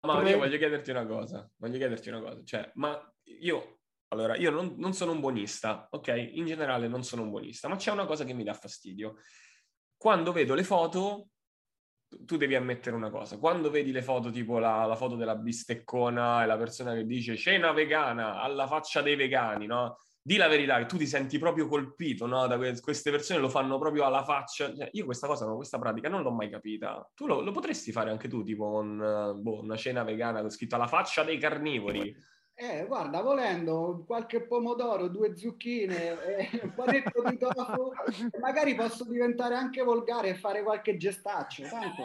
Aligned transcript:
Ma 0.00 0.28
io 0.28 0.38
voglio 0.38 0.58
chiederti 0.58 0.90
una 0.90 1.06
cosa, 1.06 1.50
voglio 1.56 1.76
chiederti 1.76 2.08
una 2.08 2.20
cosa, 2.20 2.40
cioè, 2.44 2.70
ma 2.74 3.00
io, 3.40 3.80
allora, 4.08 4.36
io 4.36 4.50
non, 4.50 4.74
non 4.76 4.92
sono 4.92 5.12
un 5.12 5.20
buonista, 5.20 5.88
ok? 5.90 6.30
In 6.34 6.46
generale 6.46 6.86
non 6.86 7.02
sono 7.02 7.22
un 7.22 7.30
buonista, 7.30 7.68
ma 7.68 7.76
c'è 7.76 7.90
una 7.90 8.06
cosa 8.06 8.24
che 8.24 8.32
mi 8.32 8.44
dà 8.44 8.54
fastidio. 8.54 9.16
Quando 9.96 10.30
vedo 10.32 10.54
le 10.54 10.62
foto, 10.62 11.30
tu 12.06 12.36
devi 12.36 12.54
ammettere 12.54 12.94
una 12.94 13.10
cosa, 13.10 13.38
quando 13.38 13.70
vedi 13.70 13.90
le 13.90 14.02
foto 14.02 14.30
tipo 14.30 14.58
la, 14.58 14.84
la, 14.86 14.96
foto 14.96 15.16
della 15.16 15.36
bisteccona 15.36 16.42
e 16.42 16.46
la 16.46 16.56
persona 16.56 16.94
che 16.94 17.04
dice 17.04 17.36
cena 17.36 17.72
vegana 17.72 18.40
alla 18.40 18.66
faccia 18.66 19.02
dei 19.02 19.16
vegani, 19.16 19.66
no? 19.66 19.96
Di 20.28 20.36
la 20.36 20.46
verità 20.46 20.76
che 20.76 20.84
tu 20.84 20.98
ti 20.98 21.06
senti 21.06 21.38
proprio 21.38 21.66
colpito 21.66 22.26
no? 22.26 22.46
da 22.46 22.58
que- 22.58 22.78
queste 22.82 23.10
persone, 23.10 23.40
lo 23.40 23.48
fanno 23.48 23.78
proprio 23.78 24.04
alla 24.04 24.22
faccia. 24.22 24.74
Cioè, 24.74 24.90
io 24.92 25.06
questa 25.06 25.26
cosa, 25.26 25.46
questa 25.46 25.78
pratica 25.78 26.10
non 26.10 26.20
l'ho 26.20 26.30
mai 26.30 26.50
capita. 26.50 27.10
Tu 27.14 27.26
lo, 27.26 27.40
lo 27.40 27.50
potresti 27.50 27.92
fare 27.92 28.10
anche 28.10 28.28
tu, 28.28 28.42
tipo 28.42 28.70
con 28.70 29.38
boh, 29.40 29.62
una 29.62 29.76
cena 29.76 30.02
vegana 30.02 30.42
con 30.42 30.50
scritto 30.50 30.74
alla 30.74 30.86
faccia 30.86 31.24
dei 31.24 31.38
carnivori. 31.38 32.14
Eh, 32.52 32.84
guarda, 32.86 33.22
volendo 33.22 34.04
qualche 34.06 34.46
pomodoro, 34.46 35.08
due 35.08 35.34
zucchine, 35.34 36.22
e 36.22 36.60
un 36.62 36.74
panetto 36.74 37.22
di 37.26 37.38
tofu, 37.38 37.92
magari 38.38 38.74
posso 38.74 39.04
diventare 39.04 39.54
anche 39.54 39.82
volgare 39.82 40.28
e 40.28 40.34
fare 40.34 40.62
qualche 40.62 40.98
gestaccio, 40.98 41.62
tanto... 41.62 42.02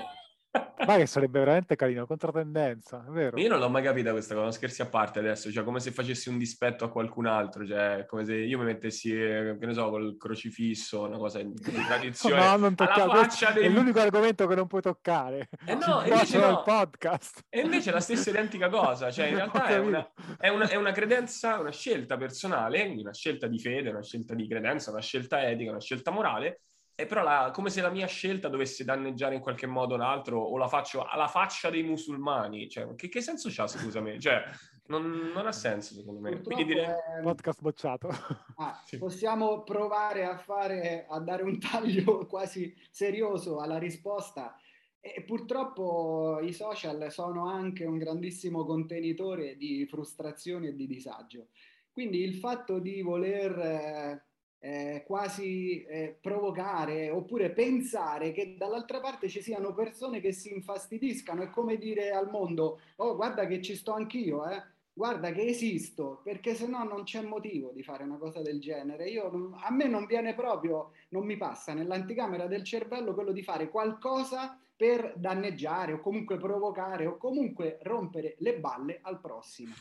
Ma 0.85 0.98
che 0.98 1.05
sarebbe 1.05 1.39
veramente 1.39 1.75
carino, 1.75 2.05
controtendenza, 2.05 3.03
è 3.07 3.09
vero? 3.09 3.39
Io 3.39 3.49
non 3.49 3.59
l'ho 3.59 3.70
mai 3.70 3.81
capita 3.81 4.11
questa 4.11 4.35
cosa, 4.35 4.52
scherzi 4.52 4.81
a 4.81 4.85
parte 4.85 5.20
adesso, 5.20 5.52
cioè 5.52 5.63
come 5.63 5.80
se 5.80 5.91
facessi 5.91 6.30
un 6.30 6.38
dispetto 6.38 6.85
a 6.85 6.91
qualcun 6.91 7.25
altro, 7.25 7.66
cioè 7.66 8.05
come 8.07 8.25
se 8.25 8.35
io 8.35 8.59
mi 8.59 8.66
mettessi, 8.66 9.11
eh, 9.11 9.58
che 9.59 9.66
ne 9.66 9.73
so, 9.73 9.89
col 9.89 10.17
crocifisso, 10.17 11.03
una 11.03 11.17
cosa 11.17 11.41
di 11.41 11.53
tradizione. 11.88 12.35
no, 12.35 12.58
non 12.58 12.75
toccare, 12.75 13.27
dei... 13.53 13.66
è 13.66 13.70
l'unico 13.70 13.99
argomento 13.99 14.45
che 14.45 14.55
non 14.55 14.67
puoi 14.67 14.81
toccare. 14.81 15.49
Eh 15.66 15.75
no, 15.75 16.03
invece 16.05 16.38
no. 16.38 16.61
podcast. 16.63 17.45
E 17.49 17.61
invece 17.61 17.89
è 17.89 17.94
la 17.94 18.02
stessa 18.02 18.30
identica 18.30 18.70
cosa, 18.70 19.09
cioè 19.09 19.27
in 19.27 19.35
realtà 19.35 19.67
è 19.67 19.80
una, 19.80 20.08
è, 20.38 20.49
una, 20.49 20.67
è 20.67 20.75
una 20.75 20.91
credenza, 20.91 21.59
una 21.59 21.72
scelta 21.72 22.17
personale, 22.17 22.83
una 22.83 23.13
scelta 23.13 23.47
di 23.47 23.59
fede, 23.59 23.89
una 23.89 24.03
scelta 24.03 24.35
di 24.35 24.47
credenza, 24.47 24.91
una 24.91 25.02
scelta 25.02 25.47
etica, 25.47 25.72
una 25.72 25.81
scelta 25.81 26.11
morale, 26.11 26.61
è 26.95 27.08
però 27.08 27.23
la, 27.23 27.49
come 27.52 27.72
se 27.72 27.81
la 27.81 27.89
mia 27.89 28.05
scelta 28.05 28.49
dovesse 28.49 28.83
danneggiare 28.83 29.33
in 29.33 29.41
qualche 29.41 29.66
modo 29.66 29.95
l'altro 29.95 30.39
o 30.39 30.58
la 30.58 30.67
faccio 30.67 31.03
alla 31.03 31.27
faccia 31.27 31.72
dei 31.72 31.81
musulmani. 31.81 32.69
Cioè, 32.69 32.94
che, 32.95 33.09
che 33.09 33.22
senso 33.22 33.50
c'ha, 33.52 33.66
scusami? 33.66 34.19
Cioè, 34.19 34.44
non, 34.88 35.31
non, 35.33 35.47
ha 35.47 35.52
senso, 35.52 35.95
secondo 35.95 36.19
me. 36.19 36.39
Quindi 36.41 36.66
direi... 36.66 36.85
È... 36.85 37.22
Podcast 37.23 37.61
bocciato. 37.61 38.09
Ah, 38.58 38.80
sì. 38.85 39.00
Possiamo 39.00 39.63
provare 39.63 40.25
a, 40.25 40.38
fare, 40.38 41.08
a 41.09 41.19
dare 41.19 41.41
un 41.41 41.59
taglio 41.59 42.25
quasi 42.27 42.75
serioso 42.91 43.59
alla 43.59 43.80
risposta. 43.80 44.55
E 45.00 45.23
purtroppo 45.23 46.39
i 46.41 46.53
social 46.53 47.11
sono 47.11 47.50
anche 47.50 47.85
un 47.85 47.97
grandissimo 47.97 48.63
contenitore 48.66 49.57
di 49.57 49.85
frustrazioni 49.88 50.67
e 50.67 50.75
di 50.75 50.85
disagio. 50.85 51.47
Quindi 51.91 52.22
il 52.22 52.35
fatto 52.35 52.78
di 52.78 53.02
voler... 53.02 54.31
Eh, 54.66 55.03
quasi 55.06 55.83
eh, 55.83 56.17
provocare 56.22 57.09
oppure 57.09 57.52
pensare 57.52 58.31
che 58.31 58.56
dall'altra 58.58 59.02
parte 59.02 59.28
ci 59.28 59.42
siano 59.42 59.73
persone 59.73 60.22
che 60.22 60.31
si 60.31 60.53
infastidiscano, 60.53 61.44
è 61.44 61.50
come 61.50 61.78
dire 61.78 62.11
al 62.11 62.30
mondo, 62.30 62.80
oh 62.95 63.14
guarda 63.17 63.45
che 63.45 63.61
ci 63.61 63.75
sto 63.75 63.91
anch'io, 63.91 64.50
eh? 64.50 64.64
guarda 64.94 65.31
che 65.31 65.41
esisto, 65.41 66.22
perché 66.23 66.53
se 66.53 66.67
no 66.67 66.84
non 66.84 67.03
c'è 67.03 67.22
motivo 67.22 67.72
di 67.73 67.84
fare 67.84 68.03
una 68.03 68.17
cosa 68.17 68.41
del 68.41 68.61
genere. 68.61 69.09
Io, 69.09 69.58
a 69.61 69.72
me 69.72 69.88
non 69.88 70.06
viene 70.06 70.36
proprio, 70.36 70.91
non 71.09 71.25
mi 71.25 71.36
passa 71.36 71.73
nell'anticamera 71.73 72.45
del 72.45 72.64
cervello 72.64 73.14
quello 73.14 73.31
di 73.31 73.44
fare 73.44 73.69
qualcosa 73.69 74.58
per 74.75 75.14
danneggiare 75.17 75.94
o 75.94 76.00
comunque 76.00 76.38
provocare 76.38 77.06
o 77.06 77.17
comunque 77.17 77.80
rompere 77.81 78.36
le 78.39 78.59
balle 78.59 79.00
al 79.02 79.19
prossimo. 79.19 79.73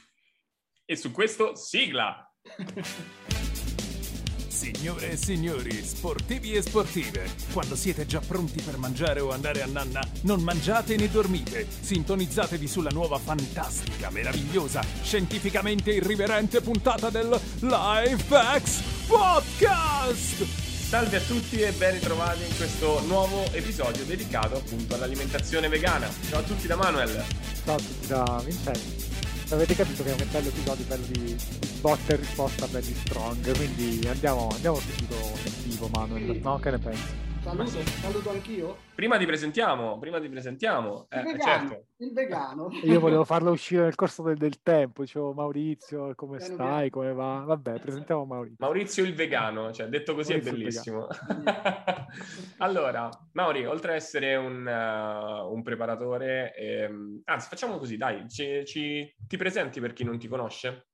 E 0.84 0.97
su 0.97 1.12
questo 1.12 1.55
sigla! 1.55 2.27
Signore 4.62 5.10
e 5.10 5.16
signori, 5.16 5.84
sportivi 5.84 6.53
e 6.53 6.62
sportive, 6.62 7.28
quando 7.53 7.75
siete 7.75 8.06
già 8.06 8.20
pronti 8.20 8.62
per 8.62 8.76
mangiare 8.76 9.19
o 9.19 9.32
andare 9.32 9.60
a 9.60 9.66
nanna, 9.66 10.00
non 10.20 10.41
mangiate 10.41 10.94
né 10.94 11.10
dormite. 11.10 11.66
Sintonizzatevi 11.81 12.69
sulla 12.69 12.91
nuova 12.91 13.19
fantastica, 13.19 14.09
meravigliosa, 14.10 14.81
scientificamente 15.03 15.91
irriverente 15.91 16.60
puntata 16.60 17.10
del 17.10 17.37
LifeX 17.59 18.82
Podcast! 19.09 20.44
Salve 20.44 21.16
a 21.16 21.20
tutti 21.22 21.58
e 21.58 21.72
ben 21.72 21.94
ritrovati 21.94 22.44
in 22.44 22.56
questo 22.56 23.00
nuovo 23.06 23.42
episodio 23.50 24.04
dedicato 24.04 24.58
appunto 24.58 24.94
all'alimentazione 24.94 25.66
vegana. 25.66 26.08
Ciao 26.28 26.38
a 26.38 26.42
tutti 26.42 26.69
da 26.69 26.76
Manuel. 26.76 27.25
Ciao 27.64 27.75
a 27.75 27.78
tutti 27.78 28.06
da 28.06 28.42
Vincenzo 28.44 29.01
avete 29.54 29.74
capito 29.74 30.02
che 30.02 30.10
è 30.10 30.12
un 30.12 30.28
bello 30.30 30.48
episodio 30.48 30.84
bello 30.86 31.06
di 31.06 31.36
botta 31.80 32.12
e 32.12 32.16
risposta 32.16 32.66
belli 32.68 32.94
strong 32.94 33.56
quindi 33.56 34.06
andiamo, 34.08 34.48
andiamo 34.52 34.76
subito 34.76 35.16
vivo 35.64 35.88
Manuel 35.88 36.40
no? 36.42 36.58
che 36.58 36.70
ne 36.70 36.78
pensi? 36.78 37.31
Saluto, 37.42 37.82
saluto 38.00 38.30
anch'io. 38.30 38.76
Prima 38.94 39.19
ti 39.19 39.26
presentiamo, 39.26 39.98
prima 39.98 40.20
ti 40.20 40.28
presentiamo. 40.28 41.08
Il, 41.10 41.19
eh, 41.19 41.22
vegano, 41.22 41.42
certo. 41.42 41.86
il 41.97 42.12
vegano. 42.12 42.69
Io 42.84 43.00
volevo 43.00 43.25
farlo 43.25 43.50
uscire 43.50 43.82
nel 43.82 43.97
corso 43.97 44.22
del, 44.22 44.36
del 44.36 44.62
tempo. 44.62 45.03
Dicevo 45.03 45.32
Maurizio, 45.32 46.14
come 46.14 46.36
piano 46.36 46.54
stai? 46.54 46.88
Piano. 46.88 46.91
Come 46.91 47.12
va? 47.12 47.42
Vabbè, 47.44 47.81
presentiamo 47.81 48.25
Maurizio. 48.25 48.56
Maurizio 48.60 49.04
il 49.04 49.14
vegano, 49.14 49.72
cioè 49.72 49.88
detto 49.88 50.14
così 50.14 50.34
Maurizio 50.34 50.52
è 50.52 50.54
bellissimo. 50.54 51.06
allora, 52.58 53.08
Mauri, 53.32 53.66
oltre 53.66 53.91
ad 53.91 53.97
essere 53.97 54.36
un, 54.36 54.64
uh, 54.64 55.52
un 55.52 55.62
preparatore, 55.64 56.54
ehm, 56.54 57.22
anzi 57.25 57.48
facciamo 57.48 57.76
così, 57.76 57.97
dai, 57.97 58.28
ci, 58.28 58.64
ci, 58.64 59.16
ti 59.26 59.36
presenti 59.36 59.81
per 59.81 59.94
chi 59.94 60.04
non 60.04 60.16
ti 60.16 60.28
conosce? 60.28 60.86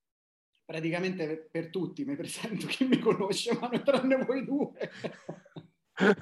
Praticamente 0.64 1.46
per 1.50 1.68
tutti 1.68 2.06
mi 2.06 2.16
presento 2.16 2.66
chi 2.66 2.86
mi 2.86 2.98
conosce, 2.98 3.54
ma 3.60 3.68
non 3.68 3.84
tranne 3.84 4.16
voi 4.24 4.46
due 4.46 4.72
a 5.98 6.14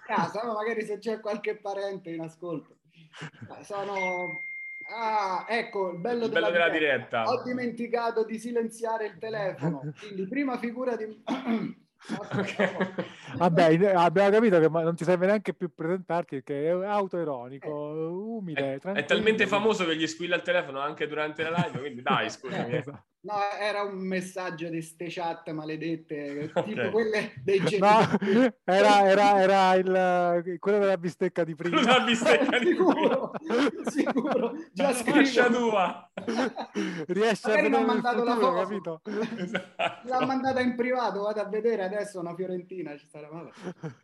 casa, 0.04 0.44
ma 0.44 0.52
magari 0.52 0.84
se 0.84 0.98
c'è 0.98 1.20
qualche 1.20 1.56
parente 1.56 2.10
in 2.10 2.20
ascolto. 2.20 2.76
Sono... 3.62 4.42
Ah, 4.92 5.46
ecco, 5.48 5.92
il 5.92 5.98
bello, 5.98 6.24
il 6.24 6.32
bello 6.32 6.50
della, 6.50 6.64
della 6.64 6.78
diretta. 6.78 7.22
diretta. 7.22 7.30
Ho 7.30 7.42
dimenticato 7.42 8.24
di 8.24 8.38
silenziare 8.38 9.06
il 9.06 9.18
telefono. 9.18 9.82
Quindi 9.98 10.26
prima 10.26 10.58
figura 10.58 10.96
di... 10.96 11.22
Okay. 12.30 12.94
Vabbè, 13.36 13.92
abbiamo 13.94 14.30
capito 14.30 14.58
che 14.58 14.68
non 14.70 14.96
ti 14.96 15.04
serve 15.04 15.26
neanche 15.26 15.52
più 15.52 15.72
presentarti 15.74 16.36
perché 16.36 16.68
è 16.68 16.70
autoironico, 16.70 17.68
eh. 17.68 18.06
umile. 18.06 18.78
È, 18.82 18.92
è, 18.92 19.04
talmente 19.04 19.46
famoso 19.46 19.84
che 19.84 19.96
gli 19.96 20.06
squilla 20.06 20.36
il 20.36 20.40
telefono 20.42 20.80
anche 20.80 21.06
durante 21.06 21.42
la 21.42 21.50
live, 21.50 21.78
quindi 21.78 22.00
dai, 22.00 22.30
scusami. 22.30 22.72
Eh, 22.72 22.76
esatto. 22.80 23.04
No, 23.22 23.34
era 23.60 23.82
un 23.82 23.98
messaggio 23.98 24.70
di 24.70 24.80
ste 24.80 25.08
chat 25.08 25.50
maledette, 25.50 26.50
okay. 26.54 26.64
tipo 26.64 26.90
quelle 26.90 27.34
dei 27.44 27.62
genitori. 27.62 28.32
No, 28.32 28.54
era, 28.64 29.06
era, 29.06 29.40
era 29.42 29.74
il, 29.74 30.58
quello 30.58 30.78
della 30.78 30.96
bistecca 30.96 31.44
di 31.44 31.54
prima. 31.54 31.82
La 31.82 32.00
bistecca 32.00 32.58
di 32.58 32.68
sicuro, 32.68 33.32
sicuro, 33.84 34.52
già 34.72 34.94
scrivo. 34.94 35.50
tua. 35.50 36.10
Riesce 37.08 37.48
Magari 37.48 37.66
a 37.66 37.68
vedere 37.68 37.84
mandato 37.84 38.24
futuro, 38.24 38.52
la 38.52 38.66
foto. 38.66 39.00
capito? 39.02 39.02
Esatto. 39.36 40.08
L'ha 40.08 40.24
mandata 40.24 40.60
in 40.60 40.74
privato, 40.74 41.20
vado 41.20 41.40
a 41.42 41.48
vedere 41.48 41.84
adesso 41.84 42.20
una 42.20 42.34
Fiorentina. 42.34 42.96
Ci 42.96 43.06
sarà. 43.06 43.28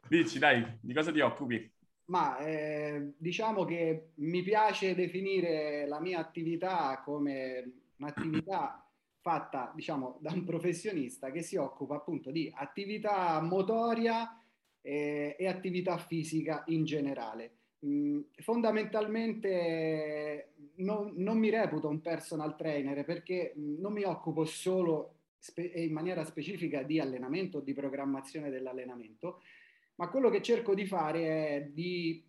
Dici, 0.09 0.38
dai, 0.38 0.78
di 0.78 0.93
cosa 0.93 1.10
ti 1.10 1.21
occupi? 1.21 1.72
Ma 2.09 2.37
eh, 2.37 3.15
diciamo 3.16 3.65
che 3.65 4.10
mi 4.16 4.43
piace 4.43 4.94
definire 4.94 5.87
la 5.88 6.00
mia 6.00 6.19
attività 6.19 7.00
come 7.03 7.72
un'attività 7.97 8.85
fatta 9.26 9.72
diciamo 9.75 10.19
da 10.20 10.31
un 10.31 10.44
professionista 10.44 11.32
che 11.32 11.42
si 11.42 11.56
occupa 11.56 11.97
appunto 11.97 12.31
di 12.31 12.48
attività 12.54 13.41
motoria 13.41 14.41
eh, 14.81 15.34
e 15.37 15.48
attività 15.48 15.98
fisica 15.98 16.62
in 16.66 16.84
generale. 16.84 17.54
Mm, 17.84 18.20
fondamentalmente 18.36 20.53
non, 20.77 21.12
non, 21.16 21.39
mi 21.39 21.51
reputo 21.51 21.89
un 21.89 22.01
personal 22.01 22.54
trainer 22.54 23.04
perché 23.04 23.53
mm, 23.59 23.80
non 23.80 23.92
mi 23.92 24.04
occupo 24.04 24.45
solo 24.45 25.16
spe- 25.39 25.72
in 25.74 25.92
maniera 25.92 26.24
specifica 26.24 26.84
di 26.84 27.01
allenamento, 27.01 27.59
di 27.59 27.74
programmazione 27.74 28.48
dell'allenamento, 28.48 29.42
ma 29.97 30.09
quello 30.09 30.30
che 30.30 30.41
cerco 30.41 30.72
di 30.72 30.86
fare 30.86 31.48
è 31.48 31.71
di 31.72 32.24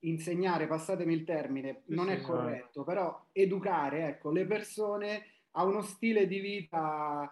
insegnare, 0.00 0.66
passatemi 0.66 1.14
il 1.14 1.24
termine, 1.24 1.84
non 1.86 2.08
sì, 2.08 2.12
è 2.12 2.20
corretto, 2.20 2.84
però 2.84 3.28
educare 3.32 4.08
ecco, 4.08 4.30
le 4.30 4.44
persone 4.44 5.31
a 5.52 5.64
uno 5.64 5.82
stile 5.82 6.26
di 6.26 6.40
vita 6.40 7.30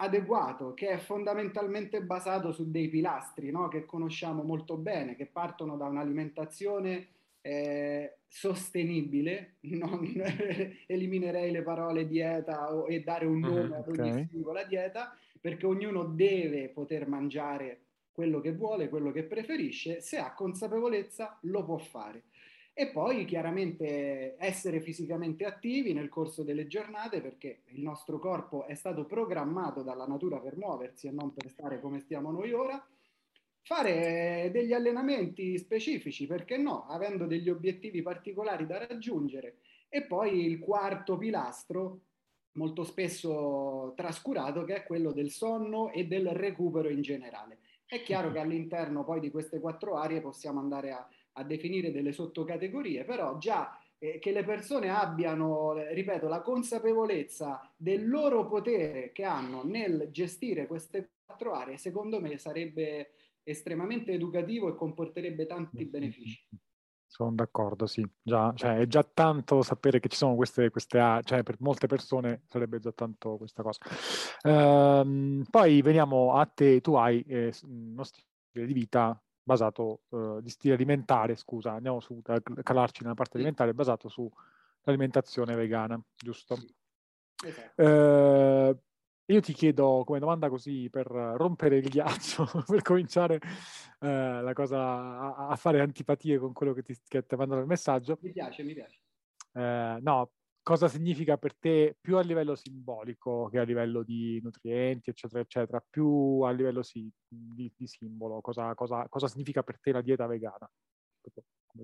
adeguato 0.00 0.74
che 0.74 0.88
è 0.90 0.98
fondamentalmente 0.98 2.02
basato 2.02 2.52
su 2.52 2.70
dei 2.70 2.88
pilastri 2.88 3.50
no? 3.50 3.68
che 3.68 3.84
conosciamo 3.84 4.42
molto 4.42 4.76
bene, 4.76 5.16
che 5.16 5.26
partono 5.26 5.76
da 5.76 5.86
un'alimentazione 5.86 7.08
eh, 7.40 8.18
sostenibile, 8.26 9.56
non 9.70 10.00
eliminerei 10.86 11.50
le 11.50 11.62
parole 11.62 12.06
dieta 12.06 12.74
o, 12.74 12.86
e 12.88 13.02
dare 13.02 13.26
un 13.26 13.40
nome 13.40 13.76
ad 13.76 13.88
ogni 13.88 14.10
okay. 14.10 14.26
singola 14.30 14.64
dieta, 14.64 15.16
perché 15.40 15.66
ognuno 15.66 16.04
deve 16.04 16.68
poter 16.68 17.08
mangiare 17.08 17.82
quello 18.12 18.40
che 18.40 18.52
vuole, 18.52 18.88
quello 18.88 19.12
che 19.12 19.22
preferisce, 19.22 20.00
se 20.00 20.18
ha 20.18 20.34
consapevolezza 20.34 21.38
lo 21.42 21.64
può 21.64 21.78
fare. 21.78 22.24
E 22.80 22.86
poi 22.86 23.24
chiaramente 23.24 24.36
essere 24.38 24.80
fisicamente 24.80 25.44
attivi 25.44 25.92
nel 25.92 26.08
corso 26.08 26.44
delle 26.44 26.68
giornate 26.68 27.20
perché 27.20 27.62
il 27.70 27.82
nostro 27.82 28.20
corpo 28.20 28.66
è 28.66 28.74
stato 28.74 29.04
programmato 29.04 29.82
dalla 29.82 30.06
natura 30.06 30.38
per 30.38 30.56
muoversi 30.56 31.08
e 31.08 31.10
non 31.10 31.34
per 31.34 31.50
stare 31.50 31.80
come 31.80 31.98
stiamo 31.98 32.30
noi 32.30 32.52
ora. 32.52 32.80
Fare 33.62 34.50
degli 34.52 34.72
allenamenti 34.72 35.58
specifici, 35.58 36.28
perché 36.28 36.56
no, 36.56 36.86
avendo 36.86 37.26
degli 37.26 37.50
obiettivi 37.50 38.00
particolari 38.00 38.64
da 38.64 38.86
raggiungere. 38.86 39.56
E 39.88 40.02
poi 40.02 40.44
il 40.44 40.60
quarto 40.60 41.18
pilastro, 41.18 42.02
molto 42.52 42.84
spesso 42.84 43.92
trascurato, 43.96 44.62
che 44.62 44.76
è 44.76 44.82
quello 44.84 45.10
del 45.10 45.30
sonno 45.30 45.90
e 45.90 46.06
del 46.06 46.28
recupero 46.28 46.88
in 46.88 47.02
generale. 47.02 47.58
È 47.84 48.00
chiaro 48.02 48.30
che 48.30 48.38
all'interno 48.38 49.02
poi 49.02 49.18
di 49.18 49.32
queste 49.32 49.58
quattro 49.58 49.96
aree 49.96 50.20
possiamo 50.20 50.60
andare 50.60 50.92
a 50.92 51.08
a 51.38 51.44
definire 51.44 51.92
delle 51.92 52.12
sottocategorie, 52.12 53.04
però 53.04 53.38
già 53.38 53.78
eh, 53.98 54.18
che 54.18 54.32
le 54.32 54.44
persone 54.44 54.90
abbiano, 54.90 55.74
ripeto, 55.74 56.28
la 56.28 56.40
consapevolezza 56.40 57.72
del 57.76 58.08
loro 58.08 58.46
potere 58.46 59.12
che 59.12 59.24
hanno 59.24 59.64
nel 59.64 60.08
gestire 60.10 60.66
queste 60.66 61.10
quattro 61.24 61.52
aree, 61.52 61.76
secondo 61.76 62.20
me 62.20 62.38
sarebbe 62.38 63.12
estremamente 63.42 64.12
educativo 64.12 64.68
e 64.68 64.74
comporterebbe 64.74 65.46
tanti 65.46 65.84
benefici. 65.84 66.46
Sono 67.06 67.32
d'accordo, 67.32 67.86
sì. 67.86 68.06
Già, 68.22 68.52
cioè, 68.54 68.76
è 68.76 68.86
già 68.86 69.02
tanto 69.02 69.62
sapere 69.62 69.98
che 69.98 70.08
ci 70.08 70.16
sono 70.18 70.34
queste, 70.34 70.68
queste 70.70 70.98
aree, 70.98 71.22
cioè 71.22 71.42
per 71.42 71.56
molte 71.60 71.86
persone 71.86 72.42
sarebbe 72.46 72.78
già 72.78 72.92
tanto 72.92 73.36
questa 73.38 73.62
cosa. 73.62 73.80
Ehm, 74.42 75.44
poi 75.50 75.80
veniamo 75.80 76.34
a 76.34 76.44
te, 76.44 76.80
tu 76.82 76.94
hai 76.94 77.22
eh, 77.26 77.52
uno 77.62 78.04
stile 78.04 78.66
di 78.66 78.74
vita 78.74 79.20
basato 79.48 80.02
eh, 80.10 80.38
di 80.42 80.50
stile 80.50 80.74
alimentare, 80.74 81.34
scusa, 81.34 81.72
andiamo 81.72 82.00
su 82.00 82.20
a 82.22 82.40
calarci 82.62 83.02
nella 83.02 83.14
parte 83.14 83.38
alimentare, 83.38 83.72
basato 83.72 84.08
sull'alimentazione 84.08 85.54
vegana, 85.54 85.98
giusto? 86.14 86.58
Esatto. 87.42 87.82
Eh, 87.82 88.76
io 89.30 89.40
ti 89.40 89.52
chiedo 89.54 90.02
come 90.04 90.18
domanda 90.18 90.50
così 90.50 90.90
per 90.90 91.06
rompere 91.06 91.78
il 91.78 91.88
ghiaccio, 91.88 92.46
per 92.68 92.82
cominciare 92.82 93.40
eh, 94.00 94.42
la 94.42 94.52
cosa 94.52 94.78
a, 94.78 95.48
a, 95.48 95.56
fare 95.56 95.80
antipatie 95.80 96.38
con 96.38 96.52
quello 96.52 96.74
che 96.74 96.82
ti, 96.82 96.94
che 97.08 97.24
ti 97.24 97.34
ha 97.34 97.36
mandato 97.38 97.60
il 97.62 97.66
messaggio. 97.66 98.18
Mi 98.20 98.32
piace, 98.32 98.62
mi 98.62 98.74
piace. 98.74 98.98
Eh, 99.54 99.98
no, 100.02 100.30
cosa 100.68 100.86
significa 100.86 101.38
per 101.38 101.56
te 101.56 101.96
più 101.98 102.18
a 102.18 102.20
livello 102.20 102.54
simbolico 102.54 103.48
che 103.48 103.58
a 103.58 103.62
livello 103.62 104.02
di 104.02 104.38
nutrienti, 104.42 105.08
eccetera, 105.08 105.40
eccetera, 105.40 105.82
più 105.88 106.42
a 106.42 106.50
livello 106.50 106.82
sì, 106.82 107.10
di, 107.26 107.72
di, 107.74 107.86
simbolo, 107.86 108.42
cosa, 108.42 108.74
cosa, 108.74 109.08
cosa, 109.08 109.28
significa 109.28 109.62
per 109.62 109.80
te 109.80 109.92
la 109.92 110.02
dieta 110.02 110.26
vegana? 110.26 110.70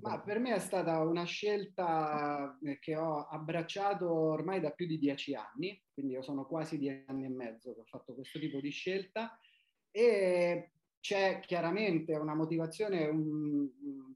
Ma 0.01 0.21
per 0.21 0.37
me 0.37 0.53
è 0.53 0.59
stata 0.59 0.99
una 0.99 1.23
scelta 1.23 2.59
eh, 2.61 2.77
che 2.77 2.95
ho 2.95 3.25
abbracciato 3.25 4.07
ormai 4.07 4.59
da 4.59 4.69
più 4.69 4.85
di 4.85 4.99
dieci 4.99 5.33
anni, 5.33 5.81
quindi 5.91 6.13
io 6.13 6.21
sono 6.21 6.45
quasi 6.45 6.77
dieci 6.77 7.05
anni 7.07 7.25
e 7.25 7.29
mezzo 7.29 7.73
che 7.73 7.79
ho 7.79 7.85
fatto 7.85 8.13
questo 8.13 8.37
tipo 8.37 8.59
di 8.59 8.69
scelta 8.69 9.35
e 9.89 10.73
c'è 11.05 11.39
chiaramente 11.39 12.15
una 12.15 12.33
motivazione, 12.33 13.05
un, 13.05 13.69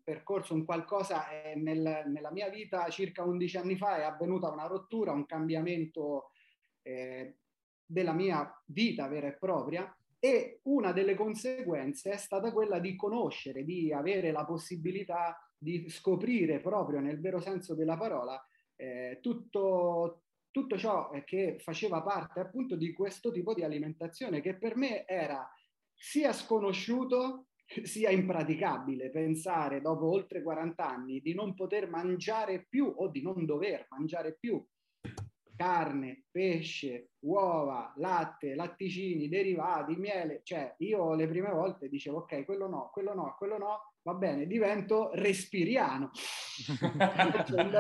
percorso, 0.04 0.56
un 0.56 0.66
qualcosa 0.66 1.30
eh, 1.30 1.54
nel, 1.54 2.06
nella 2.08 2.32
mia 2.32 2.50
vita 2.50 2.90
circa 2.90 3.24
11 3.24 3.58
anni 3.58 3.78
fa 3.78 3.98
è 3.98 4.02
avvenuta 4.02 4.50
una 4.50 4.66
rottura, 4.66 5.12
un 5.12 5.28
cambiamento 5.28 6.32
eh, 6.82 7.36
della 7.86 8.14
mia 8.14 8.52
vita 8.66 9.08
vera 9.08 9.28
e 9.28 9.34
propria 9.34 9.96
e 10.18 10.62
una 10.64 10.92
delle 10.92 11.14
conseguenze 11.14 12.10
è 12.10 12.18
stata 12.18 12.52
quella 12.52 12.80
di 12.80 12.96
conoscere, 12.96 13.64
di 13.64 13.94
avere 13.94 14.32
la 14.32 14.44
possibilità 14.44 15.38
di 15.56 15.88
scoprire 15.90 16.60
proprio 16.60 17.02
nel 17.02 17.20
vero 17.20 17.40
senso 17.40 17.76
della 17.76 17.98
parola 17.98 18.44
eh, 18.76 19.20
tutto, 19.22 20.24
tutto 20.50 20.76
ciò 20.76 21.12
che 21.24 21.58
faceva 21.60 22.02
parte 22.02 22.40
appunto 22.40 22.76
di 22.76 22.94
questo 22.94 23.32
tipo 23.32 23.54
di 23.54 23.64
alimentazione 23.64 24.42
che 24.42 24.56
per 24.56 24.76
me 24.76 25.06
era 25.06 25.48
sia 26.00 26.32
sconosciuto 26.32 27.48
sia 27.84 28.10
impraticabile 28.10 29.12
pensare 29.12 29.82
dopo 29.82 30.10
oltre 30.10 30.42
40 30.42 30.88
anni 30.88 31.20
di 31.20 31.36
non 31.36 31.54
poter 31.54 31.90
mangiare 31.90 32.66
più 32.68 32.92
o 32.98 33.10
di 33.10 33.22
non 33.22 33.46
dover 33.46 33.86
mangiare 33.90 34.38
più 34.40 34.66
carne, 35.60 36.24
pesce, 36.32 37.10
uova, 37.26 37.92
latte, 37.98 38.56
latticini, 38.56 39.28
derivati, 39.28 39.98
miele, 39.98 40.40
cioè 40.44 40.74
io 40.78 41.16
le 41.16 41.28
prime 41.28 41.52
volte 41.52 41.90
dicevo 41.90 42.20
ok, 42.20 42.46
quello 42.46 42.70
no, 42.70 42.90
quello 42.94 43.14
no, 43.14 43.36
quello 43.38 43.58
no, 43.58 43.94
va 44.04 44.14
bene, 44.14 44.48
divento 44.48 45.10
respiriano. 45.16 46.12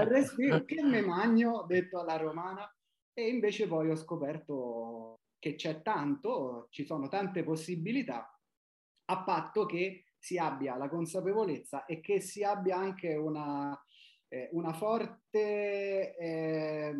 respiro, 0.03 0.65
che 0.65 0.83
me 0.83 0.99
magno, 0.99 1.63
detto 1.65 2.01
alla 2.01 2.17
romana, 2.17 2.69
e 3.13 3.29
invece 3.29 3.65
poi 3.65 3.89
ho 3.89 3.95
scoperto 3.95 5.19
che 5.39 5.55
c'è 5.55 5.81
tanto, 5.81 6.67
ci 6.69 6.85
sono 6.85 7.07
tante 7.07 7.43
possibilità, 7.43 8.37
a 9.05 9.23
patto 9.23 9.65
che 9.65 10.03
si 10.17 10.37
abbia 10.37 10.75
la 10.75 10.89
consapevolezza 10.89 11.85
e 11.85 12.01
che 12.01 12.19
si 12.19 12.43
abbia 12.43 12.75
anche 12.75 13.15
una, 13.15 13.77
eh, 14.27 14.49
una 14.51 14.73
forte, 14.73 16.15
eh, 16.17 16.95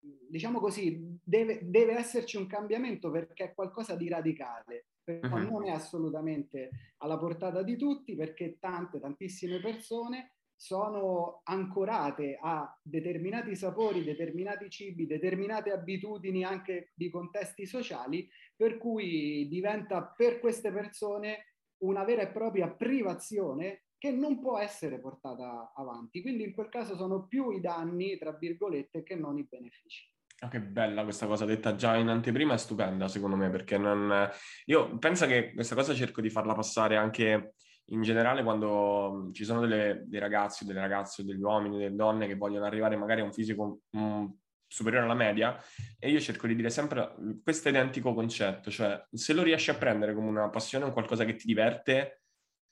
diciamo 0.00 0.58
così, 0.58 1.18
deve, 1.22 1.60
deve, 1.62 1.96
esserci 1.96 2.36
un 2.36 2.46
cambiamento 2.46 3.10
perché 3.10 3.44
è 3.44 3.54
qualcosa 3.54 3.94
di 3.94 4.08
radicale, 4.08 4.86
però 5.04 5.36
uh-huh. 5.36 5.50
non 5.50 5.66
è 5.66 5.70
assolutamente 5.70 6.70
alla 6.98 7.18
portata 7.18 7.62
di 7.62 7.76
tutti 7.76 8.16
perché 8.16 8.58
tante, 8.58 8.98
tantissime 8.98 9.60
persone 9.60 10.35
sono 10.56 11.42
ancorate 11.44 12.38
a 12.42 12.74
determinati 12.82 13.54
sapori, 13.54 14.02
determinati 14.02 14.70
cibi, 14.70 15.06
determinate 15.06 15.70
abitudini 15.70 16.44
anche 16.44 16.92
di 16.94 17.10
contesti 17.10 17.66
sociali, 17.66 18.28
per 18.56 18.78
cui 18.78 19.46
diventa 19.48 20.02
per 20.02 20.40
queste 20.40 20.72
persone 20.72 21.52
una 21.82 22.04
vera 22.04 22.22
e 22.22 22.28
propria 22.28 22.70
privazione 22.70 23.82
che 23.98 24.10
non 24.10 24.40
può 24.40 24.58
essere 24.58 24.98
portata 24.98 25.72
avanti. 25.74 26.22
Quindi 26.22 26.44
in 26.44 26.54
quel 26.54 26.68
caso 26.68 26.96
sono 26.96 27.26
più 27.26 27.50
i 27.50 27.60
danni, 27.60 28.18
tra 28.18 28.32
virgolette, 28.32 29.02
che 29.02 29.14
non 29.14 29.38
i 29.38 29.46
benefici. 29.48 30.10
Oh, 30.40 30.48
che 30.48 30.60
bella 30.60 31.02
questa 31.02 31.26
cosa 31.26 31.46
detta 31.46 31.76
già 31.76 31.96
in 31.96 32.08
anteprima, 32.08 32.52
è 32.54 32.58
stupenda 32.58 33.08
secondo 33.08 33.36
me, 33.36 33.48
perché 33.48 33.78
non... 33.78 34.30
io 34.66 34.98
penso 34.98 35.26
che 35.26 35.52
questa 35.54 35.74
cosa 35.74 35.94
cerco 35.94 36.20
di 36.20 36.28
farla 36.28 36.54
passare 36.54 36.96
anche 36.96 37.54
in 37.90 38.02
generale 38.02 38.42
quando 38.42 39.30
ci 39.32 39.44
sono 39.44 39.60
delle, 39.60 40.04
dei 40.06 40.20
ragazzi, 40.20 40.64
delle 40.64 40.80
ragazze, 40.80 41.24
degli 41.24 41.42
uomini, 41.42 41.78
delle 41.78 41.94
donne 41.94 42.26
che 42.26 42.34
vogliono 42.34 42.64
arrivare 42.64 42.96
magari 42.96 43.20
a 43.20 43.24
un 43.24 43.32
fisico 43.32 43.80
mh, 43.90 44.24
superiore 44.66 45.04
alla 45.04 45.14
media 45.14 45.56
e 45.98 46.10
io 46.10 46.18
cerco 46.18 46.46
di 46.46 46.56
dire 46.56 46.70
sempre 46.70 47.14
questo 47.42 47.68
identico 47.68 48.14
concetto, 48.14 48.70
cioè 48.70 49.04
se 49.12 49.32
lo 49.32 49.42
riesci 49.42 49.70
a 49.70 49.76
prendere 49.76 50.14
come 50.14 50.28
una 50.28 50.50
passione, 50.50 50.84
un 50.84 50.92
qualcosa 50.92 51.24
che 51.24 51.36
ti 51.36 51.46
diverte, 51.46 52.22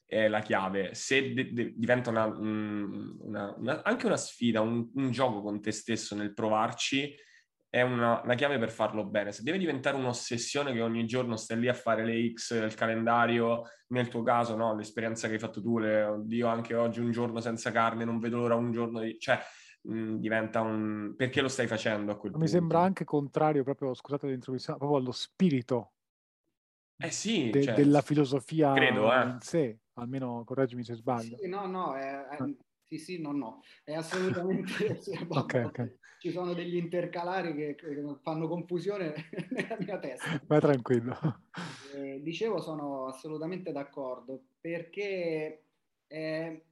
è 0.04 0.28
la 0.28 0.40
chiave. 0.40 0.94
Se 0.94 1.32
de- 1.32 1.52
de- 1.52 1.72
diventa 1.76 2.10
una, 2.10 2.26
una, 2.26 3.54
una, 3.56 3.82
anche 3.82 4.06
una 4.06 4.16
sfida, 4.16 4.60
un, 4.60 4.90
un 4.94 5.10
gioco 5.10 5.42
con 5.42 5.60
te 5.60 5.70
stesso 5.70 6.14
nel 6.14 6.34
provarci, 6.34 7.14
è 7.74 7.82
una, 7.82 8.20
una, 8.22 8.34
chiave 8.36 8.56
per 8.56 8.70
farlo 8.70 9.04
bene. 9.04 9.32
Se 9.32 9.42
deve 9.42 9.58
diventare 9.58 9.96
un'ossessione 9.96 10.72
che 10.72 10.80
ogni 10.80 11.06
giorno 11.06 11.34
stai 11.34 11.58
lì 11.58 11.66
a 11.66 11.74
fare 11.74 12.04
le 12.04 12.32
X, 12.32 12.52
il 12.62 12.74
calendario, 12.76 13.62
nel 13.88 14.06
tuo 14.06 14.22
caso, 14.22 14.54
no? 14.54 14.76
l'esperienza 14.76 15.26
che 15.26 15.32
hai 15.32 15.40
fatto 15.40 15.60
tu, 15.60 15.78
le, 15.78 16.04
oddio, 16.04 16.46
anche 16.46 16.76
oggi 16.76 17.00
un 17.00 17.10
giorno 17.10 17.40
senza 17.40 17.72
carne, 17.72 18.04
non 18.04 18.20
vedo 18.20 18.36
l'ora 18.36 18.54
un 18.54 18.70
giorno 18.70 19.00
di... 19.00 19.18
Cioè, 19.18 19.40
mh, 19.88 20.18
diventa 20.18 20.60
un... 20.60 21.14
Perché 21.16 21.40
lo 21.40 21.48
stai 21.48 21.66
facendo 21.66 22.12
a 22.12 22.16
quel 22.16 22.30
Mi 22.30 22.38
punto? 22.38 22.52
sembra 22.52 22.80
anche 22.80 23.02
contrario, 23.02 23.64
proprio, 23.64 23.92
scusate 23.92 24.28
l'introduzione, 24.28 24.78
proprio 24.78 25.00
allo 25.00 25.12
spirito 25.12 25.94
eh 26.96 27.10
sì, 27.10 27.50
de- 27.50 27.60
cioè, 27.60 27.74
della 27.74 28.02
filosofia 28.02 28.72
credo, 28.72 29.12
eh. 29.12 29.22
in 29.22 29.38
sé, 29.40 29.80
almeno 29.94 30.44
correggimi 30.44 30.84
se 30.84 30.94
sbaglio. 30.94 31.36
Sì, 31.38 31.48
no, 31.48 31.66
no, 31.66 31.96
è, 31.96 32.24
è, 32.24 32.36
sì, 32.84 32.98
sì, 32.98 33.20
no, 33.20 33.32
no, 33.32 33.62
è 33.82 33.94
assolutamente... 33.98 35.00
sì, 35.02 35.26
okay, 35.28 35.64
okay 35.64 35.98
ci 36.24 36.30
sono 36.30 36.54
degli 36.54 36.76
intercalari 36.76 37.54
che, 37.54 37.74
che 37.74 38.02
fanno 38.22 38.48
confusione 38.48 39.12
nella 39.50 39.76
mia 39.78 39.98
testa. 39.98 40.40
Vai 40.46 40.58
tranquillo. 40.58 41.14
Eh, 41.94 42.22
dicevo, 42.22 42.62
sono 42.62 43.08
assolutamente 43.08 43.72
d'accordo 43.72 44.44
perché 44.58 45.64
eh, 46.06 46.62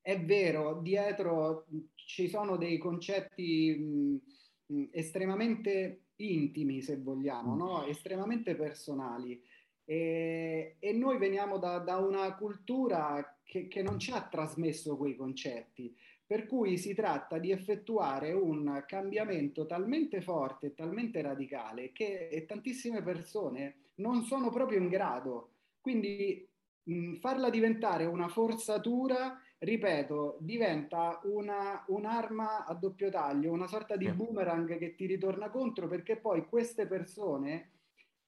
è 0.00 0.20
vero, 0.24 0.80
dietro 0.82 1.66
ci 1.94 2.28
sono 2.28 2.56
dei 2.56 2.78
concetti 2.78 3.76
mh, 3.78 4.74
mh, 4.74 4.88
estremamente 4.90 6.06
intimi, 6.16 6.82
se 6.82 6.96
vogliamo, 6.96 7.54
no? 7.54 7.84
estremamente 7.84 8.56
personali. 8.56 9.40
E, 9.84 10.74
e 10.80 10.92
noi 10.94 11.16
veniamo 11.16 11.58
da, 11.58 11.78
da 11.78 11.98
una 11.98 12.34
cultura 12.34 13.38
che, 13.44 13.68
che, 13.68 13.82
non 13.82 14.00
ci 14.00 14.10
ha 14.10 14.20
trasmesso 14.28 14.96
quei 14.96 15.14
concetti. 15.14 15.96
Per 16.30 16.46
cui 16.46 16.78
si 16.78 16.94
tratta 16.94 17.38
di 17.38 17.50
effettuare 17.50 18.30
un 18.30 18.84
cambiamento 18.86 19.66
talmente 19.66 20.20
forte 20.20 20.66
e 20.66 20.74
talmente 20.74 21.20
radicale 21.22 21.90
che 21.90 22.44
tantissime 22.46 23.02
persone 23.02 23.78
non 23.96 24.22
sono 24.22 24.48
proprio 24.50 24.78
in 24.78 24.86
grado. 24.86 25.54
Quindi 25.80 26.48
mh, 26.84 27.16
farla 27.16 27.50
diventare 27.50 28.04
una 28.04 28.28
forzatura 28.28 29.42
ripeto, 29.58 30.36
diventa 30.38 31.18
una, 31.24 31.84
un'arma 31.88 32.64
a 32.64 32.74
doppio 32.74 33.10
taglio, 33.10 33.50
una 33.50 33.66
sorta 33.66 33.96
di 33.96 34.08
boomerang 34.08 34.78
che 34.78 34.94
ti 34.94 35.06
ritorna 35.06 35.50
contro 35.50 35.88
perché 35.88 36.16
poi 36.16 36.46
queste 36.46 36.86
persone 36.86 37.72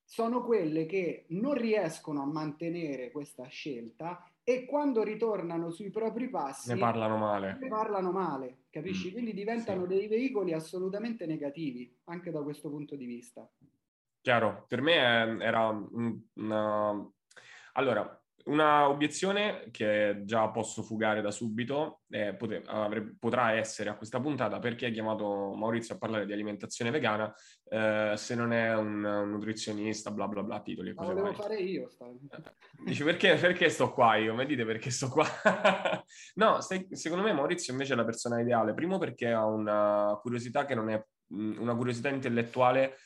sono 0.03 0.43
quelle 0.45 0.87
che 0.87 1.27
non 1.29 1.55
riescono 1.55 2.21
a 2.21 2.27
mantenere 2.27 3.13
questa 3.13 3.47
scelta 3.47 4.29
e 4.45 4.65
quando 4.65 5.03
ritornano 5.03 5.71
sui 5.71 5.91
propri 5.91 6.29
passi 6.29 6.73
ne 6.73 6.79
parlano 6.79 7.17
male. 7.17 7.59
Ne 7.61 7.69
parlano 7.69 8.11
male, 8.11 8.65
capisci? 8.71 9.09
Mm, 9.09 9.13
Quindi 9.13 9.35
diventano 9.35 9.83
sì. 9.83 9.89
dei 9.89 10.09
veicoli 10.09 10.53
assolutamente 10.53 11.27
negativi 11.27 11.97
anche 12.05 12.31
da 12.31 12.43
questo 12.43 12.69
punto 12.69 12.97
di 12.97 13.07
vista. 13.07 13.49
Chiaro, 14.21 14.65
per 14.69 14.81
me 14.81 14.95
era 15.43 15.69
una... 15.69 17.11
Allora, 17.75 18.22
una 18.45 18.89
obiezione 18.89 19.69
che 19.71 20.23
già 20.25 20.49
posso 20.49 20.83
fugare 20.83 21.21
da 21.21 21.31
subito 21.31 22.01
eh, 22.09 22.35
pote- 22.35 22.62
avre- 22.67 23.15
potrà 23.19 23.53
essere 23.53 23.91
a 23.91 23.97
questa 23.97 24.21
puntata 24.21 24.59
perché 24.59 24.87
hai 24.87 24.93
chiamato 24.93 25.55
Maurizio 25.55 25.95
a 25.95 25.99
parlare 25.99 26.27
di 26.27 26.33
alimentazione 26.33 26.91
vegana 26.91 27.33
eh, 27.69 28.15
se 28.17 28.35
non 28.35 28.53
è 28.53 28.75
un, 28.75 29.05
un, 29.05 29.31
nutrizionista, 29.31 30.11
bla 30.11 30.27
bla 30.27 30.43
bla, 30.43 30.61
titoli 30.61 30.91
e 30.91 30.95
cose 30.95 31.12
Lo 31.12 31.23
devo 31.23 31.33
fare 31.35 31.57
io. 31.57 31.89
Eh, 31.89 32.43
dici 32.85 33.05
perché, 33.05 33.37
perché, 33.37 33.69
sto 33.69 33.93
qua 33.93 34.17
io? 34.17 34.35
Mi 34.35 34.45
dite 34.45 34.65
perché 34.65 34.91
sto 34.91 35.09
qua? 35.09 35.25
no, 36.35 36.61
stai, 36.61 36.89
secondo 36.91 37.25
me 37.25 37.33
Maurizio 37.33 37.73
invece 37.73 37.93
è 37.93 37.97
la 37.97 38.05
persona 38.05 38.41
ideale, 38.41 38.75
primo 38.75 38.99
perché 38.99 39.31
ha 39.31 39.47
una 39.47 40.19
curiosità 40.21 40.65
che 40.65 40.75
non 40.75 40.91
è 40.91 41.03
una 41.29 41.75
curiosità 41.75 42.09
intellettuale 42.09 42.97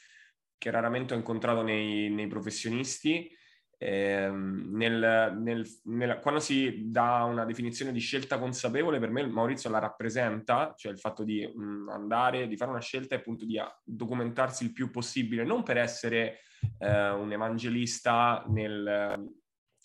che 0.58 0.70
raramente 0.70 1.14
ho 1.14 1.16
incontrato 1.16 1.62
nei, 1.62 2.08
nei 2.08 2.26
professionisti 2.26 3.30
eh, 3.78 4.30
nel, 4.30 5.36
nel, 5.38 5.66
nel, 5.84 6.18
quando 6.20 6.40
si 6.40 6.90
dà 6.90 7.24
una 7.24 7.44
definizione 7.44 7.92
di 7.92 8.00
scelta 8.00 8.38
consapevole, 8.38 8.98
per 8.98 9.10
me 9.10 9.26
Maurizio 9.26 9.68
la 9.68 9.78
rappresenta, 9.78 10.74
cioè 10.76 10.92
il 10.92 10.98
fatto 10.98 11.24
di 11.24 11.46
mh, 11.46 11.88
andare, 11.90 12.48
di 12.48 12.56
fare 12.56 12.70
una 12.70 12.80
scelta 12.80 13.14
e 13.14 13.18
appunto 13.18 13.44
di 13.44 13.58
documentarsi 13.84 14.64
il 14.64 14.72
più 14.72 14.90
possibile, 14.90 15.44
non 15.44 15.62
per 15.62 15.76
essere 15.76 16.40
eh, 16.78 17.10
un 17.10 17.30
evangelista 17.32 18.44
nel, 18.48 19.30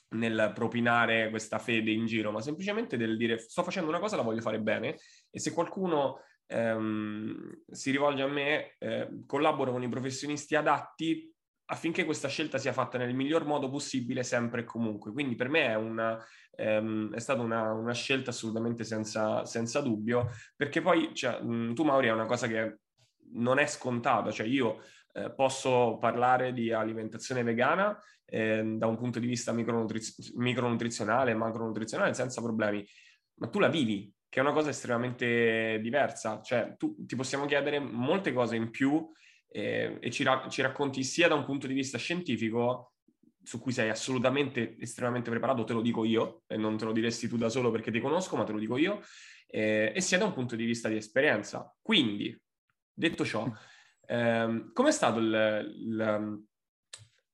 nel 0.09 0.51
propinare 0.53 1.29
questa 1.29 1.59
fede 1.59 1.91
in 1.91 2.05
giro, 2.05 2.31
ma 2.31 2.41
semplicemente 2.41 2.95
del 2.95 3.17
dire 3.17 3.37
sto 3.39 3.63
facendo 3.63 3.89
una 3.89 3.99
cosa, 3.99 4.15
la 4.15 4.23
voglio 4.23 4.41
fare 4.41 4.59
bene 4.59 4.97
e 5.29 5.39
se 5.39 5.51
qualcuno 5.53 6.21
ehm, 6.47 7.63
si 7.69 7.91
rivolge 7.91 8.21
a 8.21 8.27
me, 8.27 8.75
eh, 8.79 9.23
collaboro 9.25 9.71
con 9.71 9.83
i 9.83 9.89
professionisti 9.89 10.55
adatti 10.55 11.30
affinché 11.71 12.03
questa 12.03 12.27
scelta 12.27 12.57
sia 12.57 12.73
fatta 12.73 12.97
nel 12.97 13.15
miglior 13.15 13.45
modo 13.45 13.69
possibile 13.69 14.23
sempre 14.23 14.61
e 14.61 14.63
comunque. 14.65 15.13
Quindi 15.13 15.35
per 15.35 15.47
me 15.47 15.67
è, 15.67 15.75
una, 15.75 16.21
ehm, 16.55 17.13
è 17.13 17.19
stata 17.19 17.41
una, 17.41 17.71
una, 17.71 17.93
scelta 17.93 18.29
assolutamente 18.31 18.83
senza, 18.83 19.45
senza 19.45 19.79
dubbio, 19.79 20.29
perché 20.55 20.81
poi 20.81 21.13
cioè, 21.13 21.41
mh, 21.41 21.73
tu 21.73 21.83
Mauri 21.83 22.07
è 22.07 22.11
una 22.11 22.25
cosa 22.25 22.47
che 22.47 22.79
non 23.33 23.57
è 23.57 23.65
scontata, 23.67 24.31
cioè 24.31 24.45
io 24.47 24.83
eh, 25.13 25.31
posso 25.31 25.97
parlare 25.97 26.51
di 26.51 26.73
alimentazione 26.73 27.41
vegana 27.41 27.97
eh, 28.25 28.61
da 28.75 28.87
un 28.87 28.97
punto 28.97 29.19
di 29.19 29.27
vista 29.27 29.53
micronutriz- 29.53 30.33
micronutrizionale, 30.35 31.33
macronutrizionale 31.33 32.13
senza 32.13 32.41
problemi, 32.41 32.85
ma 33.35 33.47
tu 33.47 33.59
la 33.59 33.69
vivi, 33.69 34.13
che 34.27 34.39
è 34.39 34.43
una 34.43 34.51
cosa 34.51 34.69
estremamente 34.69 35.79
diversa, 35.81 36.41
cioè 36.41 36.75
tu, 36.77 36.97
ti 37.05 37.15
possiamo 37.15 37.45
chiedere 37.45 37.79
molte 37.79 38.33
cose 38.33 38.57
in 38.57 38.69
più 38.71 39.09
eh, 39.51 39.97
e 39.99 40.11
ci, 40.11 40.23
ra- 40.23 40.47
ci, 40.49 40.61
racconti 40.61 41.03
sia 41.03 41.27
da 41.27 41.35
un 41.35 41.43
punto 41.43 41.67
di 41.67 41.73
vista 41.73 41.97
scientifico, 41.97 42.93
su 43.43 43.59
cui 43.59 43.71
sei 43.71 43.89
assolutamente 43.89 44.77
estremamente 44.79 45.29
preparato, 45.29 45.63
te 45.63 45.73
lo 45.73 45.81
dico 45.81 46.05
io, 46.05 46.43
e 46.47 46.57
non 46.57 46.77
te 46.77 46.85
lo 46.85 46.93
diresti 46.93 47.27
tu 47.27 47.37
da 47.37 47.49
solo 47.49 47.71
perché 47.71 47.91
ti 47.91 47.99
conosco, 47.99 48.37
ma 48.37 48.43
te 48.43 48.53
lo 48.53 48.59
dico 48.59 48.77
io, 48.77 49.01
eh, 49.47 49.91
e 49.93 50.01
sia 50.01 50.17
da 50.17 50.25
un 50.25 50.33
punto 50.33 50.55
di 50.55 50.63
vista 50.63 50.87
di 50.87 50.95
esperienza. 50.95 51.75
Quindi, 51.81 52.39
detto 52.93 53.25
ciò, 53.25 53.51
ehm, 54.07 54.71
com'è 54.71 54.91
stato 54.91 55.19
il, 55.19 55.73
il, 55.75 56.43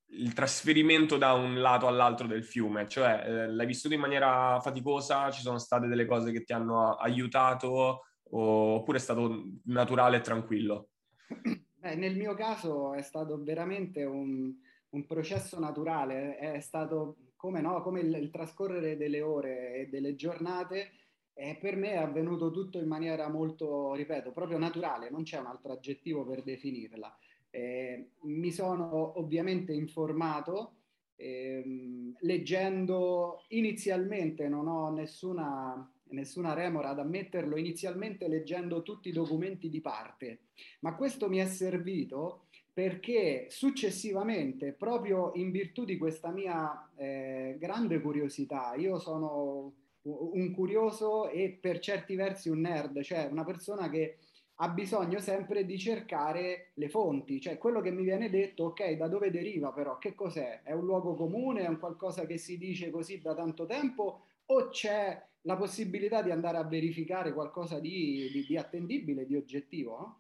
il, 0.08 0.34
trasferimento 0.34 1.18
da 1.18 1.34
un 1.34 1.60
lato 1.62 1.88
all'altro 1.88 2.26
del 2.26 2.44
fiume? 2.44 2.88
Cioè, 2.88 3.24
eh, 3.26 3.52
l'hai 3.52 3.68
vissuto 3.68 3.94
in 3.94 4.00
maniera 4.00 4.60
faticosa? 4.60 5.30
Ci 5.30 5.42
sono 5.42 5.60
state 5.60 5.88
delle 5.88 6.06
cose 6.06 6.32
che 6.32 6.44
ti 6.44 6.54
hanno 6.54 6.96
aiutato? 6.96 8.06
Oppure 8.30 8.98
è 8.98 9.02
stato 9.02 9.52
naturale 9.66 10.18
e 10.18 10.22
tranquillo? 10.22 10.90
Eh, 11.82 11.96
nel 11.96 12.16
mio 12.16 12.34
caso 12.34 12.94
è 12.94 13.02
stato 13.02 13.42
veramente 13.44 14.04
un, 14.04 14.54
un 14.90 15.06
processo 15.06 15.60
naturale, 15.60 16.38
è 16.38 16.60
stato 16.60 17.18
come, 17.36 17.62
no, 17.62 17.82
come 17.82 18.02
il, 18.02 18.14
il, 18.16 18.32
trascorrere 18.32 18.98
delle 18.98 19.22
ore 19.22 19.76
e 19.76 19.88
delle 19.90 20.16
giornate 20.16 20.92
e 21.34 21.56
per 21.62 21.76
me 21.76 21.92
è 21.92 21.98
avvenuto 21.98 22.50
tutto 22.50 22.80
in 22.80 22.88
maniera 22.88 23.30
molto, 23.30 23.94
ripeto, 23.94 24.32
proprio 24.32 24.58
naturale, 24.58 25.12
non 25.12 25.22
c'è 25.22 25.38
un 25.38 25.46
altro 25.46 25.72
aggettivo 25.74 26.26
per 26.26 26.42
definirla. 26.42 27.16
Eh, 27.52 28.10
mi 28.24 28.52
sono 28.52 29.20
ovviamente 29.20 29.72
informato, 29.72 30.78
ehm, 31.16 32.18
leggendo 32.22 33.44
inizialmente, 33.50 34.48
non 34.50 34.68
ho 34.68 34.90
nessuna 34.90 35.92
nessuna 36.10 36.54
remora 36.54 36.90
ad 36.90 37.00
ammetterlo, 37.00 37.58
inizialmente 37.58 38.28
leggendo 38.28 38.82
tutti 38.84 39.10
i 39.10 39.14
documenti 39.14 39.70
di 39.70 39.82
parte, 39.82 40.40
ma 40.80 40.96
questo 40.96 41.30
mi 41.30 41.38
è 41.38 41.46
servito 41.46 42.46
perché 42.74 43.48
successivamente, 43.50 44.72
proprio 44.72 45.32
in 45.34 45.50
virtù 45.50 45.84
di 45.84 45.98
questa 45.98 46.30
mia 46.30 46.90
eh, 46.96 47.56
grande 47.58 48.00
curiosità, 48.00 48.76
io 48.76 49.00
sono 49.00 49.74
un 50.04 50.52
curioso 50.54 51.30
e 51.30 51.58
per 51.60 51.80
certi 51.80 52.16
versi 52.16 52.50
un 52.50 52.62
nerd, 52.62 53.02
cioè 53.02 53.28
una 53.32 53.44
persona 53.44 53.90
che 53.90 54.18
ha 54.60 54.70
bisogno 54.70 55.20
sempre 55.20 55.66
di 55.66 55.78
cercare 55.78 56.72
le 56.76 56.90
fonti, 56.90 57.40
cioè 57.40 57.58
quello 57.58 57.82
che 57.82 57.92
mi 57.92 58.04
viene 58.04 58.30
detto, 58.30 58.66
ok, 58.66 58.92
da 58.92 59.08
dove 59.08 59.30
deriva 59.30 59.72
però, 59.72 59.98
che 60.00 60.16
cos'è? 60.16 60.62
È 60.64 60.72
un 60.72 60.86
luogo 60.86 61.14
comune, 61.16 61.62
è 61.62 61.68
un 61.68 61.80
qualcosa 61.80 62.26
che 62.26 62.38
si 62.38 62.58
dice 62.58 62.90
così 62.90 63.20
da 63.20 63.36
tanto 63.36 63.66
tempo 63.66 64.22
o 64.48 64.70
c'è 64.70 65.26
la 65.42 65.56
possibilità 65.56 66.22
di 66.22 66.32
andare 66.32 66.58
a 66.58 66.64
verificare 66.64 67.34
qualcosa 67.34 67.80
di, 67.80 68.30
di, 68.32 68.46
di 68.46 68.58
attendibile, 68.58 69.26
di 69.26 69.36
oggettivo. 69.36 69.98
No? 69.98 70.20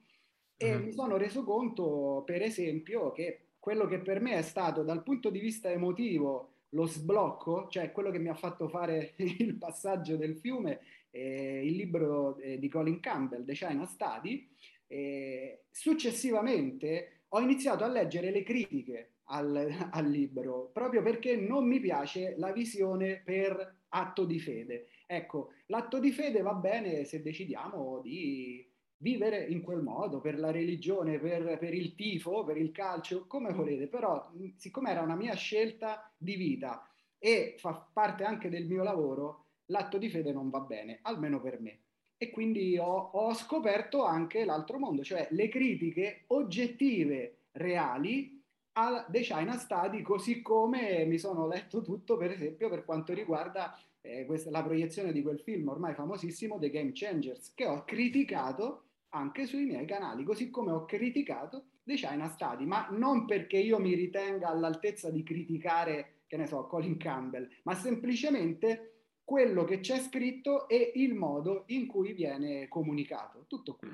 E 0.56 0.74
uh-huh. 0.74 0.84
mi 0.84 0.92
sono 0.92 1.18
reso 1.18 1.44
conto, 1.44 2.24
per 2.26 2.42
esempio, 2.42 3.12
che 3.12 3.48
quello 3.60 3.86
che 3.86 4.00
per 4.00 4.22
me 4.22 4.38
è 4.38 4.42
stato 4.42 4.84
dal 4.84 5.04
punto 5.04 5.30
di 5.30 5.40
vista 5.40 5.70
emotivo 5.70 6.54
lo 6.70 6.86
sblocco, 6.86 7.68
cioè 7.70 7.92
quello 7.92 8.12
che 8.12 8.20
mi 8.20 8.30
ha 8.30 8.34
fatto 8.34 8.68
fare 8.68 9.14
il 9.18 9.56
passaggio 9.56 10.16
del 10.16 10.38
fiume, 10.38 10.80
eh, 11.12 11.66
il 11.66 11.76
libro 11.76 12.38
eh, 12.38 12.60
di 12.60 12.70
Colin 12.70 13.00
Campbell, 13.00 13.46
The 13.46 13.54
China 13.54 13.86
Study, 13.86 14.48
eh, 14.88 15.64
successivamente 15.70 17.24
ho 17.30 17.40
iniziato 17.42 17.84
a 17.84 17.88
leggere 17.88 18.32
le 18.32 18.44
critiche 18.44 19.12
al, 19.26 19.90
al 19.92 20.10
libro, 20.10 20.70
proprio 20.74 21.02
perché 21.02 21.36
non 21.36 21.68
mi 21.68 21.80
piace 21.80 22.36
la 22.38 22.52
visione 22.52 23.22
per 23.24 23.76
atto 23.90 24.26
di 24.26 24.40
fede. 24.40 24.88
Ecco, 25.06 25.52
l'atto 25.68 26.00
di 26.00 26.12
fede 26.12 26.42
va 26.42 26.54
bene 26.54 27.06
se 27.06 27.22
decidiamo 27.22 28.00
di 28.02 28.68
vivere 28.98 29.46
in 29.46 29.62
quel 29.62 29.82
modo, 29.82 30.20
per 30.20 30.40
la 30.40 30.52
religione, 30.52 31.20
per, 31.20 31.58
per, 31.58 31.74
il 31.74 31.96
tifo, 31.96 32.44
per 32.44 32.58
il 32.58 32.72
calcio, 32.72 33.26
come 33.28 33.54
volete, 33.54 33.88
però 33.88 34.32
siccome 34.56 34.92
era 34.92 35.02
una 35.02 35.16
mia 35.16 35.36
scelta 35.36 36.12
di 36.18 36.36
vita 36.36 36.90
e 37.20 37.56
fa 37.58 37.88
parte 37.92 38.24
anche 38.24 38.50
del 38.50 38.66
mio 38.66 38.84
lavoro, 38.84 39.46
l'atto 39.68 39.98
di 39.98 40.10
fede 40.10 40.32
non 40.32 40.50
va 40.50 40.60
bene, 40.62 41.00
almeno 41.04 41.40
per 41.42 41.60
me. 41.60 41.80
E 42.18 42.32
quindi 42.32 42.78
ho, 42.78 43.10
ho 43.14 43.34
scoperto 43.34 44.04
anche 44.04 44.44
l'altro 44.44 44.80
mondo, 44.80 45.04
cioè 45.04 45.28
le 45.32 45.50
critiche 45.50 46.24
oggettive, 46.28 47.38
reali, 47.52 48.37
a 48.80 49.08
The 49.10 49.22
China 49.22 49.58
Study, 49.58 50.04
così 50.04 50.44
come 50.44 51.04
mi 51.06 51.18
sono 51.18 51.48
letto 51.48 51.82
tutto, 51.82 52.16
per 52.16 52.30
esempio, 52.30 52.70
per 52.70 52.86
quanto 52.86 53.12
riguarda 53.12 53.76
eh, 54.02 54.26
questa, 54.26 54.52
la 54.52 54.64
proiezione 54.64 55.12
di 55.12 55.24
quel 55.24 55.40
film 55.40 55.68
ormai 55.68 55.96
famosissimo, 55.96 56.60
The 56.60 56.70
Game 56.70 56.92
Changers, 56.94 57.56
che 57.56 57.66
ho 57.66 57.84
criticato 57.86 58.84
anche 59.10 59.48
sui 59.48 59.66
miei 59.66 59.88
canali, 59.88 60.24
così 60.24 60.52
come 60.52 60.72
ho 60.72 60.86
criticato 60.86 61.66
The 61.84 61.96
China 61.96 62.30
Study, 62.30 62.66
ma 62.66 62.88
non 62.92 63.26
perché 63.26 63.58
io 63.58 63.80
mi 63.80 63.96
ritenga 63.96 64.50
all'altezza 64.50 65.10
di 65.10 65.24
criticare, 65.24 66.20
che 66.28 66.38
ne 66.38 66.46
so, 66.46 66.68
Colin 66.68 66.98
Campbell, 66.98 67.50
ma 67.64 67.74
semplicemente 67.74 68.92
quello 69.24 69.64
che 69.64 69.80
c'è 69.80 70.00
scritto 70.00 70.68
e 70.68 70.92
il 70.96 71.16
modo 71.16 71.64
in 71.68 71.88
cui 71.88 72.14
viene 72.14 72.68
comunicato. 72.68 73.46
Tutto 73.48 73.76
qui. 73.76 73.90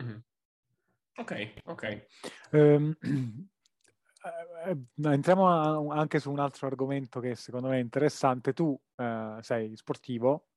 Mm-hmm. 0.00 0.16
Ok, 1.16 1.52
ok. 1.64 2.06
Um, 2.52 2.96
entriamo 5.02 5.48
a, 5.48 5.98
anche 5.98 6.18
su 6.18 6.30
un 6.30 6.38
altro 6.38 6.66
argomento 6.66 7.20
che 7.20 7.34
secondo 7.34 7.68
me 7.68 7.76
è 7.76 7.80
interessante. 7.80 8.52
Tu 8.52 8.78
eh, 8.96 9.38
sei 9.40 9.76
sportivo, 9.76 10.48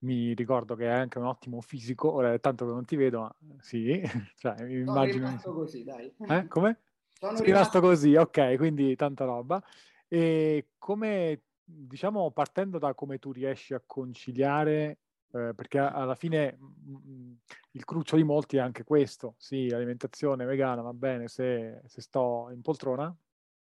mi 0.00 0.34
ricordo 0.34 0.74
che 0.74 0.88
hai 0.88 1.00
anche 1.00 1.18
un 1.18 1.26
ottimo 1.26 1.60
fisico, 1.60 2.12
ora 2.12 2.32
è 2.32 2.40
tanto 2.40 2.66
che 2.66 2.72
non 2.72 2.84
ti 2.84 2.96
vedo, 2.96 3.20
ma 3.20 3.34
sì, 3.60 4.00
cioè, 4.36 4.56
Sono 4.56 4.68
immagino... 4.68 5.26
rimasto 5.26 5.52
così, 5.52 5.84
dai. 5.84 6.14
Eh, 6.28 6.46
come? 6.46 6.80
Sono 7.18 7.36
Sei 7.36 7.46
rimasto 7.46 7.80
così, 7.80 8.14
ok, 8.14 8.56
quindi 8.56 8.94
tanta 8.94 9.24
roba. 9.24 9.62
E 10.06 10.68
come, 10.78 11.42
diciamo, 11.64 12.30
partendo 12.30 12.78
da 12.78 12.94
come 12.94 13.18
tu 13.18 13.32
riesci 13.32 13.74
a 13.74 13.82
conciliare 13.84 14.98
eh, 15.32 15.52
perché 15.54 15.78
alla 15.78 16.14
fine 16.14 16.56
mh, 16.58 16.90
mm, 16.90 16.96
mm, 17.06 17.32
il 17.72 17.84
cruccio 17.84 18.16
di 18.16 18.22
molti 18.24 18.56
è 18.56 18.60
anche 18.60 18.84
questo, 18.84 19.34
sì, 19.38 19.68
alimentazione 19.72 20.44
vegana 20.44 20.82
va 20.82 20.92
bene 20.92 21.28
se, 21.28 21.82
se 21.86 22.00
sto 22.00 22.48
in 22.52 22.62
poltrona, 22.62 23.14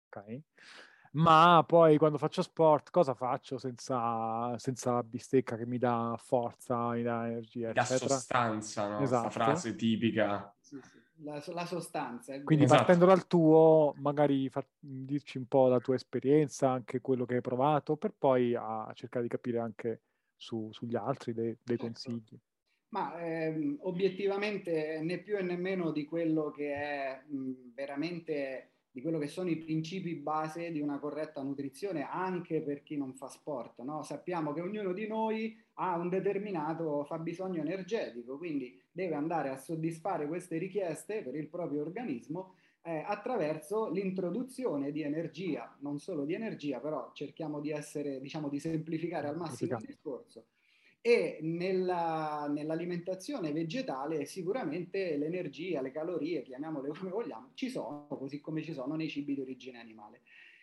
ok, 0.10 0.42
ma 1.18 1.64
poi 1.66 1.98
quando 1.98 2.18
faccio 2.18 2.42
sport 2.42 2.92
cosa 2.92 3.14
faccio 3.14 3.58
senza, 3.58 4.58
senza 4.58 4.92
la 4.92 5.04
bistecca 5.04 5.56
che 5.56 5.66
mi 5.66 5.78
dà 5.78 6.16
forza, 6.18 6.90
mi 6.92 7.02
dà 7.02 7.28
energia, 7.28 7.72
Da 7.72 7.82
eccetera. 7.82 8.16
sostanza, 8.16 8.88
no? 8.88 9.02
Esatto. 9.02 9.22
Questa 9.24 9.40
frase 9.44 9.76
tipica. 9.76 10.54
Sì, 10.60 10.80
sì. 10.82 11.02
La, 11.24 11.42
la 11.48 11.66
sostanza. 11.66 12.34
è 12.34 12.44
Quindi. 12.44 12.66
Esatto. 12.66 12.84
partendo 12.84 13.06
dal 13.06 13.26
tuo, 13.26 13.96
magari 13.98 14.50
far- 14.50 14.68
dirci 14.78 15.38
un 15.38 15.48
po' 15.48 15.68
la 15.68 15.80
tua 15.80 15.96
esperienza, 15.96 16.70
anche 16.70 17.02
quello 17.02 17.26
che 17.26 17.36
hai 17.36 17.42
provato, 17.42 17.96
per 17.96 18.14
poi 18.16 18.54
a 18.54 18.92
cercare 18.94 19.24
di 19.24 19.30
capire 19.30 19.60
anche 19.60 20.02
su- 20.38 20.70
sugli 20.72 20.96
altri 20.96 21.34
dei, 21.34 21.58
dei 21.64 21.78
Certo. 21.78 21.78
consigli. 21.78 22.38
Ma 22.90 23.20
ehm, 23.22 23.80
obiettivamente 23.82 25.02
né 25.02 25.20
più 25.22 25.38
e 25.38 25.42
né 25.44 25.58
meno 25.58 25.92
di 25.92 26.06
quello 26.06 26.52
che 26.52 26.74
è 26.74 27.24
mh, 27.28 27.74
veramente 27.74 28.72
di 28.92 29.02
quello 29.02 29.20
che 29.20 29.28
sono 29.28 29.50
i 29.50 29.58
principi 29.58 30.16
base 30.16 30.72
di 30.72 30.82
una 30.82 31.00
corretta 31.00 31.44
nutrizione 31.44 32.04
anche 32.04 32.62
per 32.64 32.84
chi 32.84 32.98
non 32.98 33.14
fa 33.14 33.28
sport. 33.28 33.82
no? 33.84 34.04
Sappiamo 34.04 34.54
che 34.54 34.62
ognuno 34.62 34.94
di 34.94 35.08
noi 35.08 35.56
ha 35.76 35.98
un 35.98 36.10
determinato 36.10 37.04
fabbisogno 37.06 37.62
energetico, 37.62 38.38
quindi 38.38 38.82
deve 38.92 39.16
andare 39.16 39.50
a 39.50 39.58
soddisfare 39.58 40.28
queste 40.28 40.58
richieste 40.58 41.24
per 41.24 41.36
il 41.36 41.50
proprio 41.50 41.82
organismo 41.82 42.56
eh, 42.88 43.04
attraverso 43.06 43.90
l'introduzione 43.90 44.94
di 44.94 45.02
energia, 45.02 45.76
non 45.82 46.00
solo 46.00 46.24
di 46.24 46.34
energia, 46.34 46.80
però 46.80 47.12
cerchiamo 47.14 47.60
di 47.60 47.70
essere, 47.70 48.22
diciamo, 48.22 48.48
di 48.48 48.60
semplificare 48.62 49.28
al 49.28 49.36
massimo 49.36 49.74
il 49.78 49.86
discorso. 49.86 50.46
E 51.02 51.40
nella- 51.42 52.48
nell'alimentazione 52.50 53.52
vegetale 53.52 54.26
sicuramente 54.26 55.18
l'energia, 55.18 55.82
le 55.82 55.92
calorie, 55.92 56.44
chiamiamole 56.44 56.88
come 56.90 57.10
vogliamo, 57.12 57.52
ci 57.56 57.70
sono, 57.70 58.08
così 58.08 58.40
come 58.40 58.64
ci 58.64 58.72
sono 58.72 58.96
nei 58.96 59.10
cibi 59.10 59.36
di 59.36 59.42
origine 59.42 59.80
animale. 59.80 60.22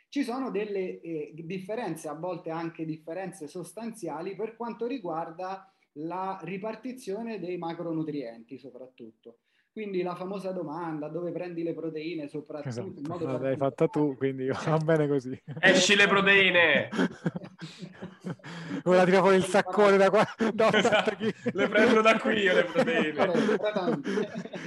Ci 0.08 0.22
sono 0.22 0.50
delle 0.50 1.00
eh, 1.00 1.32
differenze, 1.34 2.08
a 2.08 2.14
volte 2.14 2.48
anche 2.48 2.86
differenze 2.86 3.48
sostanziali 3.48 4.34
per 4.34 4.56
quanto 4.56 4.86
riguarda 4.86 5.70
la 5.98 6.38
ripartizione 6.42 7.38
dei 7.38 7.58
macronutrienti 7.58 8.58
soprattutto. 8.58 9.40
Quindi 9.74 10.02
la 10.02 10.14
famosa 10.14 10.52
domanda 10.52 11.08
dove 11.08 11.32
prendi 11.32 11.64
le 11.64 11.74
proteine 11.74 12.28
soprattutto 12.28 12.68
in 12.68 12.92
Esatto, 12.92 13.08
modo 13.26 13.38
l'hai 13.38 13.56
fatta 13.56 13.88
tu, 13.88 14.16
quindi 14.16 14.46
va 14.66 14.76
bene 14.78 15.08
così. 15.08 15.36
Esci 15.58 15.96
le 15.96 16.06
proteine! 16.06 16.88
Ora 18.84 19.04
tira 19.04 19.18
fuori 19.18 19.34
il 19.34 19.42
saccone 19.42 19.96
da 19.96 20.10
qua, 20.10 20.24
da 20.54 20.68
80 20.68 20.78
Esatto. 20.78 21.16
Le 21.52 21.68
prendo 21.68 22.02
da 22.02 22.20
qui 22.20 22.34
io 22.34 22.54
le 22.54 22.64
proteine. 22.66 23.32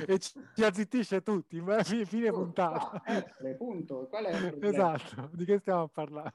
e 0.08 0.20
ci 0.20 0.32
ci 0.54 0.64
azzittisce 0.66 1.22
tutti, 1.22 1.62
ma 1.62 1.82
fine, 1.84 2.04
fine 2.04 2.30
puntata. 2.30 3.02
essere, 3.06 3.56
punto. 3.56 4.08
Qual 4.10 4.26
è 4.26 4.34
il 4.36 4.50
problema? 4.50 4.94
Esatto, 4.98 5.30
di 5.32 5.46
che 5.46 5.60
stiamo 5.60 5.84
a 5.84 5.88
parlare? 5.88 6.34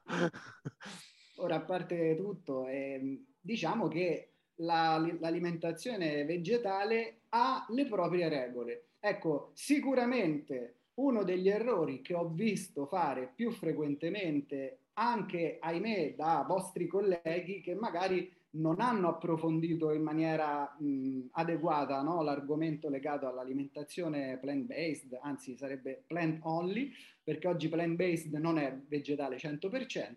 Ora, 1.36 1.56
a 1.56 1.60
parte 1.60 2.16
tutto, 2.16 2.66
ehm, 2.68 3.22
diciamo 3.38 3.88
che 3.88 4.31
la- 4.62 4.98
l'alimentazione 5.20 6.24
vegetale 6.24 7.20
ha 7.30 7.66
le 7.70 7.86
proprie 7.86 8.28
regole. 8.28 8.84
Ecco, 9.00 9.50
sicuramente 9.54 10.76
uno 10.94 11.22
degli 11.24 11.48
errori 11.48 12.00
che 12.02 12.14
ho 12.14 12.28
visto 12.28 12.86
fare 12.86 13.30
più 13.34 13.50
frequentemente, 13.50 14.78
anche 14.94 15.56
ahimè 15.60 16.14
da 16.14 16.44
vostri 16.46 16.86
colleghi 16.86 17.60
che 17.60 17.74
magari 17.74 18.30
non 18.54 18.80
hanno 18.80 19.08
approfondito 19.08 19.92
in 19.92 20.02
maniera 20.02 20.76
mh, 20.78 21.28
adeguata 21.32 22.02
no, 22.02 22.22
l'argomento 22.22 22.88
legato 22.88 23.26
all'alimentazione 23.26 24.38
plant-based, 24.38 25.18
anzi 25.22 25.56
sarebbe 25.56 26.04
plant 26.06 26.40
only, 26.42 26.92
perché 27.22 27.48
oggi 27.48 27.68
plant-based 27.68 28.32
non 28.34 28.58
è 28.58 28.76
vegetale 28.88 29.36
100%. 29.36 30.14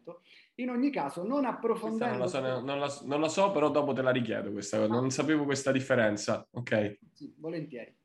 In 0.55 0.69
ogni 0.69 0.89
caso, 0.89 1.23
non 1.23 1.45
approfondendo... 1.45 2.05
non 2.05 2.19
la, 2.19 2.27
so, 2.27 2.39
non 2.39 2.79
la- 2.79 3.01
non 3.05 3.21
la 3.21 3.27
so, 3.29 3.51
però 3.51 3.69
dopo 3.69 3.93
te 3.93 4.01
la 4.01 4.11
richiedo 4.11 4.51
questa 4.51 4.79
cosa. 4.79 4.93
Non 4.93 5.11
sapevo 5.11 5.45
questa 5.45 5.71
differenza. 5.71 6.45
Ok. 6.51 6.99
Sì, 7.13 7.33
volentieri. 7.37 7.95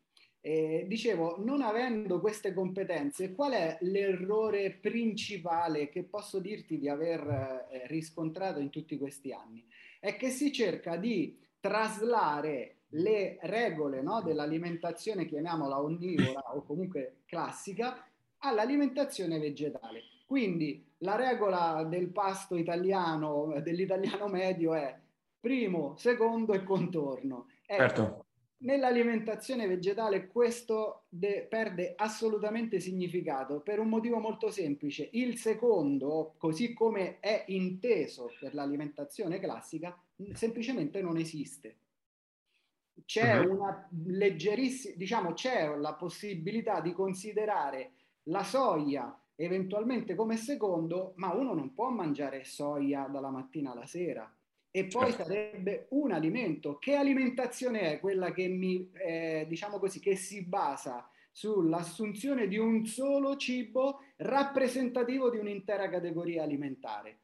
Eh, 0.42 0.86
dicevo, 0.88 1.36
non 1.44 1.60
avendo 1.60 2.18
queste 2.18 2.54
competenze, 2.54 3.34
qual 3.34 3.52
è 3.52 3.76
l'errore 3.82 4.78
principale 4.80 5.90
che 5.90 6.04
posso 6.04 6.38
dirti 6.38 6.78
di 6.78 6.88
aver 6.88 7.68
eh, 7.70 7.86
riscontrato 7.88 8.58
in 8.58 8.70
tutti 8.70 8.96
questi 8.96 9.32
anni? 9.32 9.62
È 10.00 10.16
che 10.16 10.30
si 10.30 10.52
cerca 10.52 10.96
di 10.96 11.38
traslare 11.60 12.78
le 12.94 13.38
regole 13.42 14.02
no, 14.02 14.22
dell'alimentazione, 14.22 15.26
chiamiamola 15.26 15.80
onnivora 15.80 16.56
o 16.56 16.64
comunque 16.64 17.18
classica, 17.26 18.04
all'alimentazione 18.38 19.38
vegetale. 19.38 20.02
Quindi 20.26 20.84
la 20.98 21.16
regola 21.16 21.84
del 21.84 22.08
pasto 22.08 22.56
italiano, 22.56 23.60
dell'italiano 23.62 24.26
medio 24.26 24.74
è 24.74 24.98
primo, 25.38 25.96
secondo 25.96 26.52
e 26.52 26.64
contorno. 26.64 27.46
Ecco, 27.66 27.78
Certo. 27.82 28.19
Nell'alimentazione 28.62 29.66
vegetale 29.66 30.26
questo 30.26 31.04
de- 31.10 31.46
perde 31.48 31.92
assolutamente 31.96 32.80
significato 32.80 33.60
per 33.60 33.78
un 33.78 33.88
motivo 33.88 34.18
molto 34.18 34.50
semplice. 34.50 35.08
Il 35.12 35.36
secondo, 35.36 36.34
così 36.38 36.72
come 36.74 37.20
è 37.20 37.44
inteso 37.48 38.36
per 38.38 38.54
l'alimentazione 38.54 39.38
classica, 39.40 39.98
semplicemente 40.32 41.00
non 41.02 41.16
esiste. 41.16 41.76
C'è 43.04 43.40
Mhm. 43.40 43.50
una 43.50 43.88
leggerissima, 44.06 44.94
diciamo, 44.96 45.32
c'è 45.32 45.74
la 45.76 45.94
possibilità 45.94 46.80
di 46.80 46.92
considerare 46.92 47.92
la 48.24 48.42
soia 48.44 49.14
eventualmente 49.36 50.14
come 50.14 50.36
secondo, 50.36 51.12
ma 51.16 51.32
uno 51.34 51.54
non 51.54 51.72
può 51.74 51.90
mangiare 51.90 52.44
soia 52.44 53.06
dalla 53.06 53.30
mattina 53.30 53.72
alla 53.72 53.86
sera. 53.86 54.30
E 54.72 54.84
poi 54.86 55.10
Certo. 55.10 55.24
sarebbe 55.24 55.86
un 55.90 56.12
alimento. 56.12 56.78
Che 56.78 56.94
alimentazione 56.94 57.92
è 57.92 58.00
quella 58.00 58.32
che 58.32 58.46
mi, 58.46 58.90
eh, 58.94 59.44
diciamo 59.48 59.78
così, 59.78 59.98
che 59.98 60.14
si 60.14 60.44
basa 60.44 61.10
sull'assunzione 61.32 62.46
di 62.46 62.56
un 62.56 62.86
solo 62.86 63.36
cibo 63.36 64.00
rappresentativo 64.16 65.30
di 65.30 65.38
un'intera 65.38 65.88
categoria 65.88 66.42
alimentare? 66.44 67.18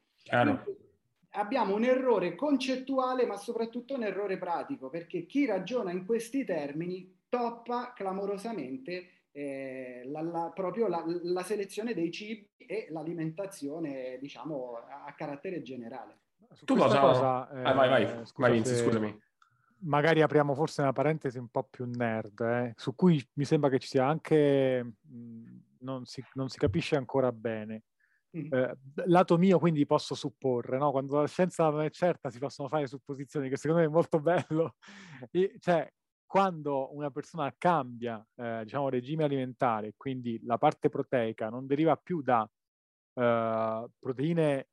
Abbiamo 1.31 1.75
un 1.75 1.85
errore 1.85 2.35
concettuale, 2.35 3.27
ma 3.27 3.37
soprattutto 3.37 3.95
un 3.95 4.03
errore 4.05 4.39
pratico, 4.39 4.89
perché 4.89 5.27
chi 5.27 5.45
ragiona 5.47 5.93
in 5.93 6.05
questi 6.07 6.45
termini 6.45 7.15
toppa 7.29 7.93
clamorosamente 7.93 9.11
eh, 9.33 10.03
la, 10.07 10.23
la- 10.23 10.51
proprio 10.55 10.89
la, 10.89 11.05
la 11.07 11.43
selezione 11.43 11.93
dei 11.95 12.11
cibi 12.11 12.49
e 12.57 12.87
l'alimentazione, 12.91 14.19
diciamo, 14.19 14.77
a, 14.77 15.05
a 15.05 15.15
carattere 15.15 15.63
generale. 15.63 16.21
Su 16.53 16.65
Tu 16.65 16.77
cosa... 16.77 17.01
cosa, 17.01 17.49
Ah, 17.49 17.73
vai, 17.73 17.89
vai, 17.89 18.03
eh, 18.05 18.25
scusa 18.27 18.49
vai 18.49 18.53
Vinci, 18.53 18.71
se- 18.75 18.85
scusami. 18.85 19.19
magari 19.81 20.23
apriamo 20.23 20.55
forse 20.55 20.83
una 20.83 20.93
parentesi 20.93 21.39
un 21.39 21.49
po' 21.49 21.65
più 21.65 21.85
nerd, 21.87 22.41
eh, 22.41 22.73
su 22.77 22.95
cui 22.95 23.25
mi 23.35 23.45
sembra 23.45 23.69
che 23.71 23.79
ci 23.79 23.89
sia 23.89 24.07
anche, 24.07 24.95
non 25.81 26.05
si, 26.05 26.25
non 26.35 26.49
si 26.49 26.59
capisce 26.59 26.97
ancora 26.97 27.31
bene. 27.33 27.85
Mm. 28.37 28.53
Eh, 28.53 28.77
lato 29.07 29.39
mio, 29.39 29.59
quindi 29.59 29.87
posso 29.87 30.15
supporre, 30.15 30.77
no? 30.79 30.91
Quando 30.91 31.21
la 31.21 31.27
scienza 31.27 31.69
non 31.71 31.83
è 31.83 31.91
certa 31.91 32.29
si 32.31 32.39
possono 32.39 32.69
fare 32.69 32.87
supposizioni, 32.87 33.49
che 33.49 33.57
secondo 33.57 33.83
me 33.83 33.89
è 33.89 33.91
molto 33.91 34.21
bello. 34.21 34.75
E, 35.31 35.57
cioè, 35.59 35.91
quando 36.27 36.95
una 36.95 37.11
persona 37.11 37.55
cambia, 37.57 38.23
eh, 38.35 38.61
diciamo, 38.65 38.89
regime 38.89 39.25
alimentare, 39.25 39.95
quindi 39.97 40.39
la 40.45 40.59
parte 40.59 40.89
proteica 40.91 41.49
non 41.49 41.67
deriva 41.67 41.97
più 41.97 42.21
da 42.21 42.47
eh, 43.15 43.87
proteine 43.99 44.69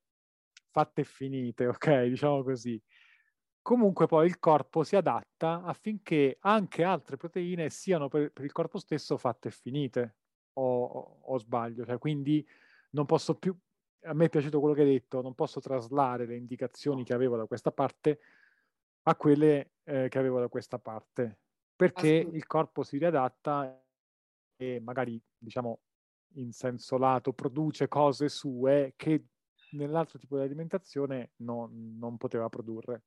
fatte 0.74 1.02
e 1.02 1.04
finite, 1.06 1.68
ok? 1.68 2.06
Diciamo 2.08 2.44
così. 2.44 2.82
Comunque 3.62 4.08
poi 4.08 4.26
il 4.26 4.40
corpo 4.40 4.84
si 4.84 4.98
adatta 4.98 5.64
affinché 5.64 6.38
anche 6.42 6.84
altre 6.84 7.16
proteine 7.16 7.70
siano 7.70 8.10
per, 8.10 8.32
per 8.34 8.44
il 8.44 8.52
corpo 8.52 8.78
stesso 8.78 9.16
fatte 9.18 9.48
e 9.48 9.52
finite, 9.52 10.18
o, 10.56 10.84
o- 10.84 11.20
o 11.22 11.38
sbaglio, 11.38 11.86
cioè 11.86 11.98
quindi 11.98 12.46
non 12.92 13.06
posso 13.06 13.36
più, 13.36 13.58
a 14.04 14.14
me 14.14 14.26
è 14.26 14.30
piaciuto 14.30 14.60
quello 14.60 14.76
che 14.76 14.82
hai 14.82 14.90
detto, 14.92 15.22
non 15.22 15.34
posso 15.34 15.62
traslare 15.62 16.26
le 16.26 16.36
indicazioni 16.36 17.04
che 17.06 17.14
avevo 17.14 17.38
da 17.38 17.46
questa 17.46 17.72
parte 17.72 18.20
a 19.04 19.16
quelle 19.16 19.76
eh, 19.84 20.08
che 20.10 20.20
avevo 20.20 20.40
da 20.40 20.50
questa 20.50 20.78
parte, 20.80 21.40
perché 21.76 22.08
il 22.32 22.46
corpo 22.46 22.84
si 22.84 22.98
riadatta 22.98 23.82
e 24.58 24.80
magari, 24.82 25.22
diciamo, 25.38 25.80
in 26.36 26.52
senso 26.52 26.98
lato 26.98 27.32
produce 27.34 27.88
cose 27.88 28.28
sue 28.30 28.94
che 28.98 29.26
nell'altro 29.74 30.20
tipo 30.20 30.38
di 30.38 30.44
alimentazione 30.44 31.34
non, 31.38 31.98
non 31.98 32.18
poteva 32.18 32.50
produrre. 32.50 33.04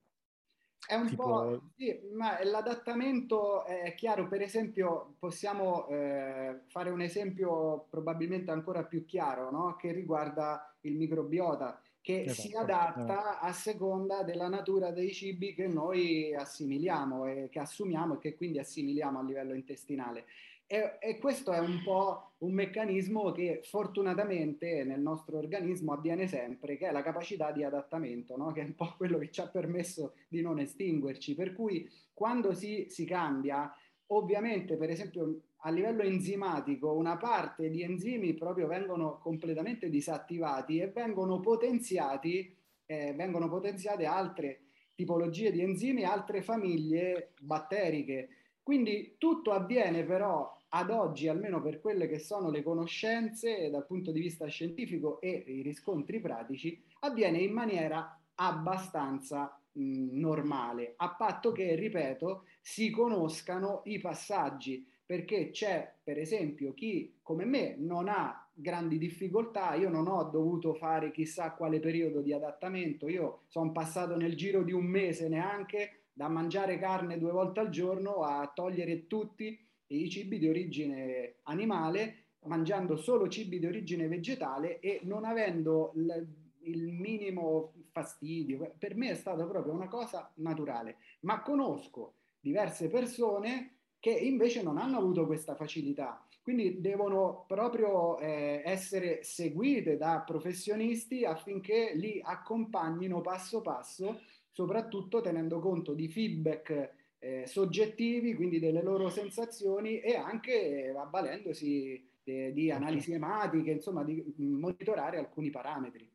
È 0.87 0.95
un 0.95 1.09
Tipo- 1.09 1.23
po', 1.25 1.63
sì, 1.75 1.99
ma 2.13 2.43
l'adattamento 2.45 3.65
è 3.65 3.93
chiaro, 3.97 4.29
per 4.29 4.41
esempio 4.43 5.17
possiamo 5.19 5.89
eh, 5.89 6.61
fare 6.69 6.91
un 6.91 7.01
esempio 7.01 7.87
probabilmente 7.91 8.53
ancora 8.53 8.85
più 8.85 9.05
chiaro, 9.05 9.51
no? 9.51 9.75
Che 9.75 9.91
riguarda 9.91 10.77
il 10.83 10.97
microbiota, 10.97 11.83
che 12.01 12.27
esatto, 12.27 12.49
si 12.49 12.55
adatta 12.55 13.41
a 13.41 13.53
seconda 13.53 14.23
della 14.23 14.49
natura 14.49 14.93
dei 14.93 15.13
cibi 15.13 15.55
che 15.55 15.67
noi 15.67 16.33
assimiliamo 16.35 17.27
e 17.27 17.49
che 17.51 17.59
assumiamo 17.59 18.15
e 18.15 18.19
che 18.19 18.37
quindi 18.37 18.61
assimiliamo 18.61 19.19
a 19.19 19.23
livello 19.25 19.55
intestinale. 19.55 20.27
E, 20.69 20.99
e, 20.99 21.19
questo 21.19 21.53
è 21.53 21.61
un 21.61 21.81
po' 21.85 22.33
un 22.39 22.53
meccanismo 22.53 23.31
che 23.31 23.61
fortunatamente 23.63 24.83
nel 24.83 25.01
nostro 25.01 25.39
organismo 25.39 25.93
avviene 25.93 26.27
sempre, 26.27 26.77
che 26.77 26.89
è 26.89 26.93
la 26.93 27.03
capacità 27.03 27.53
di 27.53 27.63
adattamento, 27.63 28.37
no? 28.37 28.51
che 28.51 28.63
è 28.63 28.65
un 28.65 28.75
po' 28.75 28.95
quello 28.97 29.19
che 29.19 29.31
ci 29.31 29.41
ha 29.41 29.47
permesso 29.47 30.15
di 30.29 30.41
non 30.41 30.59
estinguerci. 30.59 31.37
Per 31.37 31.53
cui 31.53 31.89
quando 32.13 32.53
si, 32.53 32.87
si 32.89 33.05
cambia, 33.05 33.73
ovviamente 34.09 34.77
per 34.77 34.91
esempio 34.91 35.41
a 35.59 35.71
livello 35.71 36.03
enzimatico 36.03 36.93
una 36.93 37.17
parte 37.17 37.71
di 37.71 37.83
enzimi 37.83 38.35
proprio 38.35 38.67
vengono 38.67 39.19
completamente 39.19 39.89
disattivati 39.89 40.79
e 40.79 40.89
vengono 40.89 41.41
potenziati, 41.41 42.55
eh, 42.87 43.15
vengono 43.15 43.49
potenziate 43.49 44.05
altre 44.05 44.63
tipologie 44.95 45.53
di 45.53 45.61
enzimi, 45.61 46.05
altre 46.05 46.43
famiglie 46.43 47.35
batteriche. 47.41 48.29
Quindi 48.63 49.15
tutto 49.19 49.53
avviene 49.53 50.05
però 50.05 50.56
ad 50.71 50.91
oggi, 50.91 51.29
almeno 51.29 51.63
per 51.63 51.81
quelle 51.81 52.09
che 52.09 52.19
sono 52.19 52.51
le 52.51 52.63
conoscenze 52.63 53.71
dal 53.71 53.87
punto 53.87 54.11
di 54.11 54.21
vista 54.21 54.47
scientifico 54.47 55.21
e 55.21 55.45
i 55.47 55.63
riscontri 55.63 56.21
pratici, 56.21 56.83
avviene 57.01 57.39
in 57.39 57.53
maniera 57.53 58.19
abbastanza 58.35 59.61
mh, 59.73 60.19
normale, 60.19 60.95
a 60.97 61.11
patto 61.15 61.53
che, 61.53 61.75
ripeto, 61.75 62.45
si 62.61 62.91
conoscano 62.91 63.83
i 63.85 63.99
passaggi 63.99 64.87
perché 65.07 65.51
c'è 65.51 65.95
per 66.03 66.19
esempio 66.19 66.75
chi 66.75 67.15
come 67.23 67.45
me 67.45 67.77
non 67.79 68.09
ha 68.09 68.45
grandi 68.53 68.99
difficoltà, 68.99 69.75
io 69.75 69.89
non 69.89 70.09
ho 70.09 70.25
dovuto 70.25 70.75
fare 70.75 71.13
chissà 71.13 71.53
quale 71.53 71.79
periodo 71.79 72.21
di 72.23 72.33
adattamento, 72.33 73.09
io 73.09 73.43
sono 73.47 73.71
passato 73.71 74.17
nel 74.17 74.35
giro 74.35 74.63
di 74.63 74.73
un 74.73 74.85
mese 74.85 75.29
neanche 75.29 76.01
da 76.13 76.29
mangiare 76.29 76.79
carne 76.79 77.19
due 77.19 77.31
volte 77.31 77.61
al 77.61 77.69
giorno 77.69 78.23
a 78.23 78.51
togliere 78.53 79.07
tutti 79.07 79.66
i 79.89 80.09
cibi 80.11 80.39
di 80.39 80.49
origine 80.49 81.37
animale, 81.45 82.25
mangiando 82.47 82.97
solo 82.97 83.29
cibi 83.29 83.59
di 83.59 83.67
origine 83.67 84.09
vegetale 84.09 84.81
e 84.81 85.01
non 85.03 85.25
avendo 85.25 85.93
il, 85.97 86.27
il 86.61 86.93
minimo 86.93 87.73
fastidio. 87.91 88.75
Per 88.79 88.97
me 88.97 89.11
è 89.11 89.15
stata 89.15 89.45
proprio 89.47 89.73
una 89.73 89.89
cosa 89.89 90.31
naturale, 90.37 90.97
ma 91.21 91.43
conosco 91.43 92.15
diverse 92.41 92.89
persone 92.89 93.77
che 93.99 94.11
invece 94.11 94.63
non 94.63 94.79
hanno 94.79 94.99
avuto 94.99 95.27
questa 95.27 95.55
facilità. 95.55 96.25
Quindi 96.43 96.81
devono 96.81 97.45
proprio 97.49 98.19
eh, 98.19 98.63
essere 98.65 99.25
seguite 99.25 99.97
da 99.97 100.23
professionisti 100.25 101.25
affinché 101.25 101.93
li 101.95 102.21
accompagnino 102.23 103.21
passo 103.21 103.63
passo, 103.63 104.21
soprattutto 104.53 105.21
tenendo 105.21 105.59
conto 105.59 105.93
di 105.93 106.09
feedback 106.09 106.95
eh, 107.19 107.47
soggettivi, 107.47 108.35
quindi 108.35 108.59
delle 108.59 108.83
loro 108.83 109.09
sensazioni 109.09 110.01
e 110.01 110.17
anche 110.17 110.95
avvalendosi 110.97 112.11
eh, 112.25 112.53
di 112.53 112.71
analisi 112.71 113.13
ematiche, 113.13 113.71
insomma 113.71 114.05
di 114.05 114.25
monitorare 114.37 115.19
alcuni 115.19 115.51
parametri. 115.51 116.11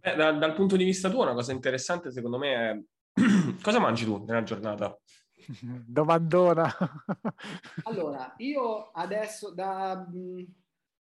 Beh, 0.00 0.14
da, 0.16 0.32
dal 0.32 0.54
punto 0.54 0.76
di 0.76 0.84
vista 0.84 1.08
tuo, 1.08 1.22
una 1.22 1.34
cosa 1.34 1.52
interessante 1.52 2.10
secondo 2.10 2.38
me 2.38 2.54
è 2.54 2.82
Cosa 3.62 3.78
mangi 3.78 4.04
tu 4.04 4.24
nella 4.24 4.42
giornata? 4.42 4.98
Domandona. 5.86 6.68
allora, 7.84 8.34
io 8.38 8.90
adesso 8.90 9.52
da 9.52 10.06
um, 10.12 10.44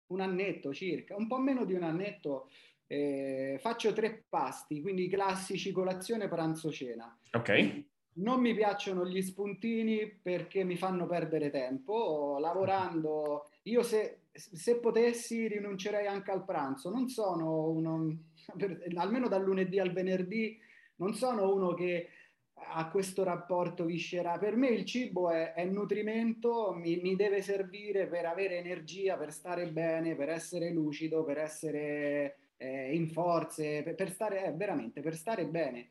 un 0.06 0.20
annetto 0.20 0.74
circa, 0.74 1.14
un 1.14 1.28
po' 1.28 1.38
meno 1.38 1.64
di 1.64 1.74
un 1.74 1.84
annetto, 1.84 2.50
eh, 2.92 3.56
faccio 3.60 3.92
tre 3.92 4.24
pasti, 4.28 4.82
quindi 4.82 5.06
classici 5.06 5.70
colazione, 5.70 6.26
pranzo, 6.26 6.72
cena. 6.72 7.16
Ok. 7.30 7.84
Non 8.14 8.40
mi 8.40 8.52
piacciono 8.52 9.06
gli 9.06 9.22
spuntini 9.22 10.08
perché 10.20 10.64
mi 10.64 10.76
fanno 10.76 11.06
perdere 11.06 11.50
tempo. 11.50 12.38
Lavorando, 12.40 13.48
io 13.62 13.84
se, 13.84 14.22
se 14.32 14.80
potessi 14.80 15.46
rinuncerei 15.46 16.08
anche 16.08 16.32
al 16.32 16.44
pranzo. 16.44 16.90
Non 16.90 17.08
sono 17.08 17.68
uno, 17.68 18.24
per, 18.56 18.82
almeno 18.96 19.28
dal 19.28 19.44
lunedì 19.44 19.78
al 19.78 19.92
venerdì, 19.92 20.58
non 20.96 21.14
sono 21.14 21.54
uno 21.54 21.74
che 21.74 22.08
ha 22.72 22.90
questo 22.90 23.22
rapporto 23.22 23.84
viscerale. 23.84 24.40
Per 24.40 24.56
me 24.56 24.66
il 24.70 24.84
cibo 24.84 25.30
è, 25.30 25.52
è 25.52 25.64
nutrimento, 25.64 26.74
mi, 26.74 26.96
mi, 26.96 27.14
deve 27.14 27.40
servire 27.40 28.08
per 28.08 28.26
avere 28.26 28.58
energia, 28.58 29.16
per 29.16 29.30
stare 29.30 29.68
bene, 29.68 30.16
per 30.16 30.28
essere 30.28 30.72
lucido, 30.72 31.22
per 31.22 31.38
essere 31.38 32.39
eh, 32.60 32.94
in 32.94 33.08
forze, 33.08 33.82
per, 33.82 33.94
per 33.94 34.10
stare 34.10 34.44
eh, 34.44 34.52
veramente, 34.52 35.00
per 35.00 35.16
stare 35.16 35.46
bene. 35.46 35.88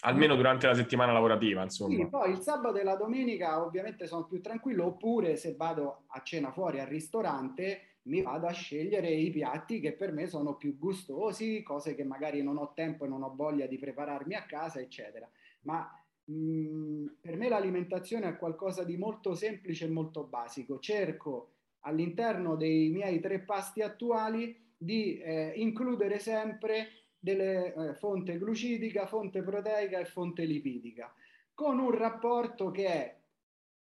Almeno 0.00 0.34
durante 0.34 0.66
la 0.66 0.74
settimana 0.74 1.12
lavorativa, 1.12 1.62
insomma. 1.62 1.94
Sì, 1.94 2.08
poi 2.08 2.30
il 2.32 2.40
sabato 2.40 2.78
e 2.78 2.82
la 2.82 2.96
domenica 2.96 3.62
ovviamente 3.62 4.06
sono 4.06 4.24
più 4.24 4.40
tranquillo, 4.40 4.86
oppure 4.86 5.36
se 5.36 5.54
vado 5.54 6.04
a 6.08 6.22
cena 6.22 6.50
fuori 6.50 6.80
al 6.80 6.86
ristorante 6.86 7.98
mi 8.04 8.22
vado 8.22 8.46
a 8.46 8.52
scegliere 8.52 9.10
i 9.10 9.30
piatti 9.30 9.78
che 9.78 9.92
per 9.92 10.10
me 10.10 10.26
sono 10.26 10.56
più 10.56 10.78
gustosi, 10.78 11.62
cose 11.62 11.94
che 11.94 12.02
magari 12.02 12.42
non 12.42 12.56
ho 12.56 12.72
tempo 12.74 13.04
e 13.04 13.08
non 13.08 13.22
ho 13.22 13.34
voglia 13.36 13.66
di 13.66 13.78
prepararmi 13.78 14.34
a 14.34 14.46
casa, 14.46 14.80
eccetera. 14.80 15.30
Ma 15.62 15.88
mh, 16.24 16.34
mm, 16.34 17.06
per 17.20 17.36
me 17.36 17.48
l'alimentazione 17.48 18.26
è 18.26 18.36
qualcosa 18.36 18.82
di 18.82 18.96
molto 18.96 19.34
semplice 19.34 19.84
e 19.84 19.90
molto 19.90 20.24
basico. 20.24 20.78
Cerco 20.80 21.52
all'interno 21.80 22.56
dei 22.56 22.88
miei 22.88 23.20
tre 23.20 23.40
pasti 23.40 23.82
attuali 23.82 24.68
di 24.82 25.18
eh, 25.18 25.52
includere 25.56 26.18
sempre 26.18 27.08
delle 27.18 27.74
eh, 27.74 27.94
fonte 27.96 28.38
glucidica, 28.38 29.06
fonte 29.06 29.42
proteica 29.42 29.98
e 29.98 30.06
fonte 30.06 30.44
lipidica, 30.44 31.12
con 31.52 31.78
un 31.78 31.90
rapporto 31.90 32.70
che 32.70 32.86
è 32.86 33.18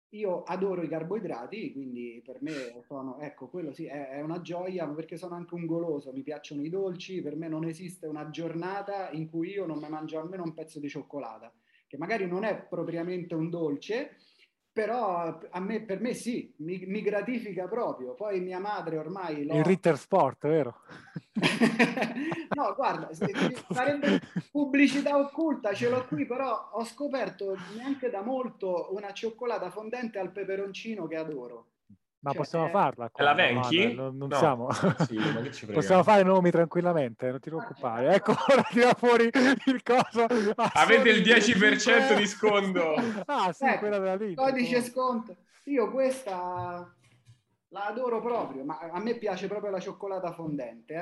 io 0.10 0.44
adoro 0.44 0.82
i 0.82 0.90
carboidrati, 0.90 1.72
quindi 1.72 2.22
per 2.26 2.42
me 2.42 2.82
sono, 2.86 3.18
ecco, 3.20 3.48
quello 3.48 3.72
sì, 3.72 3.86
è, 3.86 4.10
è, 4.10 4.22
una 4.22 4.42
gioia, 4.42 4.86
perché 4.88 5.16
sono 5.16 5.36
anche 5.36 5.54
un 5.54 5.66
goloso, 5.66 6.12
mi 6.12 6.24
piacciono 6.24 6.64
i 6.64 6.70
dolci, 6.70 7.22
per 7.22 7.38
me 7.38 7.48
non 7.48 7.64
esiste 7.64 8.06
una 8.06 8.30
giornata 8.30 9.10
in 9.12 9.30
cui 9.30 9.52
io 9.52 9.66
non 9.66 9.80
mi 9.80 9.88
mangio 9.88 10.20
almeno 10.20 10.44
un 10.44 10.54
pezzo 10.54 10.80
di 10.80 10.90
cioccolata, 10.90 11.54
che 11.88 11.98
magari 11.98 12.28
non 12.28 12.44
è 12.44 12.60
propriamente 12.62 13.36
un 13.36 13.50
dolce, 13.50 14.18
però 14.80 15.38
a 15.50 15.60
me, 15.60 15.82
per 15.82 16.00
me 16.00 16.14
sì, 16.14 16.54
mi, 16.60 16.82
mi, 16.86 17.02
gratifica 17.02 17.68
proprio. 17.68 18.14
Poi 18.14 18.40
mia 18.40 18.60
madre 18.60 18.98
ormai... 18.98 19.44
L'ho... 19.44 19.58
Il 19.58 19.66
Ritter 19.66 19.98
Sport, 19.98 20.48
vero? 20.48 20.84
no, 22.56 22.74
guarda, 22.78 23.10
sarebbe 23.70 24.22
pubblicità 24.50 25.18
occulta, 25.18 25.74
ce 25.74 25.90
l'ho 25.90 26.06
qui, 26.08 26.26
però 26.26 26.70
ho 26.72 26.86
scoperto 26.86 27.58
neanche 27.76 28.10
da 28.10 28.22
molto 28.22 28.88
una 28.92 29.12
cioccolata 29.12 29.70
fondente 29.70 30.18
al 30.18 30.32
peperoncino 30.32 31.08
che 31.08 31.18
adoro. 31.18 31.66
Ma 32.22 32.32
cioè, 32.32 32.40
possiamo 32.40 32.68
farla? 32.68 33.10
Qua, 33.10 33.24
la 33.24 33.34
Venchi? 33.34 33.94
No, 33.94 34.04
non, 34.04 34.18
non 34.18 34.28
no. 34.28 34.38
siamo. 34.38 34.70
Sì, 34.72 35.18
possiamo 35.72 36.04
fare 36.04 36.24
nomi 36.24 36.52
tranquillamente, 36.52 37.30
non 37.30 37.40
ti 37.40 37.50
preoccupare. 37.50 38.16
Ecco, 38.16 38.32
ora 38.52 38.64
tira 38.64 38.94
fuori 38.94 39.30
il 39.66 39.84
coso. 39.84 40.26
Avete 40.74 41.10
il 41.10 41.22
10% 41.22 42.18
di 42.18 42.28
sconto. 42.28 42.94
ah, 43.26 43.54
sì, 43.54 43.66
ecco, 43.66 43.80
quella 43.80 44.00
della 44.00 44.16
lista. 44.16 44.44
Codice 44.44 44.82
sconto. 44.82 45.36
Io 45.66 45.92
questa 45.92 46.94
la 47.70 47.86
adoro 47.86 48.20
proprio, 48.22 48.64
ma 48.64 48.80
a 48.80 49.00
me 49.00 49.16
piace 49.16 49.48
proprio 49.48 49.72
la 49.72 49.80
cioccolata 49.80 50.34
fondente. 50.34 50.94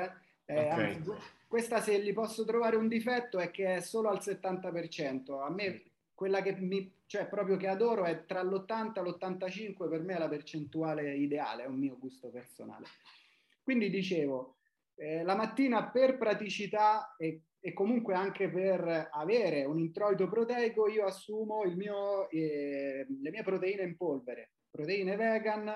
Eh. 0.44 0.54
Eh, 0.54 0.72
okay. 0.72 0.94
anzi, 0.94 1.12
questa 1.46 1.80
se 1.80 2.00
gli 2.00 2.12
posso 2.12 2.44
trovare 2.44 2.76
un 2.76 2.88
difetto 2.88 3.38
è 3.38 3.50
che 3.50 3.76
è 3.76 3.80
solo 3.80 4.08
al 4.08 4.18
70%. 4.18 5.42
A 5.42 5.50
me 5.50 5.82
quella 6.14 6.42
che 6.42 6.54
mi, 6.58 6.90
cioè 7.08 7.26
proprio 7.26 7.56
che 7.56 7.68
adoro 7.68 8.04
è 8.04 8.26
tra 8.26 8.42
l'80 8.42 8.98
e 8.98 9.00
l'85, 9.00 9.88
per 9.88 10.02
me 10.02 10.14
è 10.14 10.18
la 10.18 10.28
percentuale 10.28 11.16
ideale, 11.16 11.64
è 11.64 11.66
un 11.66 11.78
mio 11.78 11.96
gusto 11.98 12.28
personale. 12.28 12.84
Quindi 13.62 13.88
dicevo, 13.88 14.58
eh, 14.94 15.22
la 15.22 15.34
mattina 15.34 15.88
per 15.88 16.18
praticità 16.18 17.14
e, 17.16 17.44
e, 17.60 17.72
comunque 17.72 18.14
anche 18.14 18.50
per 18.50 19.08
avere 19.10 19.64
un 19.64 19.78
introito 19.78 20.28
proteico, 20.28 20.86
io 20.86 21.06
assumo 21.06 21.62
mio, 21.76 22.28
eh, 22.28 23.06
le 23.08 23.30
mie 23.30 23.42
proteine 23.42 23.84
in 23.84 23.96
polvere, 23.96 24.52
proteine 24.70 25.16
vegan, 25.16 25.74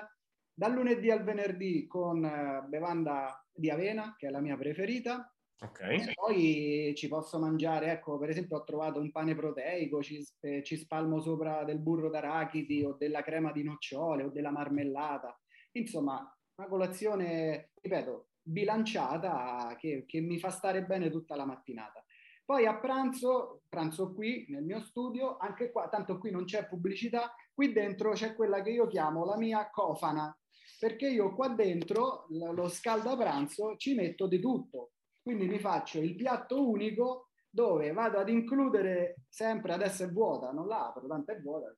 dal 0.53 0.71
lunedì 0.71 1.09
al 1.09 1.23
venerdì 1.23 1.87
con 1.87 2.23
eh, 2.23 2.63
bevanda 2.67 3.43
di 3.51 3.71
avena, 3.71 4.13
che 4.19 4.27
è 4.27 4.29
la 4.29 4.39
mia 4.39 4.55
preferita, 4.55 5.32
Okay. 5.63 6.09
E 6.09 6.13
poi 6.13 6.93
ci 6.95 7.07
posso 7.07 7.39
mangiare, 7.39 7.91
ecco, 7.91 8.17
per 8.17 8.29
esempio 8.29 8.57
ho 8.57 8.63
trovato 8.63 8.99
un 8.99 9.11
pane 9.11 9.33
proteico, 9.33 10.01
ci, 10.03 10.25
eh, 10.41 10.61
ci 10.63 10.75
spalmo 10.75 11.21
sopra 11.21 11.63
del 11.63 11.79
burro 11.79 12.09
d'arachidi 12.09 12.83
o 12.83 12.93
della 12.93 13.21
crema 13.21 13.51
di 13.51 13.63
nocciole 13.63 14.23
o 14.23 14.29
della 14.29 14.51
marmellata. 14.51 15.39
Insomma, 15.73 16.19
una 16.55 16.67
colazione, 16.67 17.71
ripeto, 17.81 18.27
bilanciata 18.41 19.75
che, 19.79 20.03
che 20.05 20.19
mi 20.19 20.37
fa 20.37 20.49
stare 20.49 20.83
bene 20.83 21.09
tutta 21.09 21.35
la 21.35 21.45
mattinata. 21.45 22.03
Poi 22.45 22.65
a 22.65 22.77
pranzo, 22.77 23.61
pranzo 23.69 24.13
qui 24.13 24.45
nel 24.49 24.63
mio 24.63 24.81
studio, 24.81 25.37
anche 25.37 25.71
qua, 25.71 25.87
tanto 25.87 26.17
qui 26.17 26.29
non 26.29 26.43
c'è 26.43 26.67
pubblicità, 26.67 27.33
qui 27.53 27.71
dentro 27.71 28.11
c'è 28.11 28.35
quella 28.35 28.61
che 28.61 28.71
io 28.71 28.87
chiamo 28.87 29.23
la 29.23 29.37
mia 29.37 29.69
cofana, 29.69 30.37
perché 30.77 31.07
io 31.07 31.33
qua 31.33 31.47
dentro 31.47 32.25
lo 32.29 32.67
scalda 32.67 33.15
pranzo 33.15 33.77
ci 33.77 33.93
metto 33.93 34.27
di 34.27 34.41
tutto, 34.41 34.91
Quindi 35.23 35.47
mi 35.47 35.57
faccio 35.57 36.01
il 36.01 36.15
piatto 36.15 36.69
unico 36.69 37.29
dove 37.49 37.93
vado 37.93 38.17
ad 38.17 38.27
includere 38.27 39.21
sempre, 39.29 39.73
adesso 39.73 40.03
è 40.03 40.09
vuota, 40.09 40.51
non 40.51 40.67
la 40.67 40.87
apro, 40.87 41.07
tanto 41.07 41.31
è 41.31 41.39
vuota, 41.39 41.73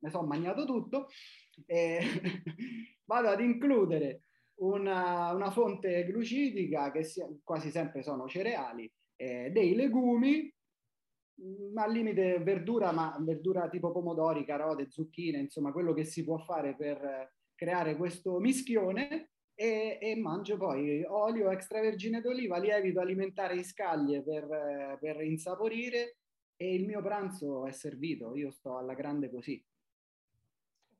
ne 0.00 0.10
sono 0.10 0.26
mangiato 0.26 0.64
tutto, 0.64 1.06
e 1.64 2.00
vado 3.04 3.28
ad 3.28 3.40
includere 3.40 4.22
una, 4.60 5.32
una, 5.32 5.50
fonte 5.50 6.04
glucidica 6.06 6.90
che 6.90 7.04
sia, 7.04 7.28
quasi 7.44 7.70
sempre 7.70 8.02
sono 8.02 8.26
cereali, 8.26 8.90
eh, 9.16 9.50
dei 9.52 9.76
legumi, 9.76 10.52
ma 11.72 11.84
al 11.84 11.92
limite 11.92 12.38
verdura, 12.40 12.90
ma 12.90 13.16
verdura 13.20 13.68
tipo 13.68 13.92
pomodori, 13.92 14.44
carote, 14.44 14.90
zucchine, 14.90 15.38
insomma 15.38 15.70
quello 15.70 15.92
che 15.92 16.04
si 16.04 16.24
può 16.24 16.38
fare 16.38 16.74
per 16.74 17.34
creare 17.54 17.96
questo 17.96 18.38
mischione 18.38 19.30
e, 19.60 19.98
e 20.00 20.14
mangio 20.14 20.56
poi 20.56 21.02
olio 21.02 21.50
extravergine 21.50 22.20
d'oliva, 22.20 22.58
lievito 22.58 23.00
alimentare 23.00 23.56
in 23.56 23.64
scaglie 23.64 24.22
per, 24.22 24.98
per 25.00 25.20
insaporire 25.22 26.18
e 26.56 26.74
il 26.76 26.86
mio 26.86 27.02
pranzo 27.02 27.66
è 27.66 27.72
servito, 27.72 28.36
io 28.36 28.52
sto 28.52 28.78
alla 28.78 28.94
grande 28.94 29.28
così. 29.28 29.60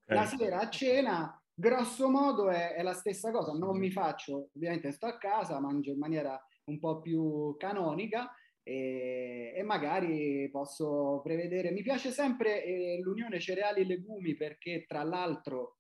Okay. 0.03 0.16
La 0.16 0.25
sera 0.25 0.59
a 0.59 0.68
cena, 0.71 1.42
grosso 1.55 2.11
modo, 2.11 2.51
è, 2.51 2.75
è, 2.75 2.83
la 2.83 2.94
stessa 2.94 3.31
cosa. 3.31 3.53
Non 3.53 3.79
mi 3.79 3.92
faccio, 3.92 4.51
ovviamente 4.53 4.90
sto 4.90 5.07
a 5.07 5.18
casa, 5.18 5.61
mangio 5.61 5.92
in 5.92 5.99
maniera 5.99 6.37
un 6.64 6.81
po' 6.81 7.01
più 7.01 7.55
canonica 7.59 8.29
e, 8.64 9.53
e 9.55 9.62
magari 9.62 10.49
posso 10.51 11.21
prevedere. 11.23 11.71
Mi 11.71 11.83
piace 11.83 12.11
sempre 12.11 12.64
eh, 12.64 12.99
l'unione 13.03 13.38
cereali 13.38 13.83
e 13.83 13.85
legumi 13.85 14.35
perché, 14.35 14.85
tra 14.85 15.05
l'altro, 15.05 15.77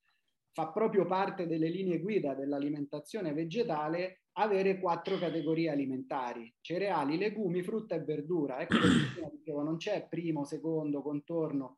fa 0.52 0.68
proprio 0.68 1.06
parte 1.06 1.46
delle 1.46 1.68
linee 1.68 2.00
guida 2.00 2.34
dell'alimentazione 2.34 3.32
vegetale 3.32 4.22
avere 4.38 4.78
quattro 4.78 5.18
categorie 5.18 5.70
alimentari, 5.70 6.52
cereali, 6.60 7.18
legumi, 7.18 7.62
frutta 7.62 7.96
e 7.96 8.04
verdura. 8.04 8.60
Ecco 8.60 8.78
perché 8.78 9.30
dicevo, 9.36 9.62
non 9.62 9.76
c'è 9.76 10.06
primo, 10.08 10.44
secondo, 10.44 11.02
contorno, 11.02 11.76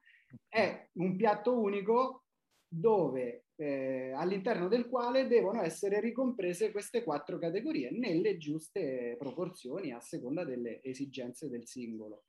è 0.48 0.88
un 0.94 1.16
piatto 1.16 1.58
unico 1.58 2.24
dove 2.72 3.46
eh, 3.56 4.12
all'interno 4.14 4.68
del 4.68 4.88
quale 4.88 5.26
devono 5.26 5.62
essere 5.62 6.00
ricomprese 6.00 6.70
queste 6.70 7.02
quattro 7.02 7.38
categorie 7.38 7.90
nelle 7.90 8.38
giuste 8.38 9.16
proporzioni 9.18 9.92
a 9.92 10.00
seconda 10.00 10.44
delle 10.44 10.82
esigenze 10.82 11.48
del 11.48 11.66
singolo. 11.66 12.24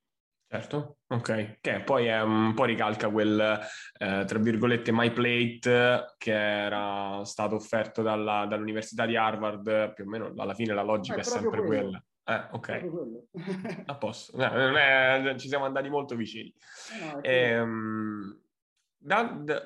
Certo, 0.53 0.97
ok, 1.07 1.59
che 1.61 1.79
poi 1.79 2.07
è 2.07 2.21
un 2.21 2.53
po' 2.53 2.65
ricalca 2.65 3.09
quel, 3.09 3.39
eh, 3.39 4.25
tra 4.25 4.37
virgolette, 4.37 4.91
My 4.91 5.09
Plate 5.09 6.15
che 6.17 6.33
era 6.33 7.23
stato 7.23 7.55
offerto 7.55 8.01
dalla, 8.01 8.45
dall'Università 8.47 9.05
di 9.05 9.15
Harvard, 9.15 9.93
più 9.93 10.03
o 10.03 10.09
meno 10.09 10.33
alla 10.35 10.53
fine 10.53 10.73
la 10.73 10.81
logica 10.81 11.15
è, 11.15 11.19
è 11.19 11.23
sempre 11.23 11.61
quello. 11.63 11.83
quella. 11.83 12.05
Eh, 12.25 12.47
ok. 12.51 13.31
A 13.87 13.95
posto. 13.95 14.35
No, 14.35 14.75
è, 14.75 15.35
ci 15.37 15.47
siamo 15.47 15.63
andati 15.63 15.87
molto 15.87 16.17
vicini. 16.17 16.53
Eh 16.97 16.99
no, 16.99 17.21
ehm, 17.23 18.41
da, 18.97 19.23
da, 19.23 19.63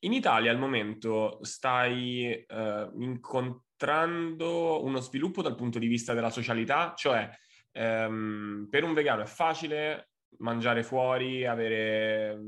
in 0.00 0.12
Italia 0.12 0.50
al 0.50 0.58
momento 0.58 1.38
stai 1.40 2.44
eh, 2.46 2.90
incontrando 2.98 4.84
uno 4.84 5.00
sviluppo 5.00 5.40
dal 5.40 5.54
punto 5.54 5.78
di 5.78 5.86
vista 5.86 6.12
della 6.12 6.28
socialità, 6.28 6.92
cioè 6.94 7.30
ehm, 7.72 8.66
per 8.68 8.84
un 8.84 8.92
vegano 8.92 9.22
è 9.22 9.26
facile 9.26 10.10
mangiare 10.38 10.82
fuori, 10.82 11.46
avere 11.46 12.38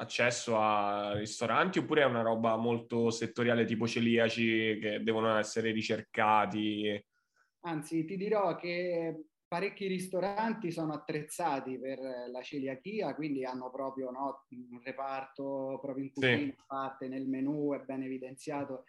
accesso 0.00 0.58
a 0.58 1.14
ristoranti 1.14 1.78
oppure 1.78 2.02
è 2.02 2.06
una 2.06 2.22
roba 2.22 2.56
molto 2.56 3.10
settoriale 3.10 3.64
tipo 3.64 3.86
celiaci 3.86 4.78
che 4.80 5.02
devono 5.02 5.36
essere 5.36 5.70
ricercati? 5.72 7.04
Anzi, 7.60 8.04
ti 8.04 8.16
dirò 8.16 8.54
che 8.54 9.24
parecchi 9.48 9.86
ristoranti 9.86 10.70
sono 10.70 10.92
attrezzati 10.92 11.78
per 11.78 11.98
la 12.30 12.42
celiachia, 12.42 13.14
quindi 13.14 13.44
hanno 13.44 13.70
proprio 13.70 14.10
no, 14.10 14.44
un 14.50 14.80
reparto 14.82 15.78
proprio 15.80 16.04
in 16.04 16.12
cucina, 16.12 16.36
sì. 16.36 16.64
parte 16.66 17.08
nel 17.08 17.26
menù, 17.26 17.72
è 17.74 17.80
ben 17.80 18.02
evidenziato. 18.02 18.84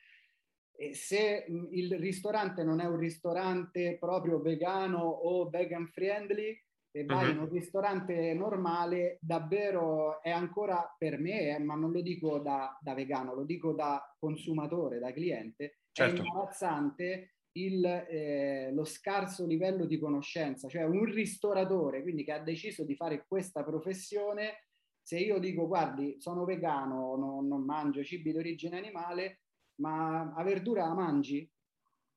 E 0.75 0.93
se 0.93 1.45
il 1.71 1.97
ristorante 1.97 2.63
non 2.63 2.79
è 2.79 2.85
un 2.85 2.97
ristorante 2.97 3.97
proprio 3.97 4.39
vegano 4.41 4.99
o 4.99 5.49
vegan 5.49 5.87
friendly, 5.87 6.57
e 6.91 7.05
vai 7.05 7.25
uh-huh. 7.25 7.31
in 7.31 7.39
un 7.39 7.49
ristorante 7.49 8.33
normale, 8.33 9.17
davvero 9.21 10.21
è 10.21 10.31
ancora 10.31 10.93
per 10.97 11.19
me, 11.19 11.55
eh, 11.55 11.59
ma 11.59 11.75
non 11.75 11.91
lo 11.91 12.01
dico 12.01 12.39
da, 12.39 12.77
da, 12.81 12.93
vegano, 12.93 13.33
lo 13.33 13.43
dico 13.43 13.73
da 13.73 14.01
consumatore, 14.17 14.99
da 14.99 15.11
cliente, 15.11 15.79
certo. 15.91 16.21
è 16.21 16.25
imbarazzante 16.25 17.33
il, 17.53 17.85
eh, 17.85 18.71
lo 18.73 18.83
scarso 18.83 19.45
livello 19.45 19.85
di 19.85 19.99
conoscenza, 19.99 20.67
cioè 20.67 20.83
un 20.83 21.05
ristoratore, 21.05 22.01
quindi 22.01 22.23
che 22.23 22.31
ha 22.31 22.43
deciso 22.43 22.83
di 22.83 22.95
fare 22.95 23.25
questa 23.27 23.63
professione, 23.63 24.65
se 25.01 25.17
io 25.17 25.39
dico 25.39 25.67
guardi 25.67 26.15
sono 26.19 26.45
vegano, 26.45 27.15
non, 27.15 27.47
non 27.47 27.63
mangio 27.63 28.03
cibi 28.03 28.31
di 28.31 28.37
origine 28.37 28.77
animale, 28.77 29.41
ma 29.81 30.33
a 30.33 30.43
verdura 30.43 30.85
la 30.85 30.93
mangi? 30.93 31.49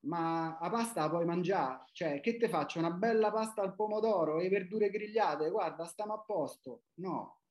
Ma 0.04 0.58
la 0.60 0.70
pasta 0.70 1.02
la 1.02 1.10
puoi 1.10 1.24
mangiare, 1.24 1.84
cioè 1.92 2.20
che 2.20 2.36
te 2.36 2.48
faccio 2.48 2.78
una 2.78 2.90
bella 2.90 3.30
pasta 3.30 3.62
al 3.62 3.74
pomodoro 3.74 4.40
e 4.40 4.48
verdure 4.48 4.90
grigliate, 4.90 5.50
guarda, 5.50 5.84
stiamo 5.86 6.14
a 6.14 6.20
posto. 6.20 6.84
No, 6.94 7.42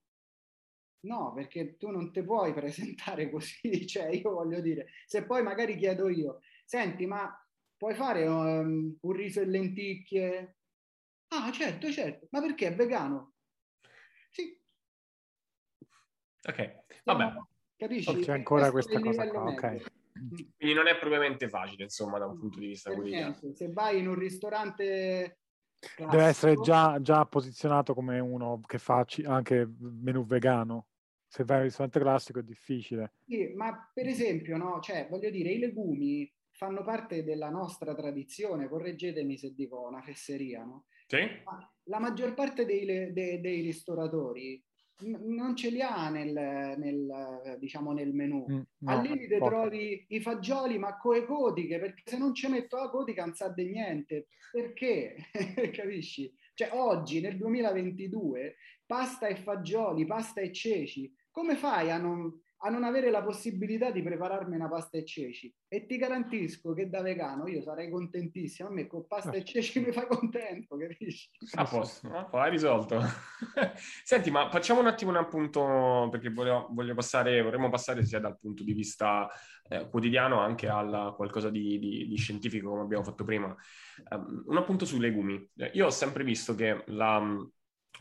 no, 1.02 1.34
perché 1.34 1.78
tu 1.78 1.90
non 1.90 2.12
ti 2.12 2.24
puoi 2.24 2.54
presentare 2.54 3.30
così, 3.30 3.88
cioè 3.88 4.08
io 4.08 4.32
voglio 4.32 4.60
dire, 4.60 4.88
se 5.06 5.26
poi 5.26 5.44
magari 5.44 5.78
chiedo 5.78 6.10
io, 6.10 6.42
senti, 6.66 7.06
ma 7.06 7.34
puoi 7.78 7.94
fare 7.94 8.28
um, 8.28 8.98
un 9.00 9.12
riso 9.12 9.42
e 9.42 9.46
lenticchie? 9.46 10.58
Ah, 11.30 11.52
certo, 11.52 11.92
certo, 11.92 12.28
ma 12.32 12.42
perché 12.42 12.68
è 12.68 12.76
vegano? 12.76 13.34
Sì. 14.30 14.60
Ok, 16.44 16.84
vabbè. 17.04 17.34
Capisci? 17.78 18.20
C'è 18.20 18.34
ancora 18.34 18.70
questa 18.70 19.00
cosa 19.00 19.28
qua, 19.28 19.44
ok. 19.46 20.00
Quindi 20.58 20.76
non 20.76 20.88
è 20.88 20.98
propriamente 20.98 21.50
facile, 21.50 21.84
insomma, 21.84 22.20
da 22.20 22.28
un 22.28 22.38
punto 22.38 22.60
di 22.60 22.68
vista 22.68 22.94
quotidiano. 22.94 23.36
Se 23.54 23.72
vai 23.72 24.00
in 24.00 24.08
un 24.08 24.16
ristorante 24.16 25.40
classico, 25.80 26.12
deve 26.16 26.30
essere 26.30 26.56
già, 26.62 27.02
già, 27.02 27.26
posizionato 27.26 27.94
come 27.94 28.20
uno 28.20 28.62
che 28.66 28.78
fa 28.78 29.06
anche 29.26 29.68
menù 29.80 30.26
vegano. 30.26 30.88
Se 31.28 31.44
vai 31.44 31.58
in 31.58 31.62
un 31.62 31.68
ristorante 31.68 32.00
classico 32.00 32.40
è 32.40 32.44
difficile. 32.44 33.14
Sì, 33.26 33.54
ma 33.56 33.90
per 33.94 34.08
esempio, 34.08 34.58
no, 34.58 34.80
cioè, 34.82 35.08
voglio 35.10 35.30
dire, 35.30 35.52
i 35.52 35.60
legumi 35.60 36.32
fanno 36.52 36.84
parte 36.84 37.24
della 37.24 37.50
nostra 37.50 37.96
tradizione, 37.96 38.68
correggetemi 38.68 39.38
se 39.38 39.54
dico 39.54 39.88
una 39.88 40.02
fesseria, 40.02 40.64
no? 40.64 40.86
Sì. 41.08 41.28
la 41.90 42.00
maggior 42.00 42.34
parte 42.34 42.66
dei, 42.66 43.12
dei, 43.12 43.42
dei 43.42 43.62
ristoratori 43.62 44.64
non 45.04 45.56
ce 45.56 45.70
li 45.70 45.82
ha 45.82 46.10
nel, 46.10 46.32
nel, 46.78 47.58
diciamo 47.60 47.92
nel 47.92 48.14
menù. 48.14 48.46
Mm, 48.50 48.62
no, 48.80 48.92
Al 48.92 49.02
limite 49.02 49.38
poco. 49.38 49.50
trovi 49.50 50.06
i 50.10 50.22
fagioli, 50.22 50.78
ma 50.78 50.98
coe 50.98 51.26
codiche, 51.26 51.80
perché 51.80 52.04
se 52.06 52.18
non 52.18 52.34
ci 52.34 52.48
metto 52.48 52.78
la 52.78 52.90
codica 52.90 53.26
non 53.26 53.34
sa 53.34 53.50
di 53.50 53.66
niente. 53.66 54.28
Perché? 54.52 55.16
Capisci? 55.72 56.34
Cioè 56.54 56.70
oggi, 56.74 57.22
nel 57.22 57.38
2022, 57.38 58.56
pasta 58.86 59.28
e 59.28 59.36
fagioli, 59.36 60.06
pasta 60.06 60.42
e 60.42 60.52
ceci, 60.52 61.14
come 61.32 61.56
fai 61.56 61.90
a 61.92 61.98
non, 61.98 62.32
a 62.64 62.70
non 62.70 62.84
avere 62.84 63.10
la 63.10 63.24
possibilità 63.24 63.90
di 63.90 64.04
prepararmi 64.04 64.56
una 64.56 64.70
pasta 64.70 64.98
e 64.98 65.06
ceci. 65.06 65.54
E 65.68 65.86
ti 65.86 65.98
garantisco 65.98 66.74
che 66.74 66.90
da 66.90 67.02
vegano 67.02 67.48
io 67.48 67.62
sarei 67.62 67.90
contentissimo. 67.90 68.70
A 68.70 68.72
me 68.72 68.86
con 68.86 69.08
pasta 69.08 69.32
e 69.32 69.44
ceci 69.44 69.80
mi 69.80 69.92
fa 69.92 70.06
contento, 70.06 70.78
capisci? 70.78 71.30
A 71.56 71.64
posto, 71.64 72.08
no? 72.08 72.30
hai 72.32 72.52
risolto. 72.52 73.02
Senti, 74.04 74.30
ma 74.30 74.50
facciamo 74.50 74.80
un 74.80 74.88
attimo 74.88 75.10
un 75.10 75.18
appunto, 75.18 76.08
perché 76.12 76.30
voglio, 76.30 76.68
voglio 76.72 76.94
passare, 76.94 77.42
vorremmo 77.42 77.70
passare 77.70 78.06
sia 78.06 78.20
dal 78.20 78.38
punto 78.40 78.64
di 78.64 78.74
vista 78.74 79.28
eh, 79.68 79.90
quotidiano 79.90 80.40
anche 80.40 80.68
a 80.68 81.14
qualcosa 81.16 81.50
di, 81.50 81.80
di, 81.80 82.08
di, 82.08 82.16
scientifico, 82.18 82.70
come 82.70 82.82
abbiamo 82.82 83.04
fatto 83.04 83.24
prima. 83.24 83.56
Um, 84.10 84.44
un 84.48 84.58
appunto 84.58 84.86
sui 84.86 85.00
legumi. 85.00 85.50
Io 85.74 85.88
ho 85.88 85.92
sempre 85.92 86.24
visto 86.24 86.54
che 86.54 86.84
la 86.88 87.20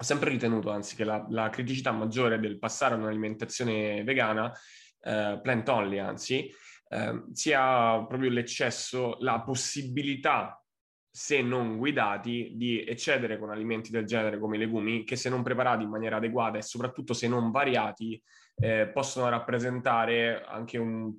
ho 0.00 0.02
sempre 0.02 0.30
ritenuto, 0.30 0.70
anzi, 0.70 0.96
che 0.96 1.04
la, 1.04 1.26
la 1.28 1.50
criticità 1.50 1.92
maggiore 1.92 2.40
del 2.40 2.58
passare 2.58 2.94
a 2.94 2.96
un'alimentazione 2.96 4.02
vegana, 4.02 4.50
eh, 5.02 5.38
plant 5.42 5.68
only, 5.68 5.98
anzi, 5.98 6.50
eh, 6.88 7.24
sia 7.34 8.02
proprio 8.06 8.30
l'eccesso, 8.30 9.18
la 9.20 9.42
possibilità, 9.42 10.64
se 11.10 11.42
non 11.42 11.76
guidati, 11.76 12.52
di 12.54 12.82
eccedere 12.82 13.38
con 13.38 13.50
alimenti 13.50 13.90
del 13.90 14.06
genere 14.06 14.38
come 14.38 14.56
i 14.56 14.60
legumi, 14.60 15.04
che 15.04 15.16
se 15.16 15.28
non 15.28 15.42
preparati 15.42 15.82
in 15.82 15.90
maniera 15.90 16.16
adeguata 16.16 16.56
e 16.56 16.62
soprattutto 16.62 17.12
se 17.12 17.28
non 17.28 17.50
variati, 17.50 18.20
eh, 18.56 18.88
possono 18.88 19.28
rappresentare 19.28 20.42
anche 20.46 20.78
un 20.78 21.14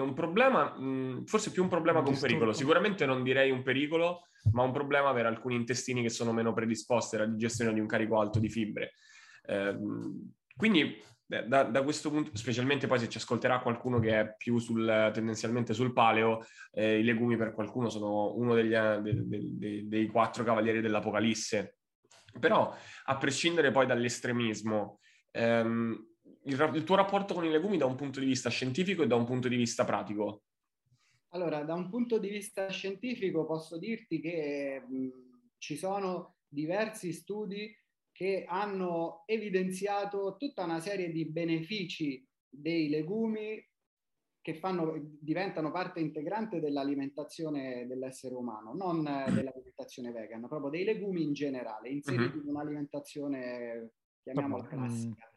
un 0.00 0.14
problema, 0.14 0.76
mh, 0.78 1.24
forse 1.26 1.50
più 1.50 1.62
un 1.62 1.68
problema 1.68 2.02
che 2.02 2.10
un 2.10 2.18
pericolo. 2.18 2.52
Sicuramente 2.52 3.06
non 3.06 3.22
direi 3.22 3.50
un 3.50 3.62
pericolo, 3.62 4.26
ma 4.52 4.62
un 4.62 4.72
problema 4.72 5.12
per 5.12 5.26
alcuni 5.26 5.54
intestini 5.54 6.02
che 6.02 6.08
sono 6.08 6.32
meno 6.32 6.52
predisposti 6.52 7.16
alla 7.16 7.26
digestione 7.26 7.72
di 7.72 7.80
un 7.80 7.86
carico 7.86 8.18
alto 8.18 8.38
di 8.38 8.48
fibre. 8.48 8.92
Eh, 9.44 9.76
quindi 10.56 11.00
da, 11.40 11.62
da, 11.62 11.82
questo 11.82 12.10
punto, 12.10 12.30
specialmente 12.34 12.86
poi 12.86 12.98
se 12.98 13.08
ci 13.08 13.16
ascolterà 13.16 13.60
qualcuno 13.60 13.98
che 13.98 14.20
è 14.20 14.34
più 14.36 14.58
sul, 14.58 15.10
tendenzialmente 15.14 15.72
sul 15.72 15.92
paleo, 15.92 16.44
eh, 16.72 16.98
i 16.98 17.02
legumi 17.02 17.36
per 17.36 17.54
qualcuno 17.54 17.88
sono 17.88 18.34
uno 18.36 18.54
degli, 18.54 18.74
de, 18.74 19.00
de, 19.00 19.40
de, 19.52 19.88
dei 19.88 20.06
quattro 20.08 20.44
cavalieri 20.44 20.82
dell'Apocalisse. 20.82 21.78
Però, 22.38 22.74
a 23.04 23.16
prescindere 23.16 23.70
poi 23.70 23.86
dall'estremismo, 23.86 25.00
ehm, 25.30 26.11
il, 26.44 26.70
il 26.74 26.84
tuo 26.84 26.96
rapporto 26.96 27.34
con 27.34 27.44
i 27.44 27.50
legumi 27.50 27.76
da 27.76 27.86
un 27.86 27.94
punto 27.94 28.20
di 28.20 28.26
vista 28.26 28.50
scientifico 28.50 29.02
e 29.02 29.06
da 29.06 29.16
un 29.16 29.24
punto 29.24 29.48
di 29.48 29.56
vista 29.56 29.84
pratico? 29.84 30.42
Allora, 31.28 31.62
da 31.62 31.74
un 31.74 31.88
punto 31.88 32.18
di 32.18 32.28
vista 32.28 32.68
scientifico 32.68 33.46
posso 33.46 33.78
dirti 33.78 34.20
che 34.20 34.82
mh, 34.86 35.08
ci 35.58 35.76
sono 35.76 36.36
diversi 36.46 37.12
studi 37.12 37.74
che 38.12 38.44
hanno 38.46 39.22
evidenziato 39.26 40.36
tutta 40.38 40.64
una 40.64 40.80
serie 40.80 41.10
di 41.10 41.24
benefici 41.24 42.26
dei 42.48 42.90
legumi 42.90 43.66
che 44.42 44.54
fanno, 44.54 44.94
diventano 45.20 45.70
parte 45.70 46.00
integrante 46.00 46.60
dell'alimentazione 46.60 47.86
dell'essere 47.86 48.34
umano, 48.34 48.74
non 48.74 49.02
dell'alimentazione 49.32 50.10
vegan, 50.10 50.46
proprio 50.46 50.68
dei 50.68 50.84
legumi 50.84 51.22
in 51.22 51.32
generale, 51.32 51.88
inseriti 51.88 52.36
uh-huh. 52.36 52.42
in 52.42 52.48
un'alimentazione, 52.50 53.92
chiamiamola 54.22 54.66
classica. 54.66 55.31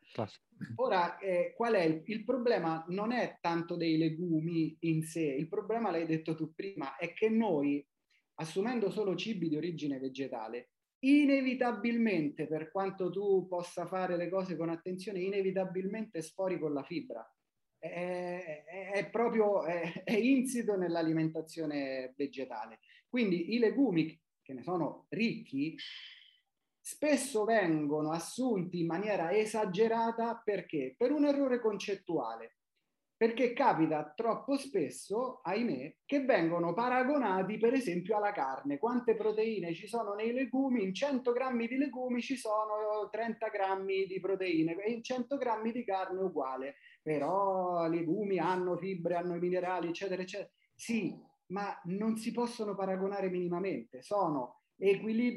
Ora, 0.76 1.18
eh, 1.18 1.54
qual 1.56 1.74
è 1.74 1.82
il, 1.82 2.02
il, 2.06 2.24
problema? 2.24 2.86
Non 2.88 3.12
è 3.12 3.38
tanto 3.42 3.76
dei 3.76 3.98
legumi 3.98 4.78
in 4.82 5.04
sé, 5.04 5.22
il 5.22 5.48
problema, 5.50 5.92
l'hai 5.92 6.06
detto 6.06 6.36
tu 6.36 6.54
prima, 6.54 6.96
è 6.96 7.14
che 7.14 7.30
noi, 7.30 7.86
assumendo 8.36 8.90
solo 8.90 9.16
cibi 9.16 9.50
di 9.50 9.58
origine 9.58 10.00
vegetale, 10.00 10.70
inevitabilmente, 11.00 12.48
per 12.48 12.72
quanto 12.72 13.10
tu 13.10 13.48
possa 13.48 13.86
fare 13.86 14.16
le 14.16 14.30
cose 14.30 14.56
con 14.56 14.70
attenzione, 14.70 15.20
inevitabilmente 15.20 16.22
sfori 16.22 16.58
con 16.58 16.74
la 16.74 16.84
fibra. 16.84 17.30
È, 17.78 18.64
è, 18.66 18.92
è 18.94 19.10
proprio 19.10 19.64
è, 19.64 20.04
è 20.04 20.16
insito 20.16 20.76
nell'alimentazione 20.78 22.14
vegetale. 22.16 22.80
Quindi 23.08 23.54
i 23.54 23.60
legumi, 23.60 24.20
che 24.42 24.54
ne 24.54 24.64
sono 24.64 25.06
ricchi, 25.10 25.76
spesso 26.88 27.46
vengono 27.46 28.12
assunti 28.12 28.82
in 28.82 28.86
maniera 28.86 29.36
esagerata 29.36 30.40
perché? 30.44 30.94
Per 30.96 31.12
un 31.12 31.26
errore 31.26 31.60
concettuale 31.60 32.58
perché 33.18 33.54
capita 33.54 34.12
troppo 34.14 34.58
spesso, 34.58 35.40
ahimè, 35.42 35.96
che 36.06 36.26
vengono 36.26 36.74
paragonati 36.74 37.58
per 37.58 37.74
esempio 37.74 38.18
alla 38.18 38.34
carne. 38.34 38.78
Quante 38.78 39.16
proteine 39.16 39.74
ci 39.74 39.88
sono 39.88 40.14
nei 40.14 40.32
legumi? 40.34 40.84
In 40.84 40.94
100 40.94 41.32
grammi 41.32 41.68
di 41.68 41.78
legumi 41.78 42.22
ci 42.22 42.36
sono 42.36 43.08
30 43.10 43.48
grammi 43.48 44.06
di 44.06 44.20
proteine 44.20 44.76
e 44.76 44.92
in 44.92 45.02
100 45.02 45.38
grammi 45.38 45.72
di 45.72 45.86
carne 45.86 46.22
uguale. 46.22 46.76
Però 47.02 47.88
legumi 47.88 48.38
hanno 48.38 48.76
fibre, 48.76 49.16
hanno 49.16 49.36
minerali, 49.36 49.88
eccetera, 49.88 50.22
eccetera. 50.22 50.50
Sì, 50.76 51.18
ma 51.48 51.74
non 51.86 52.18
si 52.18 52.34
possono 52.34 52.76
paragonare 52.76 53.30
minimamente. 53.30 54.02
Sono 54.02 54.65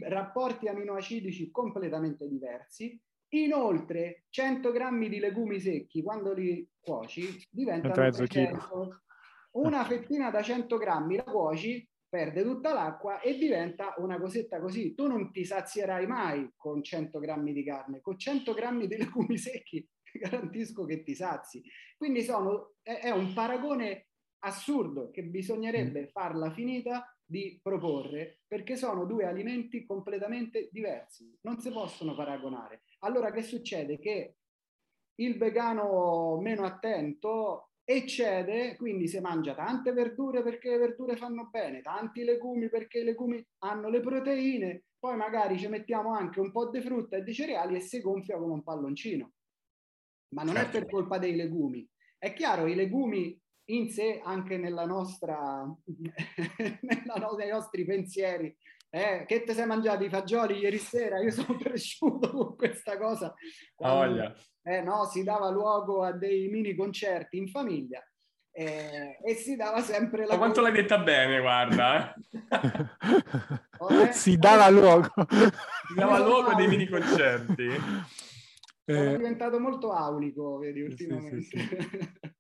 rapporti 0.09 0.69
aminoacidici 0.69 1.51
completamente 1.51 2.29
diversi 2.29 3.01
Inoltre, 3.31 4.25
100 4.31 4.73
grammi 4.73 5.09
di 5.09 5.19
legumi 5.19 5.61
secchi, 5.61 6.03
quando 6.03 6.33
li 6.33 6.67
cuoci, 6.81 7.47
diventano 7.51 7.93
300. 7.93 9.03
Una 9.53 9.85
fettina 9.85 10.31
da 10.31 10.41
100 10.41 10.79
grammi 10.79 11.17
la 11.17 11.25
cuoci, 11.25 11.87
perde 12.09 12.43
tutta 12.43 12.73
l'acqua 12.73 13.21
e 13.21 13.37
diventa 13.37 13.95
una 13.99 14.19
cosetta 14.19 14.61
così. 14.61 14.95
Tu 14.95 15.07
non 15.07 15.31
ti 15.31 15.45
sazierai 15.45 16.07
mai 16.07 16.51
con 16.57 16.83
100 16.83 17.19
grammi 17.19 17.53
di 17.53 17.65
carne, 17.65 18.01
con 18.01 18.19
100 18.19 18.55
grammi 18.55 18.87
di 18.87 18.97
legumi 18.97 19.37
secchi 19.37 19.87
garantisco 20.11 20.87
che 20.87 21.03
ti 21.03 21.15
sazi. 21.15 21.63
Quindi 21.99 22.23
sono, 22.23 22.77
è, 22.81 23.01
è 23.01 23.11
un 23.11 23.35
paragone 23.35 24.07
assurdo 24.39 25.11
che 25.11 25.25
bisognerebbe 25.25 26.03
mm. 26.03 26.07
farla 26.07 26.51
finita 26.51 27.13
di 27.29 27.61
proporre 27.63 28.41
perché 28.47 28.77
sono 28.77 29.05
due 29.05 29.27
alimenti 29.27 29.85
completamente 29.85 30.69
diversi, 30.73 31.31
non 31.43 31.61
si 31.61 31.71
possono 31.71 32.15
paragonare. 32.15 32.85
Allora 33.01 33.31
che 33.31 33.43
succede? 33.43 33.99
Che 33.99 34.37
il 35.17 35.37
vegano 35.37 36.39
meno 36.41 36.65
attento 36.65 37.73
eccede, 37.85 38.77
quindi 38.77 39.09
si 39.09 39.21
mangia 39.21 39.55
tante 39.55 39.93
verdure 39.93 40.43
perché 40.43 40.71
le 40.71 40.79
verdure 40.79 41.17
fanno 41.17 41.49
bene, 41.51 41.83
tanti 41.83 42.25
legumi 42.25 42.71
perché 42.71 43.01
i 43.01 43.05
legumi 43.05 43.45
hanno 43.59 43.91
le 43.91 44.01
proteine, 44.01 44.85
poi 44.99 45.17
magari 45.17 45.59
ci 45.59 45.69
mettiamo 45.69 46.15
anche 46.15 46.41
un 46.41 46.51
po' 46.51 46.71
di 46.71 46.81
frutta 46.81 47.19
e 47.19 47.23
di 47.23 47.35
cereali 47.35 47.77
e 47.77 47.81
si 47.81 48.01
gonfia 48.01 48.39
come 48.39 48.55
un 48.55 48.63
palloncino. 48.63 49.33
Ma 50.35 50.45
non 50.45 50.55
certo. 50.55 50.77
è 50.77 50.81
per 50.81 50.91
colpa 50.91 51.19
dei 51.19 51.37
legumi. 51.37 51.87
È 52.17 52.33
chiaro, 52.33 52.67
i 52.67 52.75
legumi 52.75 53.39
in 53.71 53.91
sé 53.91 54.21
anche 54.25 54.57
nella 54.57 54.85
nostra, 54.85 55.65
nella, 56.81 57.31
nei 57.37 57.51
nostri 57.51 57.85
pensieri. 57.85 58.57
Eh, 58.91 59.25
che 59.27 59.43
ti 59.43 59.53
sei 59.53 59.67
mangiato 59.67 60.05
i 60.05 60.09
fagioli 60.09 60.59
ieri 60.59 60.79
sera? 60.79 61.21
Io 61.21 61.31
sono 61.31 61.57
cresciuto 61.59 62.31
con 62.31 62.57
questa 62.57 62.97
cosa. 62.97 63.35
Quando, 63.75 64.35
eh, 64.63 64.81
no, 64.81 65.05
si 65.05 65.23
dava 65.23 65.51
luogo 65.51 66.03
a 66.03 66.13
dei 66.13 66.49
mini 66.49 66.75
concerti 66.75 67.37
in 67.37 67.49
famiglia 67.49 68.03
eh, 68.51 69.19
e 69.23 69.35
si 69.35 69.57
dava 69.57 69.83
sempre 69.83 70.27
la... 70.27 70.33
Ma 70.33 70.39
quanto 70.39 70.61
l'hai 70.61 70.73
detta 70.73 70.99
bene, 70.99 71.41
guarda. 71.41 72.13
Eh. 72.13 72.19
si 74.13 74.37
dava 74.37 74.69
luogo. 74.69 75.13
Si 75.87 75.95
dava 75.95 76.19
luogo 76.19 76.51
a 76.51 76.55
dei 76.55 76.67
mini 76.67 76.89
concerti. 76.89 77.69
Sono 78.85 79.17
diventato 79.17 79.61
molto 79.61 79.93
aulico, 79.93 80.59
vedi, 80.59 80.81
ultimamente. 80.81 81.43
Sì, 81.43 81.59
sì, 81.59 81.69
sì. 81.69 82.37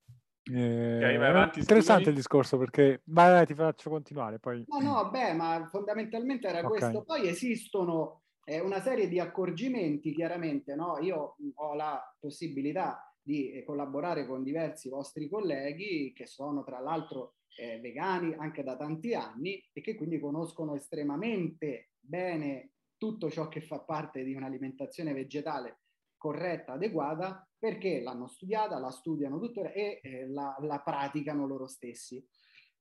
Eh, 0.50 1.14
avanti, 1.14 1.60
interessante 1.60 2.04
scusami. 2.04 2.08
il 2.08 2.14
discorso 2.14 2.58
perché 2.58 3.02
vai, 3.04 3.46
ti 3.46 3.54
faccio 3.54 3.90
continuare 3.90 4.38
poi. 4.38 4.64
No, 4.66 4.80
no, 4.80 5.10
beh, 5.10 5.32
ma 5.34 5.66
fondamentalmente 5.70 6.48
era 6.48 6.58
okay. 6.58 6.78
questo. 6.78 7.04
Poi 7.04 7.28
esistono 7.28 8.22
eh, 8.44 8.60
una 8.60 8.80
serie 8.80 9.08
di 9.08 9.18
accorgimenti, 9.18 10.12
chiaramente, 10.12 10.74
no? 10.74 10.98
Io 11.00 11.36
ho 11.54 11.74
la 11.74 12.00
possibilità 12.18 13.02
di 13.20 13.50
eh, 13.50 13.62
collaborare 13.62 14.26
con 14.26 14.42
diversi 14.42 14.88
vostri 14.88 15.28
colleghi 15.28 16.12
che 16.14 16.26
sono 16.26 16.64
tra 16.64 16.80
l'altro 16.80 17.34
eh, 17.58 17.78
vegani 17.80 18.34
anche 18.38 18.62
da 18.62 18.74
tanti 18.76 19.12
anni 19.14 19.62
e 19.72 19.82
che 19.82 19.94
quindi 19.96 20.18
conoscono 20.18 20.74
estremamente 20.74 21.90
bene 21.98 22.70
tutto 22.96 23.30
ciò 23.30 23.48
che 23.48 23.60
fa 23.60 23.80
parte 23.80 24.24
di 24.24 24.34
un'alimentazione 24.34 25.12
vegetale 25.12 25.80
corretta, 26.18 26.72
adeguata, 26.72 27.48
perché 27.58 28.00
l'hanno 28.00 28.26
studiata, 28.26 28.78
la 28.78 28.90
studiano 28.90 29.40
tuttora 29.40 29.72
e 29.72 30.00
eh, 30.02 30.28
la, 30.28 30.54
la, 30.60 30.80
praticano 30.80 31.46
loro 31.46 31.66
stessi. 31.66 32.22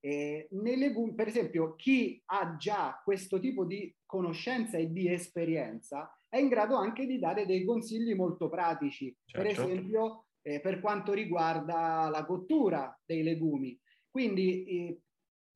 Eh, 0.00 0.48
legumi, 0.50 1.14
per 1.14 1.28
esempio, 1.28 1.74
chi 1.74 2.22
ha 2.26 2.56
già 2.56 3.00
questo 3.02 3.40
tipo 3.40 3.64
di 3.64 3.92
conoscenza 4.04 4.76
e 4.76 4.92
di 4.92 5.10
esperienza 5.10 6.12
è 6.28 6.38
in 6.38 6.48
grado 6.48 6.76
anche 6.76 7.06
di 7.06 7.18
dare 7.18 7.46
dei 7.46 7.64
consigli 7.64 8.14
molto 8.14 8.48
pratici, 8.48 9.16
certo. 9.24 9.42
per 9.42 9.50
esempio 9.50 10.26
eh, 10.42 10.60
per 10.60 10.80
quanto 10.80 11.12
riguarda 11.12 12.08
la 12.08 12.24
cottura 12.24 12.96
dei 13.04 13.22
legumi. 13.22 13.78
Quindi 14.10 14.64
eh, 14.64 15.00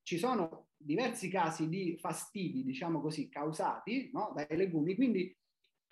ci 0.03 0.19
sono 0.19 0.69
diversi 0.77 1.29
casi 1.29 1.69
di 1.69 1.97
fastidi, 1.99 2.65
diciamo 2.65 3.01
così, 3.01 3.29
causati 3.29 4.11
no, 4.13 4.33
dai 4.35 4.57
legumi, 4.57 4.95
quindi 4.95 5.35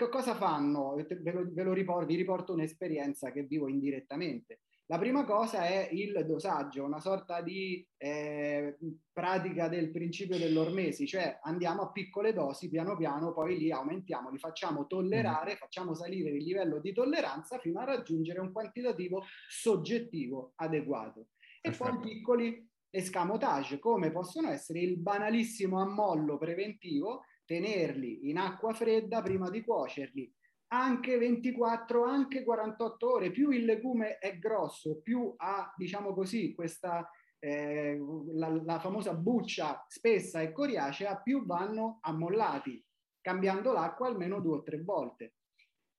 che 0.00 0.08
cosa 0.08 0.34
fanno? 0.34 0.94
Ve 0.94 1.32
lo, 1.32 1.46
ve 1.52 1.62
lo 1.62 1.74
riporto, 1.74 2.06
vi 2.06 2.16
riporto 2.16 2.54
un'esperienza 2.54 3.30
che 3.32 3.42
vivo 3.42 3.68
indirettamente. 3.68 4.60
La 4.86 4.98
prima 4.98 5.24
cosa 5.24 5.66
è 5.66 5.88
il 5.92 6.24
dosaggio, 6.26 6.84
una 6.84 6.98
sorta 6.98 7.42
di 7.42 7.86
eh, 7.96 8.76
pratica 9.12 9.68
del 9.68 9.90
principio 9.90 10.38
dell'ormesi, 10.38 11.06
cioè 11.06 11.38
andiamo 11.42 11.82
a 11.82 11.92
piccole 11.92 12.32
dosi, 12.32 12.70
piano 12.70 12.96
piano, 12.96 13.32
poi 13.32 13.56
li 13.56 13.70
aumentiamo, 13.70 14.30
li 14.30 14.38
facciamo 14.38 14.86
tollerare, 14.86 15.52
mm. 15.52 15.56
facciamo 15.56 15.94
salire 15.94 16.30
il 16.30 16.42
livello 16.42 16.80
di 16.80 16.92
tolleranza 16.92 17.58
fino 17.58 17.78
a 17.78 17.84
raggiungere 17.84 18.40
un 18.40 18.52
quantitativo 18.52 19.24
soggettivo 19.48 20.54
adeguato. 20.56 21.28
E 21.60 21.70
Perfetto. 21.70 21.90
poi 21.90 22.00
piccoli 22.00 22.68
escamotage, 22.88 23.78
come 23.78 24.10
possono 24.10 24.48
essere 24.48 24.80
il 24.80 24.98
banalissimo 24.98 25.80
ammollo 25.80 26.36
preventivo 26.36 27.26
tenerli 27.50 28.28
in 28.30 28.38
acqua 28.38 28.72
fredda 28.72 29.20
prima 29.22 29.50
di 29.50 29.64
cuocerli 29.64 30.32
anche 30.72 31.18
24, 31.18 32.04
anche 32.04 32.44
48 32.44 33.12
ore. 33.12 33.32
Più 33.32 33.50
il 33.50 33.64
legume 33.64 34.18
è 34.18 34.38
grosso, 34.38 35.00
più 35.02 35.34
ha, 35.36 35.74
diciamo 35.76 36.14
così, 36.14 36.54
questa 36.54 37.10
eh, 37.40 37.98
la, 38.34 38.48
la, 38.62 38.78
famosa 38.78 39.14
buccia 39.14 39.84
spessa 39.88 40.40
e 40.40 40.52
coriacea, 40.52 41.16
più 41.16 41.44
vanno 41.44 41.98
ammollati, 42.02 42.84
cambiando 43.20 43.72
l'acqua 43.72 44.06
almeno 44.06 44.40
due 44.40 44.58
o 44.58 44.62
tre 44.62 44.80
volte. 44.80 45.34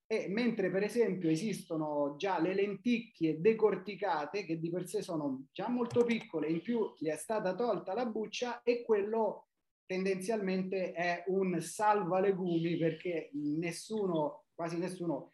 E 0.08 0.30
mentre 0.30 0.72
per 0.72 0.84
esempio 0.84 1.30
esistono 1.30 2.16
già 2.18 2.40
le 2.40 2.54
lenticchie 2.54 3.42
decorticate, 3.42 4.46
che 4.46 4.58
di 4.58 4.70
per 4.70 4.88
sé 4.88 5.02
sono 5.02 5.48
già 5.52 5.68
molto 5.68 6.06
piccole, 6.06 6.48
in 6.48 6.62
più 6.62 6.94
gli 6.98 7.10
è 7.10 7.18
stata 7.18 7.54
tolta 7.56 7.94
la 7.94 8.06
buccia 8.06 8.62
e 8.64 8.84
quello 8.84 9.48
tendenzialmente 9.92 10.94
è 10.94 11.26
un 11.28 11.60
salva 11.60 12.22
legumi 12.22 12.78
perché 12.78 13.30
nessuno, 13.34 14.46
quasi 14.56 14.78
nessuno 14.78 15.32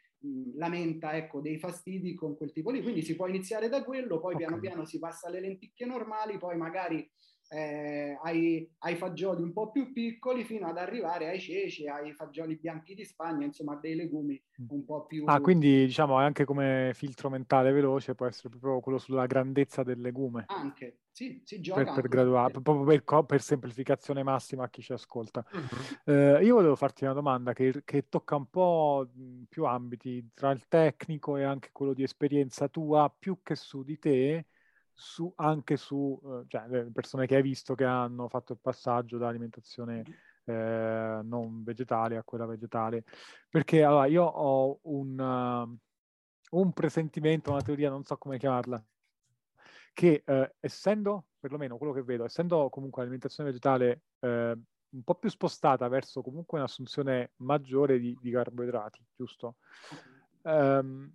lamenta 0.56 1.16
ecco, 1.16 1.42
dei 1.42 1.60
fastidi 1.60 2.16
con 2.16 2.36
quel 2.36 2.52
tipo 2.52 2.72
lì. 2.72 2.82
Quindi 2.82 3.04
si 3.04 3.16
può 3.16 3.28
iniziare 3.28 3.70
da 3.70 3.84
quello, 3.84 4.20
poi 4.20 4.34
okay. 4.34 4.48
piano 4.48 4.60
piano 4.60 4.86
si 4.86 4.98
passa 4.98 5.28
alle 5.28 5.42
lenticchie 5.42 5.86
normali, 5.86 6.40
poi 6.40 6.58
magari 6.58 7.08
eh, 7.50 8.18
ai, 8.24 8.70
ai, 8.80 8.96
fagioli 8.96 9.42
un 9.42 9.54
po' 9.54 9.72
più 9.72 9.94
piccoli 9.94 10.44
fino 10.44 10.68
ad 10.68 10.78
arrivare 10.78 11.30
ai 11.30 11.40
ceci, 11.40 11.88
ai 11.88 12.14
fagioli 12.14 12.56
bianchi 12.58 12.94
di 12.94 13.06
Spagna, 13.06 13.46
insomma 13.46 13.76
dei 13.76 13.96
legumi 13.96 14.42
mm. 14.62 14.66
un 14.70 14.86
po' 14.86 15.06
più... 15.06 15.24
Ah, 15.28 15.40
quindi 15.40 15.86
diciamo 15.86 16.16
anche 16.16 16.46
come 16.46 16.92
filtro 16.94 17.30
mentale 17.30 17.72
veloce 17.72 18.16
può 18.16 18.26
essere 18.26 18.50
proprio 18.50 18.80
quello 18.82 18.98
sulla 18.98 19.26
grandezza 19.26 19.84
del 19.84 20.02
legume. 20.02 20.44
Anche, 20.48 21.00
sì, 21.12 21.42
si 21.46 21.62
gioca. 21.62 21.84
Per, 21.84 21.94
per 21.94 22.08
graduare, 22.10 22.60
proprio 22.60 23.02
per, 23.02 23.24
per, 23.26 23.42
semplificazione 23.42 24.24
massima 24.24 24.66
a 24.66 24.70
chi 24.70 24.82
ci 24.82 24.92
ascolta. 24.92 25.46
Uh-huh. 25.52 26.14
Eh, 26.14 26.44
io 26.44 26.56
volevo 26.56 26.76
farti 26.76 27.06
una 27.06 27.14
domanda 27.14 27.54
che, 27.54 27.82
che 27.86 28.10
tocca 28.10 28.36
un 28.36 28.50
po' 28.50 29.08
più 29.48 29.66
ambiti, 29.66 30.32
tra 30.34 30.52
il 30.52 30.68
tecnico 30.68 31.38
e 31.38 31.44
anche 31.44 31.70
quello 31.72 31.94
di 31.94 32.04
esperienza 32.04 32.68
tua, 32.68 33.14
più 33.18 33.40
che 33.42 33.56
su 33.56 33.84
di 33.84 33.98
te 33.98 34.46
su, 35.00 35.32
anche 35.36 35.78
su 35.78 36.20
eh, 36.24 36.46
cioè, 36.48 36.68
le 36.68 36.90
persone 36.92 37.28
che 37.28 37.36
hai 37.36 37.44
visto 37.44 37.76
che 37.76 37.86
hanno 37.86 38.28
fatto 38.30 38.54
il 38.54 38.60
passaggio 38.60 39.20
da 39.20 39.28
alimentazione 39.28 40.04
eh, 40.44 41.20
non 41.24 41.64
vegetale 41.64 42.18
a 42.18 42.24
quella 42.24 42.48
vegetale. 42.48 43.04
Perché 43.48 43.84
allora, 43.84 44.08
io 44.08 44.24
ho 44.24 44.80
un, 44.84 45.20
uh, 45.20 46.58
un 46.58 46.74
presentimento, 46.74 47.52
una 47.52 47.62
teoria, 47.62 47.92
non 47.92 48.04
so 48.04 48.18
come 48.18 48.40
chiamarla, 48.40 48.84
che 49.94 50.24
eh, 50.26 50.56
essendo, 50.60 51.28
perlomeno 51.40 51.78
quello 51.78 51.94
che 51.94 52.02
vedo, 52.04 52.26
essendo 52.26 52.68
comunque 52.70 53.02
l'alimentazione 53.02 53.50
vegetale 53.50 54.02
eh, 54.20 54.58
un 54.90 55.04
po' 55.04 55.16
più 55.16 55.30
spostata 55.30 55.88
verso 55.90 56.24
comunque 56.24 56.58
un'assunzione 56.58 57.34
maggiore 57.38 58.00
di, 58.00 58.18
di 58.20 58.32
carboidrati, 58.32 59.06
giusto? 59.16 59.58
Um, 60.42 61.12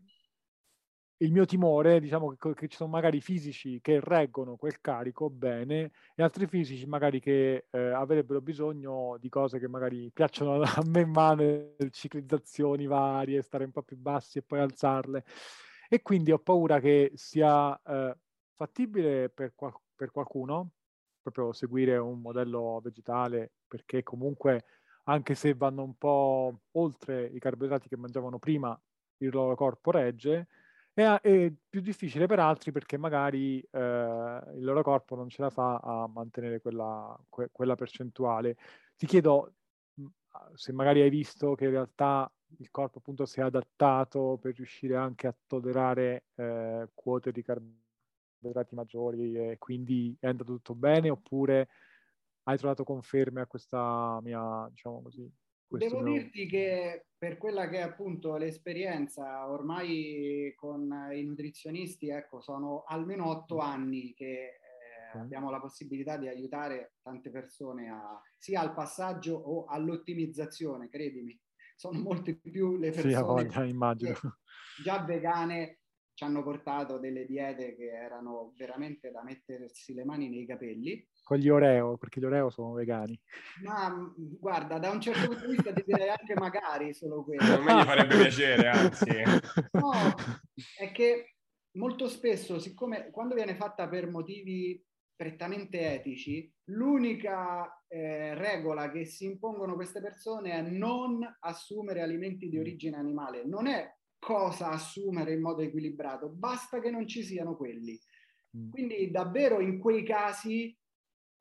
il 1.22 1.30
mio 1.30 1.44
timore, 1.44 2.00
diciamo 2.00 2.34
che, 2.34 2.54
che, 2.54 2.68
ci 2.68 2.76
sono 2.76 2.90
magari 2.90 3.20
fisici 3.20 3.80
che 3.80 4.00
reggono 4.02 4.56
quel 4.56 4.80
carico 4.80 5.30
bene 5.30 5.92
e 6.16 6.22
altri 6.22 6.46
fisici 6.46 6.84
magari 6.86 7.20
che 7.20 7.66
eh, 7.70 7.78
avrebbero 7.78 8.40
bisogno 8.40 9.16
di 9.20 9.28
cose 9.28 9.60
che 9.60 9.68
magari 9.68 10.10
piacciono 10.12 10.60
a 10.62 10.82
me 10.86 11.00
in 11.02 11.10
mano, 11.10 11.74
ciclizzazioni 11.90 12.86
varie, 12.86 13.42
stare 13.42 13.64
un 13.64 13.70
po' 13.70 13.82
più 13.82 13.96
bassi 13.96 14.38
e 14.38 14.42
poi 14.42 14.58
alzarle. 14.60 15.24
E 15.88 16.02
quindi 16.02 16.32
ho 16.32 16.38
paura 16.38 16.80
che 16.80 17.12
sia 17.14 17.80
eh, 17.84 18.16
fattibile 18.54 19.28
per, 19.28 19.52
qual- 19.54 19.78
per 19.94 20.10
qualcuno 20.10 20.72
proprio 21.22 21.52
seguire 21.52 21.96
un 21.98 22.20
modello 22.20 22.80
vegetale 22.82 23.52
perché 23.68 24.02
comunque 24.02 24.64
anche 25.04 25.34
se 25.36 25.54
vanno 25.54 25.84
un 25.84 25.96
po' 25.96 26.62
oltre 26.72 27.26
i 27.26 27.38
carboidrati 27.38 27.88
che 27.88 27.96
mangiavano 27.96 28.38
prima, 28.38 28.78
il 29.18 29.30
loro 29.30 29.54
corpo 29.54 29.92
regge 29.92 30.48
è, 30.94 31.02
è 31.20 31.52
più 31.68 31.80
difficile 31.80 32.26
per 32.26 32.38
altri 32.38 32.72
perché 32.72 32.96
magari 32.96 33.60
eh, 33.60 33.78
il 34.54 34.62
loro 34.64 34.82
corpo 34.82 35.14
non 35.16 35.28
ce 35.28 35.42
la 35.42 35.50
fa 35.50 35.76
a 35.76 36.06
mantenere 36.08 36.60
quella, 36.60 37.18
que- 37.28 37.48
quella 37.50 37.74
percentuale. 37.74 38.56
Ti 38.96 39.06
chiedo 39.06 39.54
se 40.54 40.72
magari 40.72 41.00
hai 41.02 41.10
visto 41.10 41.54
che 41.54 41.64
in 41.64 41.70
realtà 41.70 42.30
il 42.58 42.70
corpo 42.70 42.98
appunto 42.98 43.24
si 43.24 43.40
è 43.40 43.42
adattato 43.42 44.38
per 44.40 44.54
riuscire 44.54 44.96
anche 44.96 45.26
a 45.26 45.34
tollerare 45.46 46.24
eh, 46.34 46.88
quote 46.94 47.32
di 47.32 47.42
carboidrati 47.42 48.74
maggiori 48.74 49.34
e 49.34 49.56
quindi 49.58 50.16
è 50.20 50.28
andato 50.28 50.52
tutto 50.54 50.74
bene 50.74 51.10
oppure 51.10 51.68
hai 52.44 52.56
trovato 52.56 52.84
conferme 52.84 53.40
a 53.40 53.46
questa 53.46 54.18
mia, 54.22 54.66
diciamo 54.70 55.02
così, 55.02 55.30
Devo 55.78 56.00
mio... 56.00 56.12
dirti 56.12 56.46
che 56.46 57.06
per 57.16 57.38
quella 57.38 57.68
che 57.68 57.78
è 57.78 57.82
appunto 57.82 58.36
l'esperienza, 58.36 59.48
ormai 59.48 60.52
con 60.56 60.88
i 61.12 61.22
nutrizionisti, 61.22 62.08
ecco, 62.08 62.40
sono 62.40 62.84
almeno 62.86 63.28
otto 63.28 63.58
anni 63.58 64.12
che 64.14 64.58
eh, 65.14 65.18
abbiamo 65.18 65.50
la 65.50 65.60
possibilità 65.60 66.16
di 66.16 66.28
aiutare 66.28 66.94
tante 67.02 67.30
persone 67.30 67.88
a, 67.90 68.20
sia 68.36 68.60
al 68.60 68.74
passaggio 68.74 69.36
o 69.36 69.64
all'ottimizzazione, 69.66 70.88
credimi. 70.88 71.38
Sono 71.76 72.00
molte 72.00 72.36
più 72.36 72.76
le 72.76 72.90
persone 72.90 73.14
sì, 73.14 73.20
voglia, 73.22 73.48
già 74.82 75.04
vegane 75.04 75.81
ci 76.22 76.28
hanno 76.28 76.44
portato 76.44 76.98
delle 76.98 77.26
diete 77.26 77.74
che 77.74 77.90
erano 77.90 78.52
veramente 78.56 79.10
da 79.10 79.24
mettersi 79.24 79.92
le 79.92 80.04
mani 80.04 80.28
nei 80.30 80.46
capelli 80.46 81.04
con 81.24 81.36
gli 81.38 81.48
Oreo, 81.48 81.96
perché 81.98 82.20
gli 82.20 82.24
Oreo 82.24 82.50
sono 82.50 82.72
vegani. 82.72 83.18
Ma 83.62 83.88
mm, 83.90 84.36
guarda, 84.38 84.78
da 84.78 84.90
un 84.90 85.00
certo 85.00 85.28
punto 85.28 85.46
di 85.46 85.52
vista 85.52 85.72
ti 85.72 85.82
direi 85.84 86.08
anche 86.08 86.34
magari 86.34 86.94
solo 86.94 87.24
quello. 87.24 87.42
A 87.42 87.62
me 87.62 87.80
gli 87.80 87.84
farebbe 87.84 88.16
piacere, 88.16 88.68
anzi. 88.68 89.10
No, 89.72 89.92
è 90.78 90.92
che 90.92 91.36
molto 91.76 92.08
spesso, 92.08 92.58
siccome 92.58 93.10
quando 93.10 93.34
viene 93.34 93.54
fatta 93.54 93.88
per 93.88 94.10
motivi 94.10 94.84
prettamente 95.14 95.92
etici, 95.92 96.52
l'unica 96.70 97.82
eh, 97.86 98.34
regola 98.34 98.90
che 98.90 99.04
si 99.04 99.24
impongono 99.24 99.74
queste 99.74 100.00
persone 100.00 100.52
è 100.52 100.60
non 100.60 101.20
assumere 101.40 102.02
alimenti 102.02 102.48
di 102.48 102.56
mm. 102.56 102.60
origine 102.60 102.96
animale. 102.96 103.44
Non 103.44 103.68
è 103.68 103.88
cosa 104.22 104.68
assumere 104.68 105.32
in 105.32 105.40
modo 105.40 105.62
equilibrato, 105.62 106.28
basta 106.28 106.78
che 106.78 106.90
non 106.90 107.08
ci 107.08 107.24
siano 107.24 107.56
quelli. 107.56 107.98
Mm. 108.56 108.70
Quindi 108.70 109.10
davvero 109.10 109.58
in 109.58 109.80
quei 109.80 110.04
casi 110.04 110.78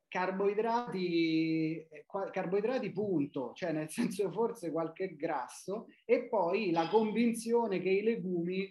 carboidrati, 0.07 1.75
eh, 1.75 2.05
carboidrati 2.31 2.91
punto, 2.91 3.53
cioè 3.53 3.71
nel 3.71 3.87
senso 3.91 4.31
forse 4.31 4.71
qualche 4.71 5.15
grasso, 5.15 5.89
e 6.05 6.27
poi 6.27 6.71
la 6.71 6.89
convinzione 6.89 7.79
che 7.79 7.89
i 7.89 8.01
legumi 8.01 8.67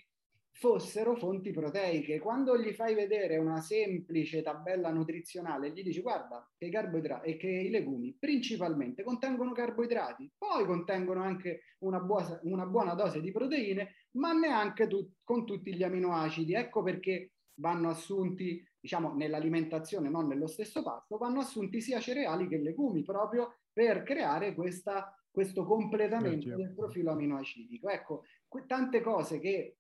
fossero 0.53 1.17
fonti 1.17 1.53
proteiche. 1.53 2.19
Quando 2.19 2.59
gli 2.59 2.73
fai 2.73 2.95
vedere 2.95 3.39
una 3.39 3.61
semplice 3.61 4.43
tabella 4.43 4.91
nutrizionale, 4.91 5.71
gli 5.73 5.83
dici 5.83 6.01
guarda 6.01 6.47
che 6.57 6.67
i 6.67 6.71
carboidrati 6.71 7.31
e 7.31 7.37
che 7.37 7.49
i 7.49 7.71
legumi 7.71 8.15
principalmente 8.19 9.03
contengono 9.03 9.53
carboidrati, 9.53 10.31
poi 10.37 10.67
contengono 10.67 11.23
anche 11.23 11.63
una, 11.81 12.01
buona, 12.01 12.39
una 12.43 12.67
buona 12.67 12.95
dose 12.95 13.21
di 13.21 13.33
proteine, 13.33 13.95
ma 14.13 14.33
neanche 14.33 14.87
tu, 14.87 15.11
con 15.25 15.47
tutti 15.47 15.75
gli 15.75 15.83
aminoacidi. 15.83 16.55
Ecco 16.55 16.83
perché 16.83 17.33
vanno 17.55 17.91
assunti 17.91 18.63
diciamo, 18.81 19.15
nell'alimentazione, 19.15 20.09
non 20.09 20.27
nello 20.27 20.47
stesso 20.47 20.83
pasto, 20.83 21.19
vanno 21.19 21.41
assunti 21.41 21.81
sia 21.81 22.01
cereali 22.01 22.49
che 22.49 22.59
legumi 22.59 23.03
proprio 23.03 23.61
per 23.73 24.03
creare 24.03 24.55
questa, 24.55 25.15
questo 25.31 25.65
completamento 25.65 26.55
del 26.57 26.75
profilo 26.75 27.13
aminoacidico. 27.13 27.89
Ecco, 27.89 28.25
que- 28.49 28.65
tante 28.67 29.03
cose 29.03 29.39
che 29.39 29.77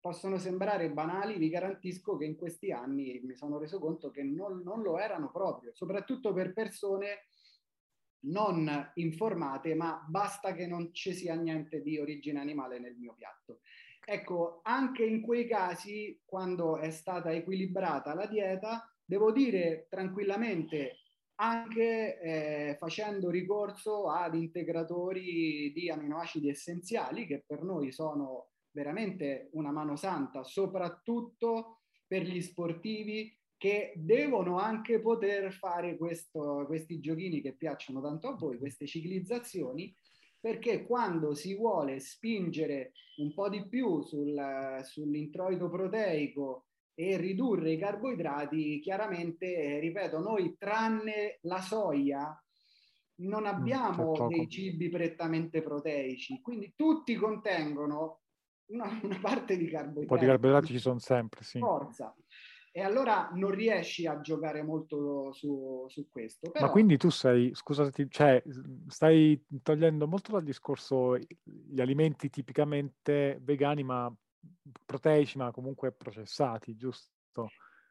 possono 0.00 0.38
sembrare 0.38 0.90
banali, 0.90 1.36
vi 1.36 1.50
garantisco 1.50 2.16
che 2.16 2.24
in 2.24 2.36
questi 2.36 2.72
anni 2.72 3.20
mi 3.22 3.36
sono 3.36 3.58
reso 3.58 3.78
conto 3.78 4.10
che 4.10 4.22
non, 4.22 4.62
non 4.64 4.82
lo 4.82 4.98
erano 4.98 5.30
proprio, 5.30 5.72
soprattutto 5.74 6.32
per 6.32 6.52
persone 6.54 7.26
non 8.22 8.90
informate, 8.94 9.74
ma 9.74 10.04
basta 10.08 10.52
che 10.52 10.66
non 10.66 10.92
ci 10.92 11.14
sia 11.14 11.34
niente 11.34 11.82
di 11.82 11.98
origine 11.98 12.40
animale 12.40 12.78
nel 12.78 12.96
mio 12.96 13.14
piatto. 13.14 13.60
Ecco, 14.04 14.60
anche 14.64 15.04
in 15.04 15.20
quei 15.20 15.46
casi, 15.46 16.20
quando 16.24 16.78
è 16.78 16.90
stata 16.90 17.32
equilibrata 17.32 18.14
la 18.14 18.26
dieta, 18.26 18.92
devo 19.04 19.30
dire 19.32 19.86
tranquillamente, 19.88 20.96
anche 21.36 22.20
eh, 22.20 22.76
facendo 22.78 23.30
ricorso 23.30 24.10
ad 24.10 24.34
integratori 24.34 25.72
di 25.72 25.90
aminoacidi 25.90 26.48
essenziali, 26.48 27.26
che 27.26 27.42
per 27.46 27.62
noi 27.62 27.92
sono 27.92 28.49
veramente 28.72 29.50
una 29.52 29.72
mano 29.72 29.96
santa, 29.96 30.42
soprattutto 30.42 31.80
per 32.06 32.22
gli 32.22 32.40
sportivi 32.40 33.36
che 33.56 33.92
devono 33.96 34.58
anche 34.58 35.00
poter 35.00 35.52
fare 35.52 35.96
questo, 35.96 36.64
questi 36.66 36.98
giochini 36.98 37.40
che 37.40 37.54
piacciono 37.54 38.00
tanto 38.00 38.28
a 38.28 38.34
voi, 38.34 38.58
queste 38.58 38.86
ciclizzazioni, 38.86 39.94
perché 40.40 40.86
quando 40.86 41.34
si 41.34 41.54
vuole 41.54 42.00
spingere 42.00 42.92
un 43.18 43.34
po' 43.34 43.50
di 43.50 43.68
più 43.68 44.00
sul, 44.00 44.80
sull'introito 44.82 45.68
proteico 45.68 46.68
e 46.94 47.18
ridurre 47.18 47.72
i 47.72 47.78
carboidrati, 47.78 48.80
chiaramente, 48.80 49.78
ripeto, 49.78 50.18
noi 50.18 50.56
tranne 50.58 51.38
la 51.42 51.60
soia 51.60 52.42
non 53.20 53.42
mm, 53.42 53.46
abbiamo 53.46 54.28
dei 54.28 54.48
cibi 54.48 54.88
prettamente 54.88 55.62
proteici, 55.62 56.40
quindi 56.40 56.72
tutti 56.74 57.14
contengono 57.14 58.19
una, 58.70 59.00
una 59.02 59.18
parte 59.20 59.56
di 59.56 59.68
carboidrati. 59.68 60.00
Un 60.00 60.06
po' 60.06 60.18
di 60.18 60.26
carboidrati 60.26 60.66
ci 60.66 60.78
sono 60.78 60.98
sempre, 60.98 61.42
sì. 61.42 61.58
Forza 61.58 62.14
e 62.72 62.82
allora 62.82 63.30
non 63.34 63.50
riesci 63.50 64.06
a 64.06 64.20
giocare 64.20 64.62
molto 64.62 65.32
su, 65.32 65.86
su 65.88 66.08
questo. 66.08 66.50
Però... 66.50 66.66
Ma 66.66 66.70
quindi 66.70 66.96
tu 66.96 67.10
sei, 67.10 67.50
scusati, 67.52 68.08
cioè, 68.08 68.42
stai 68.86 69.44
togliendo 69.62 70.06
molto 70.06 70.32
dal 70.32 70.44
discorso 70.44 71.16
gli 71.16 71.80
alimenti 71.80 72.30
tipicamente 72.30 73.38
vegani, 73.42 73.82
ma 73.82 74.12
proteici, 74.84 75.36
ma 75.36 75.50
comunque 75.50 75.92
processati, 75.92 76.76
giusto? 76.76 77.48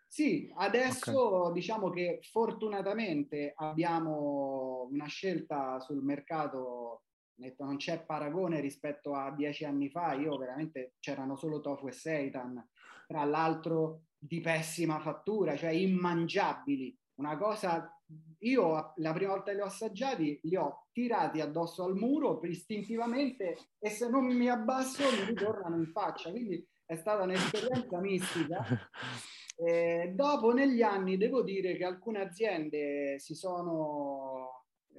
Sì, 0.08 0.52
adesso 0.56 1.42
okay. 1.42 1.54
diciamo 1.54 1.90
che 1.90 2.20
fortunatamente 2.24 3.52
abbiamo 3.56 4.88
una 4.90 5.06
scelta 5.06 5.80
sul 5.82 6.02
mercato 6.02 7.04
detto, 7.40 7.64
non 7.64 7.78
c'è 7.78 8.04
paragone 8.04 8.60
rispetto 8.60 9.14
a 9.14 9.32
dieci 9.32 9.66
anni 9.66 9.90
fa, 9.90 10.14
io 10.14 10.38
veramente 10.38 10.96
c'erano 11.00 11.36
solo 11.36 11.62
tofu 11.62 11.88
e 11.88 11.92
seitan, 11.92 12.68
tra 13.08 13.24
l'altro 13.24 14.04
di 14.18 14.42
pessima 14.42 15.00
fattura, 15.00 15.56
cioè 15.56 15.72
immangiabili. 15.72 16.98
Una 17.16 17.38
cosa, 17.38 17.92
io 18.40 18.94
la 18.96 19.14
prima 19.14 19.32
volta 19.32 19.52
che 19.52 19.58
li 19.58 19.62
ho 19.62 19.66
assaggiati 19.66 20.40
li 20.44 20.56
ho 20.56 20.88
tirati 20.92 21.42
addosso 21.42 21.84
al 21.84 21.96
muro 21.96 22.40
istintivamente 22.44 23.58
e 23.78 23.90
se 23.90 24.10
non 24.10 24.26
mi 24.26 24.50
abbasso 24.50 25.04
mi 25.04 25.26
ritornano 25.26 25.78
in 25.78 25.88
faccia, 25.88 26.30
quindi 26.30 26.66
è 26.86 26.96
stata 26.96 27.24
un'esperienza 27.24 28.00
mistica. 28.00 28.66
Eh, 29.62 30.14
dopo, 30.16 30.54
negli 30.54 30.82
anni, 30.82 31.18
devo 31.18 31.42
dire 31.42 31.76
che 31.76 31.84
alcune 31.84 32.22
aziende 32.22 33.20
si 33.20 33.36
sono 33.36 34.29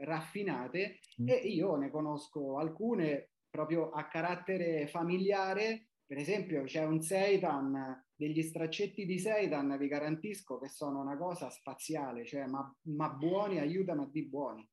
raffinate 0.01 1.01
mm. 1.22 1.28
e 1.28 1.34
io 1.34 1.76
ne 1.76 1.90
conosco 1.90 2.59
alcune 2.59 3.30
proprio 3.51 3.90
a 3.90 4.07
carattere 4.07 4.86
familiare. 4.86 5.88
Per 6.07 6.18
esempio, 6.18 6.64
c'è 6.64 6.84
un 6.84 7.01
Seitan, 7.01 8.05
degli 8.14 8.42
straccetti 8.42 9.07
di 9.07 9.18
Seitan, 9.18 9.76
vi 9.78 9.86
garantisco 9.86 10.59
che 10.59 10.68
sono 10.68 11.01
una 11.01 11.16
cosa 11.16 11.51
spaziale, 11.51 12.24
cioè 12.24 12.46
ma, 12.46 12.72
ma 12.88 13.09
buoni, 13.11 13.59
aiutami 13.59 14.03
a 14.03 14.09
di 14.11 14.26
buoni. 14.26 14.68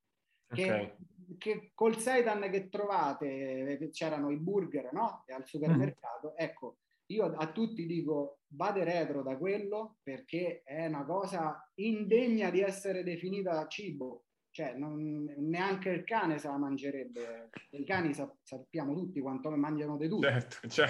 Che, 0.47 0.63
okay. 0.63 0.95
che, 1.37 1.71
col 1.73 1.97
Seitan 1.97 2.49
che 2.49 2.69
trovate, 2.69 3.89
c'erano 3.91 4.31
i 4.31 4.37
burger 4.37 4.91
no? 4.93 5.23
al 5.27 5.45
supermercato, 5.45 6.29
mm. 6.29 6.35
ecco, 6.37 6.77
io 7.07 7.25
a 7.25 7.51
tutti 7.51 7.85
dico 7.85 8.39
vade 8.47 8.83
retro 8.83 9.23
da 9.23 9.37
quello 9.37 9.97
perché 10.03 10.61
è 10.63 10.87
una 10.87 11.05
cosa 11.05 11.71
indegna 11.75 12.49
di 12.49 12.61
essere 12.61 13.03
definita 13.03 13.65
cibo. 13.67 14.25
Cioè, 14.57 14.73
non, 14.75 15.31
neanche 15.37 15.89
il 15.89 16.03
cane 16.03 16.39
se 16.39 16.47
la 16.47 16.57
mangerebbe. 16.57 17.51
I 17.73 17.85
cani 17.85 18.11
sappiamo 18.11 18.95
tutti 18.95 19.19
quanto 19.19 19.51
ne 19.51 19.55
mangiano 19.55 19.97
di 19.97 20.09
tutto. 20.09 20.25
Certo, 20.27 20.67
cioè. 20.67 20.89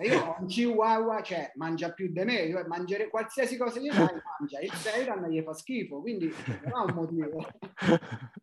io 0.00 0.24
ho 0.24 0.36
un 0.38 0.46
chihuahua, 0.46 1.20
cioè, 1.20 1.52
mangia 1.56 1.92
più 1.92 2.10
di 2.10 2.24
me. 2.24 2.36
Io 2.44 2.66
mangiare 2.66 3.10
qualsiasi 3.10 3.58
cosa 3.58 3.80
gli 3.80 3.90
dai, 3.90 3.98
mangia. 4.38 4.60
Il 4.60 4.72
Seitan 4.72 5.28
gli 5.28 5.42
fa 5.42 5.52
schifo, 5.52 6.00
quindi 6.00 6.32
non 6.64 6.72
ha 6.72 6.84
un 6.84 6.94
motivo. 6.94 7.46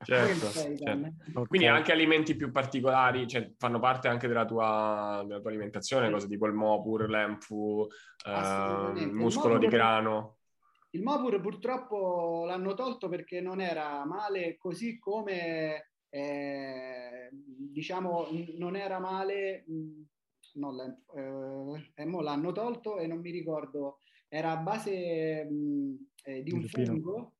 Certo, 0.04 0.50
certo. 0.52 0.84
Okay. 0.84 1.48
Quindi 1.48 1.66
anche 1.66 1.92
alimenti 1.92 2.36
più 2.36 2.52
particolari, 2.52 3.26
cioè, 3.26 3.54
fanno 3.58 3.80
parte 3.80 4.08
anche 4.08 4.28
della 4.28 4.46
tua, 4.46 5.24
della 5.26 5.40
tua 5.40 5.50
alimentazione, 5.50 6.06
sì. 6.06 6.12
cose 6.12 6.28
tipo 6.28 6.46
il 6.46 6.54
mopur, 6.54 7.10
l'enfu, 7.10 7.88
eh, 8.24 9.06
muscolo 9.08 9.58
di 9.58 9.66
grano. 9.66 10.37
Il 10.92 11.04
Mopur 11.04 11.40
purtroppo 11.42 12.46
l'hanno 12.46 12.74
tolto 12.74 13.10
perché 13.10 13.42
non 13.42 13.60
era 13.62 14.06
male 14.06 14.58
così 14.58 14.98
come, 14.98 15.92
eh, 16.10 17.30
diciamo, 17.32 18.28
non 18.58 18.76
era 18.76 19.00
male, 19.00 19.66
no, 20.54 21.00
eh, 21.16 21.92
eh, 21.94 22.22
l'hanno 22.22 22.52
tolto 22.52 22.98
e 22.98 23.08
non 23.08 23.20
mi 23.20 23.32
ricordo, 23.32 24.00
era 24.30 24.52
a 24.52 24.58
base 24.58 25.44
mh, 25.44 25.96
eh, 26.24 26.44
di 26.44 26.52
un 26.52 26.64
fungo. 26.64 27.34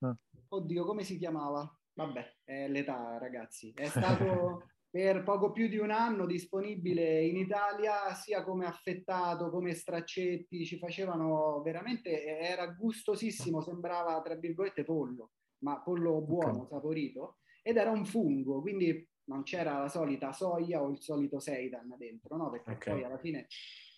Ah. 0.00 0.16
Oddio, 0.48 0.84
come 0.84 1.02
si 1.02 1.16
chiamava? 1.16 1.68
Vabbè, 1.94 2.36
è 2.44 2.68
l'età 2.68 3.18
ragazzi. 3.18 3.72
È 3.74 3.86
stato 3.86 4.68
per 4.90 5.22
poco 5.22 5.52
più 5.52 5.68
di 5.68 5.78
un 5.78 5.92
anno 5.92 6.26
disponibile 6.26 7.24
in 7.24 7.36
Italia 7.36 8.12
sia 8.14 8.42
come 8.42 8.66
affettato, 8.66 9.48
come 9.48 9.72
straccetti, 9.72 10.66
ci 10.66 10.78
facevano 10.78 11.62
veramente, 11.62 12.24
era 12.24 12.66
gustosissimo, 12.66 13.60
sembrava 13.62 14.20
tra 14.20 14.34
virgolette 14.34 14.82
pollo, 14.82 15.30
ma 15.58 15.80
pollo 15.80 16.20
buono, 16.22 16.62
okay. 16.62 16.68
saporito, 16.68 17.38
ed 17.62 17.76
era 17.76 17.90
un 17.90 18.04
fungo, 18.04 18.60
quindi 18.60 19.08
non 19.24 19.44
c'era 19.44 19.78
la 19.78 19.88
solita 19.88 20.32
soia 20.32 20.82
o 20.82 20.90
il 20.90 21.00
solito 21.00 21.38
seitan 21.38 21.94
dentro, 21.96 22.36
no? 22.36 22.50
Perché 22.50 22.72
okay. 22.72 22.94
poi 22.94 23.04
alla 23.04 23.18
fine 23.18 23.46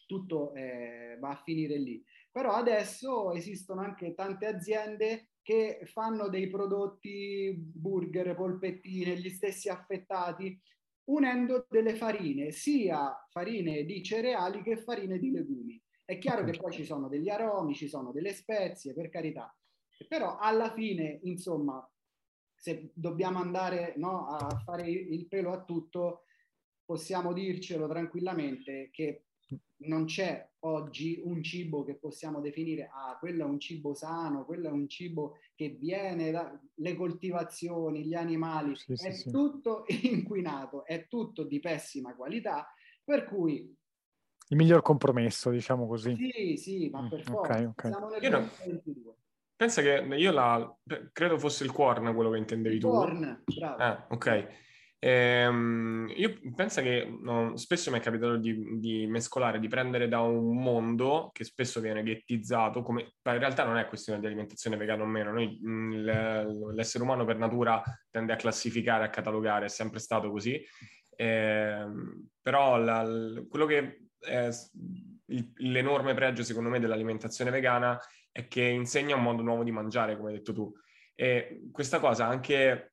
tutto 0.06 0.52
eh, 0.52 1.16
va 1.18 1.30
a 1.30 1.42
finire 1.42 1.78
lì. 1.78 2.04
Però 2.30 2.52
adesso 2.52 3.32
esistono 3.32 3.80
anche 3.80 4.12
tante 4.12 4.44
aziende 4.46 5.30
che 5.40 5.80
fanno 5.84 6.28
dei 6.28 6.50
prodotti 6.50 7.54
burger, 7.56 8.34
polpettine, 8.34 9.16
gli 9.16 9.30
stessi 9.30 9.70
affettati 9.70 10.60
unendo 11.04 11.66
delle 11.68 11.94
farine, 11.94 12.50
sia 12.50 13.14
farine 13.30 13.84
di 13.84 14.02
cereali 14.02 14.62
che 14.62 14.76
farine 14.76 15.18
di 15.18 15.30
legumi. 15.30 15.82
È 16.04 16.18
chiaro 16.18 16.44
che 16.44 16.58
poi 16.58 16.72
ci 16.72 16.84
sono 16.84 17.08
degli 17.08 17.28
aromi, 17.28 17.74
ci 17.74 17.88
sono 17.88 18.12
delle 18.12 18.32
spezie, 18.32 18.92
per 18.92 19.08
carità, 19.08 19.54
però 20.08 20.38
alla 20.38 20.72
fine, 20.72 21.20
insomma, 21.22 21.86
se 22.54 22.90
dobbiamo 22.94 23.38
andare 23.38 23.94
no, 23.96 24.26
a 24.26 24.48
fare 24.64 24.88
il 24.88 25.26
pelo 25.26 25.52
a 25.52 25.64
tutto, 25.64 26.24
possiamo 26.84 27.32
dircelo 27.32 27.88
tranquillamente 27.88 28.90
che 28.92 29.26
non 29.84 30.04
c'è 30.04 30.48
oggi 30.60 31.20
un 31.24 31.42
cibo 31.42 31.84
che 31.84 31.96
possiamo 31.96 32.40
definire, 32.40 32.90
ah, 32.92 33.16
quello 33.18 33.44
è 33.44 33.48
un 33.48 33.58
cibo 33.58 33.94
sano, 33.94 34.44
quello 34.44 34.68
è 34.68 34.70
un 34.70 34.88
cibo 34.88 35.38
che 35.54 35.70
viene 35.70 36.30
dalle 36.30 36.94
coltivazioni, 36.94 38.04
gli 38.04 38.14
animali, 38.14 38.76
sì, 38.76 38.92
è 38.92 39.12
sì, 39.12 39.30
tutto 39.30 39.84
sì. 39.86 40.12
inquinato, 40.12 40.84
è 40.84 41.08
tutto 41.08 41.44
di 41.44 41.60
pessima 41.60 42.14
qualità, 42.14 42.72
per 43.02 43.24
cui... 43.24 43.74
Il 44.48 44.56
miglior 44.56 44.82
compromesso, 44.82 45.50
diciamo 45.50 45.86
così. 45.86 46.14
Sì, 46.14 46.56
sì, 46.56 46.90
ma 46.90 47.02
mm, 47.02 47.08
per 47.08 47.22
forza. 47.22 47.52
Okay, 47.52 47.64
okay. 47.64 47.90
Siamo 47.90 48.08
nel 48.08 48.20
2022. 48.20 49.14
Pensa 49.56 49.80
che 49.80 50.04
io 50.16 50.32
la, 50.32 50.76
credo 51.12 51.38
fosse 51.38 51.64
il 51.64 51.72
corn 51.72 52.12
quello 52.14 52.30
che 52.30 52.38
intendevi 52.38 52.74
il 52.74 52.80
tu. 52.80 52.88
Corn, 52.90 53.42
bravo. 53.44 53.82
Ah, 53.82 54.06
ok. 54.10 54.48
Ehm, 55.04 56.12
io 56.14 56.38
penso 56.54 56.80
che 56.80 57.12
no, 57.22 57.56
spesso 57.56 57.90
mi 57.90 57.98
è 57.98 58.00
capitato 58.00 58.36
di, 58.36 58.78
di, 58.78 59.06
mescolare, 59.08 59.58
di 59.58 59.66
prendere 59.66 60.06
da 60.06 60.20
un 60.20 60.62
mondo 60.62 61.30
che 61.32 61.42
spesso 61.42 61.80
viene 61.80 62.04
ghettizzato, 62.04 62.82
come 62.82 63.02
in 63.02 63.38
realtà 63.38 63.64
non 63.64 63.78
è 63.78 63.88
questione 63.88 64.20
di 64.20 64.26
alimentazione 64.26 64.76
vegana 64.76 65.02
o 65.02 65.06
meno, 65.06 65.32
Noi, 65.32 65.58
l'essere 65.60 67.02
umano 67.02 67.24
per 67.24 67.36
natura 67.36 67.82
tende 68.12 68.32
a 68.32 68.36
classificare, 68.36 69.02
a 69.04 69.10
catalogare, 69.10 69.64
è 69.64 69.68
sempre 69.68 69.98
stato 69.98 70.30
così, 70.30 70.64
ehm, 71.16 72.28
però 72.40 72.78
la, 72.78 73.04
quello 73.48 73.66
che 73.66 74.06
è 74.20 74.50
l'enorme 75.56 76.14
pregio 76.14 76.44
secondo 76.44 76.68
me 76.68 76.78
dell'alimentazione 76.78 77.50
vegana 77.50 77.98
è 78.30 78.46
che 78.46 78.62
insegna 78.62 79.16
un 79.16 79.22
modo 79.22 79.42
nuovo 79.42 79.64
di 79.64 79.72
mangiare, 79.72 80.16
come 80.16 80.28
hai 80.28 80.36
detto 80.36 80.52
tu. 80.52 80.72
E 81.12 81.62
questa 81.72 81.98
cosa 81.98 82.28
anche 82.28 82.91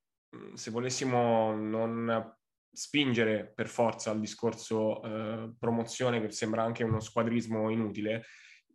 se 0.54 0.72
volessimo 0.72 1.56
non 1.56 2.36
spingere 2.72 3.52
per 3.54 3.68
forza 3.68 4.12
al 4.12 4.20
discorso 4.20 5.02
eh, 5.04 5.54
promozione, 5.58 6.22
che 6.22 6.32
sembra 6.32 6.64
anche 6.64 6.84
uno 6.84 7.00
squadrismo 7.00 7.70
inutile, 7.70 8.26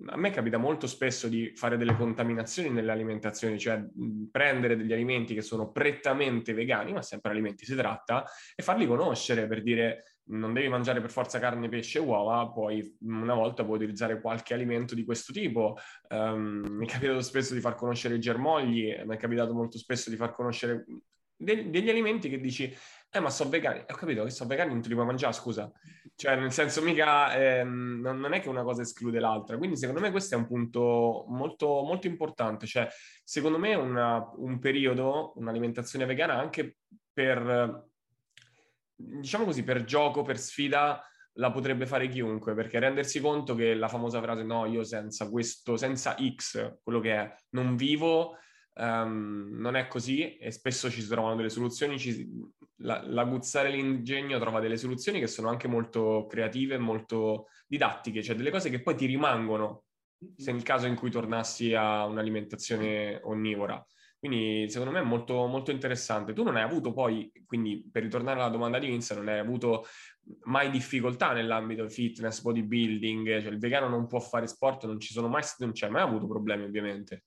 a 0.06 0.16
me 0.16 0.30
capita 0.30 0.58
molto 0.58 0.88
spesso 0.88 1.28
di 1.28 1.52
fare 1.54 1.76
delle 1.76 1.96
contaminazioni 1.96 2.68
nell'alimentazione, 2.70 3.58
cioè 3.58 3.78
mhmm, 3.78 4.28
prendere 4.30 4.76
degli 4.76 4.92
alimenti 4.92 5.34
che 5.34 5.42
sono 5.42 5.70
prettamente 5.70 6.52
vegani, 6.52 6.92
ma 6.92 7.02
sempre 7.02 7.30
alimenti 7.30 7.64
si 7.64 7.76
tratta, 7.76 8.24
e 8.56 8.62
farli 8.62 8.86
conoscere 8.86 9.46
per 9.46 9.62
dire 9.62 10.18
non 10.26 10.52
devi 10.52 10.68
mangiare 10.68 11.00
per 11.00 11.10
forza 11.10 11.38
carne, 11.38 11.68
pesce 11.68 11.98
e 11.98 12.00
uova, 12.00 12.48
poi 12.48 12.96
una 13.02 13.34
volta 13.34 13.64
puoi 13.64 13.76
utilizzare 13.76 14.20
qualche 14.20 14.54
alimento 14.54 14.94
di 14.94 15.04
questo 15.04 15.32
tipo. 15.32 15.76
Um, 16.08 16.66
mi 16.70 16.86
è 16.86 16.90
capitato 16.90 17.20
spesso 17.20 17.54
di 17.54 17.60
far 17.60 17.74
conoscere 17.74 18.16
i 18.16 18.20
germogli, 18.20 18.94
mi 19.04 19.14
è 19.14 19.18
capitato 19.18 19.52
molto 19.52 19.78
spesso 19.78 20.10
di 20.10 20.16
far 20.16 20.32
conoscere 20.32 20.86
de- 21.36 21.70
degli 21.70 21.88
alimenti 21.90 22.28
che 22.28 22.40
dici, 22.40 22.74
eh 23.10 23.20
ma 23.20 23.30
sono 23.30 23.50
vegani, 23.50 23.80
ho 23.80 23.94
capito 23.94 24.24
che 24.24 24.30
sono 24.30 24.48
vegani, 24.48 24.72
non 24.72 24.82
te 24.82 24.88
li 24.88 24.94
puoi 24.94 25.06
mangiare, 25.06 25.32
scusa. 25.32 25.70
Cioè, 26.16 26.36
nel 26.36 26.52
senso, 26.52 26.82
mica, 26.82 27.34
ehm, 27.36 28.00
non, 28.00 28.18
non, 28.18 28.32
è 28.32 28.40
che 28.40 28.48
una 28.48 28.62
cosa 28.62 28.82
esclude 28.82 29.20
l'altra. 29.20 29.56
Quindi, 29.56 29.76
secondo 29.76 30.00
me, 30.00 30.10
questo 30.10 30.34
è 30.34 30.38
un 30.38 30.46
punto 30.46 31.24
molto, 31.28 31.82
molto 31.82 32.06
importante. 32.08 32.66
Cioè, 32.66 32.88
secondo 33.22 33.58
me, 33.58 33.74
una, 33.74 34.28
un 34.36 34.58
periodo, 34.58 35.32
un'alimentazione 35.36 36.06
vegana 36.06 36.34
anche 36.38 36.78
per, 37.12 37.88
diciamo 38.96 39.44
così, 39.44 39.62
per 39.62 39.84
gioco, 39.84 40.22
per 40.22 40.38
sfida, 40.38 41.00
la 41.34 41.50
potrebbe 41.50 41.86
fare 41.86 42.08
chiunque, 42.08 42.54
perché 42.54 42.78
rendersi 42.78 43.20
conto 43.20 43.54
che 43.54 43.74
la 43.74 43.88
famosa 43.88 44.20
frase 44.20 44.42
no, 44.42 44.66
io 44.66 44.84
senza 44.84 45.28
questo, 45.28 45.76
senza 45.76 46.16
X, 46.34 46.78
quello 46.82 47.00
che 47.00 47.12
è, 47.14 47.34
non 47.50 47.76
vivo, 47.76 48.38
Um, 48.76 49.50
non 49.52 49.76
è 49.76 49.86
così 49.86 50.36
e 50.36 50.50
spesso 50.50 50.90
ci 50.90 51.00
si 51.00 51.06
trovano 51.08 51.36
delle 51.36 51.48
soluzioni, 51.48 51.96
ci, 51.96 52.28
la, 52.78 53.04
l'aguzzare 53.06 53.70
l'ingegno 53.70 54.38
trova 54.40 54.58
delle 54.58 54.76
soluzioni 54.76 55.20
che 55.20 55.28
sono 55.28 55.48
anche 55.48 55.68
molto 55.68 56.26
creative, 56.28 56.76
molto 56.76 57.46
didattiche, 57.68 58.20
cioè 58.20 58.34
delle 58.34 58.50
cose 58.50 58.70
che 58.70 58.82
poi 58.82 58.96
ti 58.96 59.06
rimangono 59.06 59.84
se 60.36 60.50
nel 60.52 60.62
caso 60.62 60.86
in 60.86 60.96
cui 60.96 61.10
tornassi 61.10 61.72
a 61.74 62.04
un'alimentazione 62.06 63.20
onnivora. 63.22 63.84
Quindi 64.18 64.70
secondo 64.70 64.92
me 64.92 65.00
è 65.00 65.04
molto, 65.04 65.46
molto 65.46 65.70
interessante. 65.70 66.32
Tu 66.32 66.42
non 66.42 66.56
hai 66.56 66.62
avuto 66.62 66.94
poi, 66.94 67.30
quindi 67.44 67.86
per 67.92 68.02
ritornare 68.02 68.40
alla 68.40 68.48
domanda 68.48 68.78
di 68.78 68.86
Vince, 68.86 69.14
non 69.14 69.28
hai 69.28 69.38
avuto 69.38 69.84
mai 70.44 70.70
difficoltà 70.70 71.32
nell'ambito 71.32 71.86
fitness, 71.88 72.40
bodybuilding, 72.40 73.42
cioè 73.42 73.50
il 73.50 73.58
vegano 73.58 73.86
non 73.86 74.06
può 74.06 74.20
fare 74.20 74.46
sport, 74.46 74.86
non 74.86 74.98
ci 74.98 75.12
sono 75.12 75.28
mai, 75.28 75.42
non 75.58 75.72
c'è 75.72 75.90
mai 75.90 76.02
avuto 76.02 76.26
problemi 76.26 76.64
ovviamente. 76.64 77.24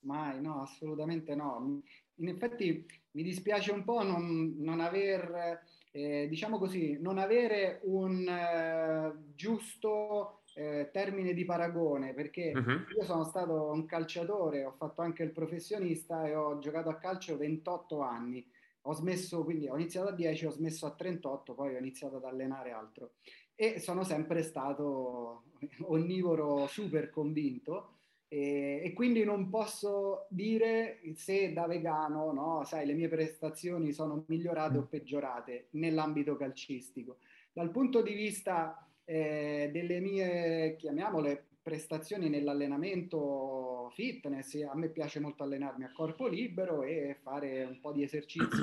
Mai, 0.00 0.40
no, 0.40 0.62
assolutamente 0.62 1.34
no. 1.34 1.82
In 2.16 2.28
effetti 2.28 2.86
mi 3.12 3.22
dispiace 3.22 3.72
un 3.72 3.84
po' 3.84 4.02
non, 4.02 4.54
non 4.58 4.80
aver, 4.80 5.62
eh, 5.90 6.26
diciamo 6.28 6.58
così, 6.58 6.98
non 7.00 7.18
avere 7.18 7.80
un 7.84 8.26
eh, 8.26 9.12
giusto 9.34 10.42
eh, 10.54 10.88
termine 10.92 11.34
di 11.34 11.44
paragone, 11.44 12.14
perché 12.14 12.52
uh-huh. 12.54 12.96
io 12.96 13.04
sono 13.04 13.24
stato 13.24 13.70
un 13.70 13.84
calciatore, 13.84 14.64
ho 14.64 14.72
fatto 14.72 15.02
anche 15.02 15.22
il 15.22 15.32
professionista 15.32 16.26
e 16.26 16.34
ho 16.34 16.58
giocato 16.58 16.88
a 16.88 16.98
calcio 16.98 17.36
28 17.36 18.00
anni. 18.00 18.46
Ho 18.84 18.94
smesso, 18.94 19.44
quindi 19.44 19.68
ho 19.68 19.76
iniziato 19.76 20.08
a 20.08 20.12
10, 20.12 20.46
ho 20.46 20.50
smesso 20.50 20.86
a 20.86 20.94
38, 20.94 21.54
poi 21.54 21.74
ho 21.74 21.78
iniziato 21.78 22.16
ad 22.16 22.24
allenare 22.24 22.70
altro. 22.70 23.12
E 23.54 23.78
sono 23.78 24.04
sempre 24.04 24.42
stato 24.42 25.42
onnivoro 25.82 26.66
super 26.66 27.10
convinto 27.10 27.99
e, 28.32 28.80
e, 28.84 28.92
quindi 28.92 29.24
non 29.24 29.50
posso 29.50 30.28
dire 30.30 31.00
se 31.14 31.52
da 31.52 31.66
vegano, 31.66 32.30
no, 32.30 32.62
sai, 32.64 32.86
le 32.86 32.92
mie 32.92 33.08
prestazioni 33.08 33.92
sono 33.92 34.22
migliorate 34.28 34.78
o 34.78 34.82
mm. 34.82 34.84
peggiorate 34.84 35.66
nell'ambito 35.70 36.36
calcistico. 36.36 37.18
Dal 37.52 37.72
punto 37.72 38.02
di 38.02 38.14
vista 38.14 38.88
eh, 39.04 39.70
delle 39.72 39.98
mie, 39.98 40.76
chiamiamole, 40.76 41.44
prestazioni 41.60 42.28
nell'allenamento 42.28 43.90
fitness, 43.94 44.54
a 44.62 44.76
me 44.76 44.90
piace 44.90 45.18
molto 45.18 45.42
allenarmi 45.42 45.82
a 45.82 45.92
corpo 45.92 46.28
libero 46.28 46.84
e 46.84 47.16
fare 47.20 47.64
un 47.64 47.80
po' 47.80 47.90
di 47.90 48.04
esercizi, 48.04 48.62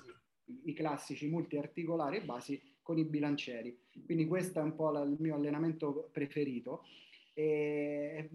i 0.63 0.71
classici 0.71 1.27
multiarticolari 1.27 2.15
e 2.15 2.23
basi 2.23 2.61
con 2.81 2.97
i 2.97 3.03
bilancieri. 3.03 3.77
Quindi 4.05 4.27
questo 4.27 4.59
è 4.59 4.63
un 4.63 4.75
po' 4.75 4.97
il 4.97 5.17
mio 5.19 5.35
allenamento 5.35 6.07
preferito. 6.13 6.85
E 7.33 8.29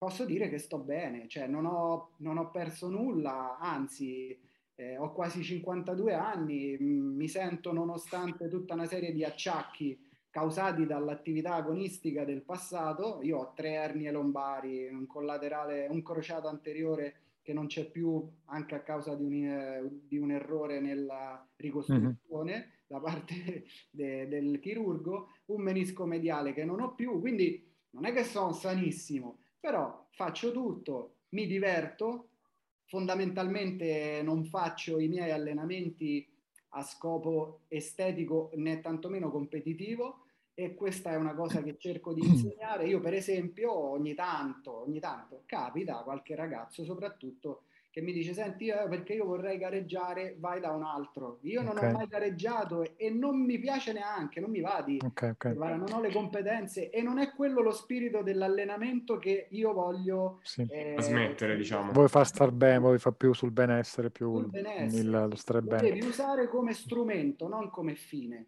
posso 0.00 0.24
dire 0.24 0.48
che 0.48 0.56
sto 0.56 0.78
bene, 0.78 1.28
cioè 1.28 1.46
non 1.46 1.66
ho, 1.66 2.12
non 2.20 2.38
ho 2.38 2.50
perso 2.50 2.88
nulla, 2.88 3.58
anzi 3.58 4.34
eh, 4.76 4.96
ho 4.96 5.12
quasi 5.12 5.42
52 5.42 6.14
anni, 6.14 6.78
mi 6.78 7.28
sento 7.28 7.70
nonostante 7.70 8.48
tutta 8.48 8.72
una 8.72 8.86
serie 8.86 9.12
di 9.12 9.24
acciacchi 9.24 10.02
causati 10.30 10.86
dall'attività 10.86 11.56
agonistica 11.56 12.24
del 12.24 12.40
passato, 12.40 13.20
io 13.22 13.40
ho 13.40 13.52
tre 13.52 13.72
ernie 13.72 14.10
lombari, 14.10 14.88
un 14.88 15.04
collaterale, 15.06 15.86
un 15.90 16.02
crociato 16.02 16.48
anteriore 16.48 17.16
che 17.42 17.52
non 17.52 17.66
c'è 17.66 17.84
più 17.84 18.26
anche 18.46 18.76
a 18.76 18.80
causa 18.80 19.14
di 19.14 19.24
un, 19.24 19.44
eh, 19.44 19.86
di 20.08 20.16
un 20.16 20.30
errore 20.30 20.80
nella 20.80 21.46
ricostruzione 21.56 22.52
mm-hmm. 22.52 22.68
da 22.86 23.00
parte 23.00 23.64
de, 23.92 24.26
del 24.28 24.60
chirurgo, 24.60 25.28
un 25.46 25.60
menisco 25.60 26.06
mediale 26.06 26.54
che 26.54 26.64
non 26.64 26.80
ho 26.80 26.94
più, 26.94 27.20
quindi 27.20 27.68
non 27.90 28.06
è 28.06 28.14
che 28.14 28.24
sono 28.24 28.52
sanissimo, 28.52 29.39
però 29.60 30.06
faccio 30.10 30.50
tutto, 30.52 31.16
mi 31.30 31.46
diverto, 31.46 32.28
fondamentalmente 32.86 34.20
non 34.24 34.44
faccio 34.44 34.98
i 34.98 35.06
miei 35.06 35.30
allenamenti 35.30 36.26
a 36.70 36.82
scopo 36.82 37.60
estetico 37.68 38.50
né 38.54 38.80
tantomeno 38.80 39.30
competitivo 39.30 40.24
e 40.54 40.74
questa 40.74 41.12
è 41.12 41.16
una 41.16 41.34
cosa 41.34 41.62
che 41.62 41.76
cerco 41.78 42.12
di 42.12 42.24
insegnare. 42.24 42.86
Io 42.86 43.00
per 43.00 43.14
esempio 43.14 43.72
ogni 43.72 44.14
tanto, 44.14 44.82
ogni 44.82 44.98
tanto 45.00 45.42
capita 45.46 46.02
qualche 46.02 46.34
ragazzo 46.34 46.84
soprattutto 46.84 47.64
che 47.90 48.00
mi 48.00 48.12
dice 48.12 48.32
senti 48.32 48.68
eh, 48.68 48.86
perché 48.88 49.14
io 49.14 49.24
vorrei 49.24 49.58
gareggiare 49.58 50.36
vai 50.38 50.60
da 50.60 50.70
un 50.70 50.84
altro 50.84 51.38
io 51.42 51.60
non 51.60 51.76
okay. 51.76 51.90
ho 51.90 51.96
mai 51.96 52.06
gareggiato 52.06 52.96
e 52.96 53.10
non 53.10 53.44
mi 53.44 53.58
piace 53.58 53.92
neanche 53.92 54.38
non 54.38 54.50
mi 54.50 54.60
va 54.60 54.82
di 54.86 55.00
okay, 55.04 55.30
okay. 55.30 55.54
Guarda, 55.54 55.76
non 55.76 55.92
ho 55.92 56.00
le 56.00 56.12
competenze 56.12 56.90
e 56.90 57.02
non 57.02 57.18
è 57.18 57.32
quello 57.32 57.60
lo 57.62 57.72
spirito 57.72 58.22
dell'allenamento 58.22 59.18
che 59.18 59.48
io 59.50 59.72
voglio 59.72 60.38
sì. 60.42 60.64
eh, 60.70 60.96
smettere 61.00 61.56
diciamo 61.56 61.90
vuoi 61.90 62.08
far 62.08 62.26
star 62.26 62.52
bene 62.52 62.78
vuoi 62.78 62.98
far 62.98 63.14
più 63.14 63.32
sul 63.32 63.50
benessere 63.50 64.10
più 64.10 64.36
sul 64.36 64.50
benessere. 64.50 65.02
Il, 65.02 65.10
lo 65.10 65.36
stare 65.36 65.60
bene 65.60 65.82
devi 65.82 66.06
usare 66.06 66.48
come 66.48 66.72
strumento 66.72 67.48
non 67.48 67.70
come 67.70 67.96
fine 67.96 68.46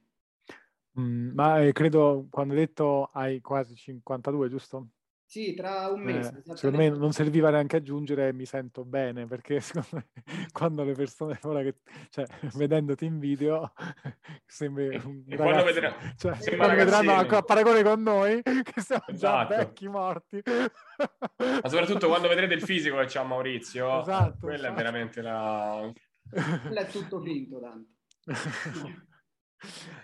mm, 1.00 1.34
ma 1.34 1.60
eh, 1.60 1.72
credo 1.72 2.28
quando 2.30 2.54
hai 2.54 2.60
detto 2.60 3.10
hai 3.12 3.40
quasi 3.40 3.74
52 3.74 4.48
giusto? 4.48 4.86
Sì, 5.32 5.54
tra 5.54 5.88
un 5.88 6.02
mese. 6.02 6.42
Eh, 6.46 6.56
secondo 6.56 6.76
me 6.76 6.90
non 6.90 7.12
serviva 7.12 7.48
neanche 7.48 7.76
aggiungere 7.76 8.34
mi 8.34 8.44
sento 8.44 8.84
bene, 8.84 9.24
perché 9.24 9.60
secondo 9.64 9.88
me 9.92 10.04
quando 10.52 10.84
le 10.84 10.92
persone, 10.92 11.38
ora 11.44 11.62
che, 11.62 11.76
cioè, 12.10 12.26
vedendoti 12.52 13.06
in 13.06 13.18
video, 13.18 13.72
sembri 14.44 14.88
un 15.02 15.24
e 15.26 15.36
quando, 15.36 15.64
vedrà, 15.64 15.96
cioè, 16.18 16.36
quando 16.54 16.76
vedranno 16.76 17.12
a 17.14 17.42
paragone 17.44 17.82
con 17.82 18.02
noi, 18.02 18.42
che 18.42 18.80
siamo 18.82 19.04
esatto. 19.06 19.14
già 19.14 19.56
vecchi 19.56 19.88
morti. 19.88 20.42
Ma 20.44 21.66
soprattutto 21.66 22.08
quando 22.08 22.28
vedrete 22.28 22.52
il 22.52 22.62
fisico 22.62 22.98
che 22.98 23.06
c'ha 23.06 23.22
Maurizio, 23.22 24.02
esatto, 24.02 24.36
quella 24.38 24.56
esatto. 24.56 24.72
è 24.72 24.76
veramente 24.76 25.22
la... 25.22 25.90
Quella 26.28 26.80
è 26.82 26.86
tutto 26.88 27.22
finto, 27.22 27.58
tanto. 27.58 27.88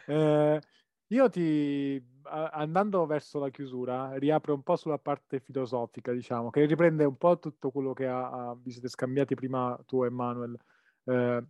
eh, 0.07 0.61
io 1.09 1.31
ti, 1.31 2.03
andando 2.29 3.07
verso 3.07 3.39
la 3.39 3.51
chiusura, 3.51 4.17
riapro 4.19 4.55
un 4.55 4.63
po' 4.63 4.77
sulla 4.77 4.99
parte 4.99 5.41
filosofica, 5.41 6.13
diciamo, 6.13 6.51
che 6.51 6.65
riprende 6.65 7.05
un 7.05 7.17
po' 7.17 7.39
tutto 7.39 7.71
quello 7.71 7.93
che 7.93 8.07
ha, 8.07 8.57
vi 8.61 8.71
siete 8.71 8.89
scambiati 8.89 9.35
prima 9.35 9.79
tu 9.87 10.05
e 10.05 10.11
Manuel. 10.11 10.59
Eh, 11.05 11.45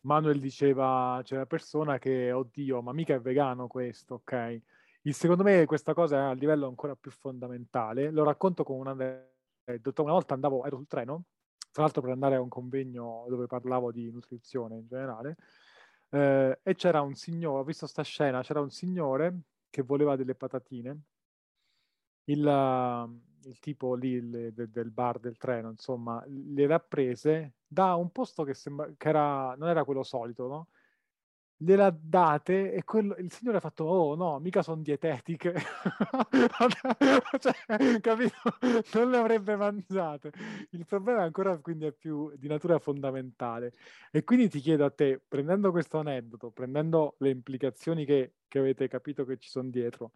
Manuel 0.00 0.40
diceva, 0.40 1.20
c'è 1.22 1.36
una 1.36 1.46
persona 1.46 1.98
che, 1.98 2.32
oddio, 2.32 2.82
ma 2.82 2.92
mica 2.92 3.14
è 3.14 3.20
vegano 3.20 3.66
questo, 3.66 4.14
ok? 4.14 4.60
Il, 5.02 5.14
secondo 5.14 5.42
me 5.42 5.64
questa 5.66 5.94
cosa 5.94 6.16
è 6.16 6.20
a 6.20 6.32
livello 6.32 6.66
ancora 6.66 6.94
più 6.94 7.10
fondamentale. 7.10 8.10
Lo 8.10 8.24
racconto 8.24 8.64
con 8.64 8.76
una 8.78 8.94
aneddoto. 9.64 10.02
Una 10.02 10.12
volta 10.12 10.34
andavo, 10.34 10.64
ero 10.64 10.76
sul 10.76 10.86
treno, 10.86 11.24
tra 11.72 11.82
l'altro 11.82 12.02
per 12.02 12.10
andare 12.10 12.36
a 12.36 12.40
un 12.40 12.48
convegno 12.48 13.24
dove 13.28 13.46
parlavo 13.46 13.90
di 13.92 14.10
nutrizione 14.10 14.76
in 14.76 14.86
generale, 14.86 15.36
eh, 16.10 16.58
e 16.62 16.74
c'era 16.74 17.00
un 17.00 17.14
signore, 17.14 17.60
ho 17.60 17.64
visto 17.64 17.86
sta 17.86 18.02
scena, 18.02 18.42
c'era 18.42 18.60
un 18.60 18.70
signore 18.70 19.40
che 19.74 19.82
voleva 19.82 20.14
delle 20.14 20.36
patatine, 20.36 21.00
il, 22.26 23.10
il 23.42 23.58
tipo 23.58 23.94
lì 23.96 24.10
il, 24.10 24.52
del, 24.52 24.70
del 24.70 24.90
bar 24.92 25.18
del 25.18 25.36
treno, 25.36 25.70
insomma, 25.70 26.24
le 26.28 26.72
ha 26.72 26.78
prese 26.78 27.54
da 27.66 27.96
un 27.96 28.12
posto 28.12 28.44
che, 28.44 28.54
sembra, 28.54 28.88
che 28.96 29.08
era, 29.08 29.56
non 29.56 29.68
era 29.68 29.84
quello 29.84 30.04
solito, 30.04 30.46
no? 30.46 30.68
Gliela 31.64 31.90
date 31.90 32.72
e 32.72 32.84
quello, 32.84 33.16
il 33.16 33.32
signore 33.32 33.56
ha 33.56 33.60
fatto 33.60 33.84
oh 33.84 34.14
no 34.14 34.38
mica 34.38 34.62
sono 34.62 34.82
dietetiche 34.82 35.54
cioè, 37.40 38.00
capito? 38.00 38.36
Non 38.92 39.10
le 39.10 39.16
avrebbe 39.16 39.56
mangiate. 39.56 40.30
Il 40.70 40.84
problema 40.84 41.20
è 41.20 41.24
ancora 41.24 41.56
quindi 41.58 41.86
è 41.86 41.92
più 41.92 42.30
di 42.36 42.48
natura 42.48 42.78
fondamentale. 42.78 43.72
E 44.10 44.24
quindi 44.24 44.48
ti 44.48 44.60
chiedo 44.60 44.84
a 44.84 44.90
te 44.90 45.20
prendendo 45.26 45.70
questo 45.70 45.98
aneddoto 45.98 46.50
prendendo 46.50 47.14
le 47.18 47.30
implicazioni 47.30 48.04
che, 48.04 48.34
che 48.46 48.58
avete 48.58 48.86
capito 48.88 49.24
che 49.24 49.38
ci 49.38 49.48
sono 49.48 49.70
dietro 49.70 50.12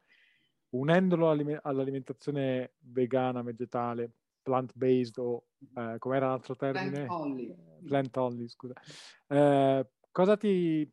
unendolo 0.71 1.31
all'alimentazione 1.31 2.73
vegana 2.81 3.43
vegetale 3.43 4.11
plant 4.43 4.73
based 4.75 5.19
o 5.19 5.45
eh, 5.75 5.97
com'era 5.99 6.29
l'altro 6.29 6.57
termine? 6.57 7.05
Plant 7.05 7.11
only, 7.11 7.55
plant 7.85 8.17
only 8.17 8.49
scusa. 8.49 8.75
Eh, 9.27 9.87
cosa 10.11 10.37
ti 10.37 10.91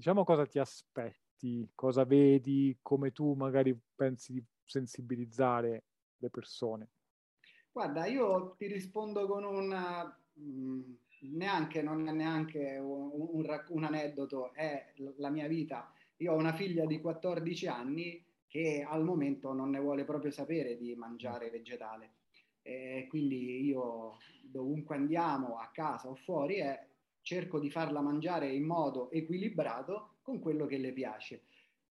diciamo 0.00 0.24
cosa 0.24 0.46
ti 0.46 0.58
aspetti, 0.58 1.68
cosa 1.74 2.04
vedi, 2.04 2.78
come 2.80 3.12
tu 3.12 3.34
magari 3.34 3.78
pensi 3.94 4.32
di 4.32 4.42
sensibilizzare 4.64 5.84
le 6.16 6.30
persone. 6.30 6.88
Guarda, 7.70 8.06
io 8.06 8.54
ti 8.56 8.66
rispondo 8.66 9.26
con 9.26 9.44
una... 9.44 10.18
Mm, 10.38 10.94
neanche, 11.32 11.82
non 11.82 12.08
è 12.08 12.12
neanche 12.12 12.78
un, 12.78 13.10
un, 13.12 13.64
un, 13.68 13.84
aneddoto, 13.84 14.54
è 14.54 14.94
la 15.18 15.28
mia 15.28 15.46
vita. 15.46 15.92
Io 16.16 16.32
ho 16.32 16.36
una 16.36 16.54
figlia 16.54 16.86
di 16.86 16.98
14 16.98 17.66
anni 17.66 18.24
che 18.46 18.82
al 18.88 19.04
momento 19.04 19.52
non 19.52 19.68
ne 19.68 19.80
vuole 19.80 20.04
proprio 20.04 20.30
sapere 20.30 20.78
di 20.78 20.94
mangiare 20.94 21.50
vegetale. 21.50 22.12
E 22.62 23.06
quindi 23.10 23.66
io 23.66 24.16
dovunque 24.40 24.96
andiamo, 24.96 25.58
a 25.58 25.68
casa 25.70 26.08
o 26.08 26.14
fuori, 26.14 26.56
è 26.56 26.88
cerco 27.22 27.58
di 27.58 27.70
farla 27.70 28.00
mangiare 28.00 28.52
in 28.52 28.64
modo 28.64 29.10
equilibrato 29.10 30.16
con 30.22 30.40
quello 30.40 30.66
che 30.66 30.78
le 30.78 30.92
piace. 30.92 31.42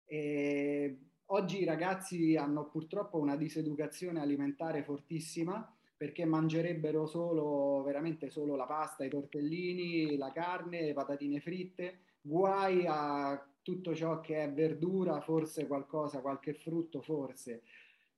E 0.04 0.98
oggi 1.26 1.60
i 1.60 1.64
ragazzi 1.64 2.36
hanno 2.36 2.68
purtroppo 2.68 3.18
una 3.18 3.36
diseducazione 3.36 4.20
alimentare 4.20 4.82
fortissima 4.82 5.70
perché 5.96 6.24
mangerebbero 6.24 7.06
solo, 7.06 7.82
veramente 7.82 8.30
solo 8.30 8.54
la 8.54 8.66
pasta, 8.66 9.04
i 9.04 9.08
tortellini, 9.08 10.16
la 10.16 10.30
carne, 10.30 10.82
le 10.82 10.92
patatine 10.92 11.40
fritte, 11.40 11.98
guai 12.20 12.84
a 12.86 13.44
tutto 13.62 13.94
ciò 13.96 14.20
che 14.20 14.44
è 14.44 14.52
verdura, 14.52 15.20
forse 15.20 15.66
qualcosa, 15.66 16.20
qualche 16.20 16.54
frutto, 16.54 17.02
forse. 17.02 17.64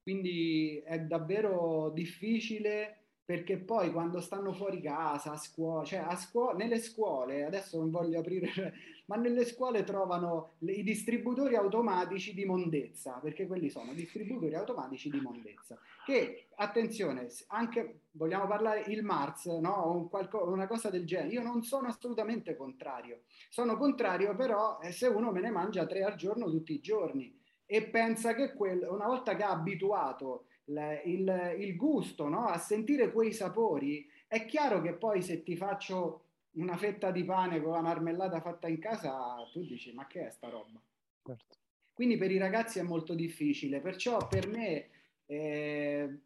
Quindi 0.02 0.80
è 0.84 1.00
davvero 1.00 1.90
difficile 1.94 2.99
perché 3.30 3.58
poi 3.58 3.92
quando 3.92 4.20
stanno 4.20 4.52
fuori 4.52 4.80
casa, 4.80 5.30
a 5.30 5.36
scuola, 5.36 5.84
cioè 5.84 6.00
a 6.00 6.16
scuola, 6.16 6.56
nelle 6.56 6.80
scuole, 6.80 7.44
adesso 7.44 7.78
non 7.78 7.88
voglio 7.88 8.18
aprire, 8.18 8.74
ma 9.06 9.14
nelle 9.14 9.44
scuole 9.44 9.84
trovano 9.84 10.54
le, 10.58 10.72
i 10.72 10.82
distributori 10.82 11.54
automatici 11.54 12.34
di 12.34 12.44
mondezza, 12.44 13.20
perché 13.22 13.46
quelli 13.46 13.70
sono 13.70 13.92
distributori 13.92 14.56
automatici 14.56 15.10
di 15.10 15.20
mondezza, 15.20 15.78
che 16.04 16.48
attenzione, 16.56 17.28
anche 17.46 18.00
vogliamo 18.10 18.48
parlare 18.48 18.82
il 18.88 19.04
Mars, 19.04 19.46
no? 19.46 19.92
Un 19.92 20.08
qualco, 20.08 20.50
una 20.50 20.66
cosa 20.66 20.90
del 20.90 21.06
genere. 21.06 21.32
Io 21.34 21.42
non 21.42 21.62
sono 21.62 21.86
assolutamente 21.86 22.56
contrario. 22.56 23.20
Sono 23.48 23.76
contrario 23.76 24.34
però 24.34 24.80
eh, 24.82 24.90
se 24.90 25.06
uno 25.06 25.30
me 25.30 25.40
ne 25.40 25.50
mangia 25.50 25.86
tre 25.86 26.02
al 26.02 26.16
giorno 26.16 26.50
tutti 26.50 26.72
i 26.72 26.80
giorni 26.80 27.32
e 27.64 27.84
pensa 27.84 28.34
che 28.34 28.54
quel, 28.54 28.84
una 28.90 29.06
volta 29.06 29.36
che 29.36 29.44
ha 29.44 29.50
abituato 29.50 30.46
il, 30.70 31.00
il, 31.04 31.56
il 31.58 31.76
gusto 31.76 32.28
no? 32.28 32.46
a 32.46 32.58
sentire 32.58 33.12
quei 33.12 33.32
sapori, 33.32 34.08
è 34.26 34.46
chiaro 34.46 34.80
che 34.80 34.94
poi 34.94 35.22
se 35.22 35.42
ti 35.42 35.56
faccio 35.56 36.24
una 36.52 36.76
fetta 36.76 37.10
di 37.10 37.24
pane 37.24 37.60
con 37.60 37.72
la 37.72 37.80
marmellata 37.80 38.40
fatta 38.40 38.68
in 38.68 38.78
casa, 38.78 39.36
tu 39.52 39.60
dici 39.60 39.92
ma 39.92 40.06
che 40.06 40.26
è 40.26 40.30
sta 40.30 40.48
roba? 40.48 40.80
Certo. 41.24 41.56
Quindi 41.92 42.16
per 42.16 42.30
i 42.30 42.38
ragazzi 42.38 42.78
è 42.78 42.82
molto 42.82 43.14
difficile, 43.14 43.80
perciò 43.80 44.26
per 44.26 44.48
me 44.48 44.88
eh, 45.26 46.18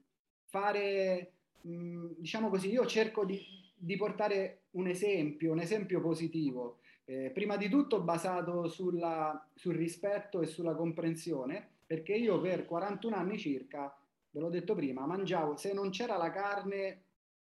fare, 0.44 1.32
mh, 1.62 1.74
mm, 1.74 2.06
diciamo 2.18 2.48
così, 2.48 2.70
io 2.70 2.86
cerco 2.86 3.24
di, 3.24 3.40
di, 3.74 3.96
portare 3.96 4.66
un 4.72 4.86
esempio, 4.86 5.52
un 5.52 5.58
esempio 5.58 6.00
positivo, 6.00 6.78
eh, 7.06 7.30
prima 7.30 7.56
di 7.56 7.68
tutto 7.68 8.00
basato 8.00 8.68
sulla, 8.68 9.46
sul 9.54 9.74
rispetto 9.74 10.40
e 10.40 10.46
sulla 10.46 10.74
comprensione, 10.74 11.68
perché 11.86 12.14
io 12.14 12.40
per 12.40 12.66
41 12.66 13.16
anni 13.16 13.38
circa, 13.38 13.94
ve 14.34 14.40
l'ho 14.40 14.50
detto 14.50 14.74
prima, 14.74 15.06
mangiavo, 15.06 15.56
se 15.56 15.72
non 15.72 15.90
c'era 15.90 16.16
la 16.16 16.30
carne 16.30 17.04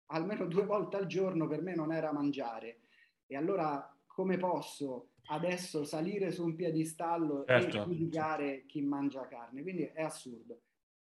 almeno 0.07 0.45
due 0.45 0.63
volte 0.65 0.95
al 0.95 1.05
giorno 1.05 1.47
per 1.47 1.61
me 1.61 1.75
non 1.75 1.91
era 1.91 2.13
mangiare. 2.13 2.79
E 3.27 3.35
allora 3.35 3.93
come 4.05 4.38
posso 4.38 5.09
adesso 5.29 5.83
salire 5.83 6.31
su 6.31 6.45
un 6.45 6.55
piedistallo 6.55 7.43
certo. 7.45 7.81
e 7.81 7.83
giudicare 7.83 8.65
chi 8.65 8.81
mangia 8.81 9.27
carne? 9.27 9.61
Quindi 9.61 9.83
è 9.83 10.01
assurdo. 10.01 10.61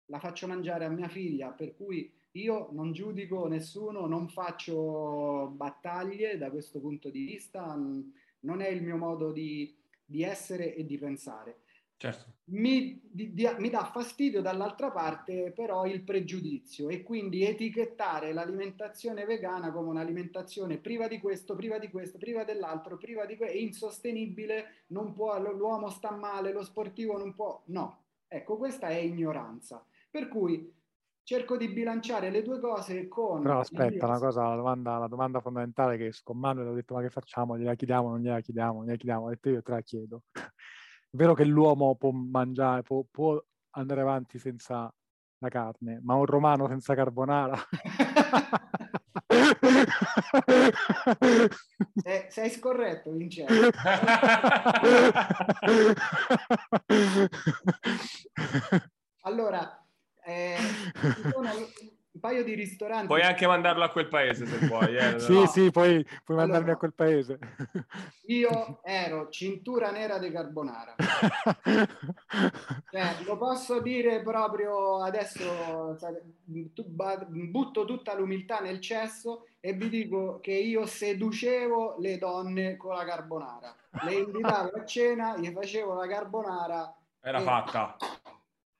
La 0.06 0.18
faccio 0.18 0.46
mangiare 0.46 0.84
a 0.84 0.90
mia 0.90 1.08
figlia, 1.08 1.48
per 1.50 1.74
cui 1.74 2.12
io 2.32 2.68
non 2.72 2.92
giudico 2.92 3.46
nessuno, 3.46 4.06
non 4.06 4.28
faccio 4.28 5.48
battaglie 5.54 6.36
da 6.36 6.50
questo 6.50 6.78
punto 6.78 7.08
di 7.08 7.24
vista, 7.24 7.74
non 7.74 8.60
è 8.60 8.68
il 8.68 8.82
mio 8.82 8.96
modo 8.96 9.32
di, 9.32 9.74
di 10.04 10.22
essere 10.22 10.74
e 10.74 10.84
di 10.84 10.98
pensare. 10.98 11.60
Certo. 12.00 12.36
Mi, 12.44 12.98
di, 13.02 13.34
di, 13.34 13.46
mi, 13.58 13.68
dà 13.68 13.84
fastidio 13.84 14.40
dall'altra 14.40 14.90
parte 14.90 15.52
però 15.54 15.84
il 15.84 16.00
pregiudizio 16.02 16.88
e 16.88 17.02
quindi 17.02 17.44
etichettare 17.44 18.32
l'alimentazione 18.32 19.26
vegana 19.26 19.70
come 19.70 19.90
un'alimentazione 19.90 20.78
priva 20.78 21.08
di 21.08 21.20
questo, 21.20 21.54
priva 21.54 21.78
di 21.78 21.90
questo, 21.90 22.16
priva 22.16 22.42
dell'altro, 22.42 22.96
priva 22.96 23.26
di 23.26 23.36
questo, 23.36 23.54
è 23.54 23.60
insostenibile, 23.60 24.84
non 24.88 25.12
può, 25.12 25.38
l'uomo 25.38 25.90
sta 25.90 26.10
male, 26.12 26.52
lo 26.52 26.64
sportivo 26.64 27.18
non 27.18 27.34
può, 27.34 27.62
no. 27.66 28.04
Ecco, 28.26 28.56
questa 28.56 28.88
è 28.88 28.96
ignoranza. 28.96 29.84
Per 30.10 30.28
cui 30.28 30.72
cerco 31.22 31.58
di 31.58 31.68
bilanciare 31.68 32.30
le 32.30 32.42
due 32.42 32.60
cose 32.60 33.08
con... 33.08 33.42
Però 33.42 33.60
aspetta, 33.60 34.06
una 34.06 34.18
cosa, 34.18 34.48
la 34.48 34.56
domanda, 34.56 34.96
la 34.96 35.06
domanda 35.06 35.40
fondamentale 35.40 35.98
che 35.98 36.14
con 36.24 36.38
Manuel 36.38 36.68
ho 36.68 36.74
detto 36.74 36.94
ma 36.94 37.02
che 37.02 37.10
facciamo? 37.10 37.58
Gliela 37.58 37.74
chiediamo, 37.74 38.08
non 38.08 38.20
gliela 38.20 38.40
chiediamo, 38.40 38.84
gliela 38.84 38.96
chiediamo, 38.96 39.26
ho 39.26 39.28
detto 39.28 39.50
io 39.50 39.60
te 39.60 39.70
la 39.70 39.82
chiedo. 39.82 40.22
È 41.12 41.16
vero 41.16 41.34
che 41.34 41.44
l'uomo 41.44 41.96
può 41.96 42.12
mangiare, 42.12 42.84
può, 42.84 43.04
può 43.10 43.36
andare 43.70 44.02
avanti 44.02 44.38
senza 44.38 44.88
la 45.38 45.48
carne, 45.48 45.98
ma 46.04 46.14
un 46.14 46.24
romano 46.24 46.68
senza 46.68 46.94
carbonara? 46.94 47.58
eh, 52.04 52.28
sei 52.30 52.50
scorretto, 52.50 53.10
Vincenzo. 53.10 53.52
allora, 59.22 59.84
eh, 60.22 60.58
sono 61.32 61.50
un 62.20 62.28
paio 62.28 62.44
di 62.44 62.54
ristoranti. 62.54 63.06
Puoi 63.06 63.22
anche 63.22 63.46
mandarlo 63.46 63.82
a 63.82 63.88
quel 63.88 64.08
paese 64.08 64.44
se 64.44 64.66
vuoi. 64.66 64.94
Eh. 64.94 65.18
sì, 65.18 65.32
no. 65.32 65.46
sì, 65.46 65.70
puoi, 65.70 66.04
puoi 66.04 66.36
allora, 66.38 66.46
mandarmi 66.46 66.70
a 66.70 66.76
quel 66.76 66.92
paese. 66.92 67.38
io 68.26 68.80
ero 68.84 69.30
cintura 69.30 69.90
nera 69.90 70.18
di 70.18 70.30
carbonara. 70.30 70.96
cioè, 72.90 73.16
lo 73.24 73.38
posso 73.38 73.80
dire 73.80 74.22
proprio 74.22 75.02
adesso, 75.02 75.96
butto 76.44 77.84
tutta 77.86 78.14
l'umiltà 78.14 78.60
nel 78.60 78.80
cesso 78.80 79.46
e 79.58 79.72
vi 79.72 79.88
dico 79.88 80.40
che 80.40 80.52
io 80.52 80.84
seducevo 80.84 81.96
le 81.98 82.18
donne 82.18 82.76
con 82.76 82.94
la 82.94 83.04
carbonara. 83.04 83.74
Le 84.04 84.12
invitavo 84.12 84.76
a 84.76 84.84
cena, 84.84 85.38
gli 85.38 85.50
facevo 85.50 85.94
la 85.94 86.06
carbonara. 86.06 86.94
Era 87.22 87.40
fatta. 87.40 87.96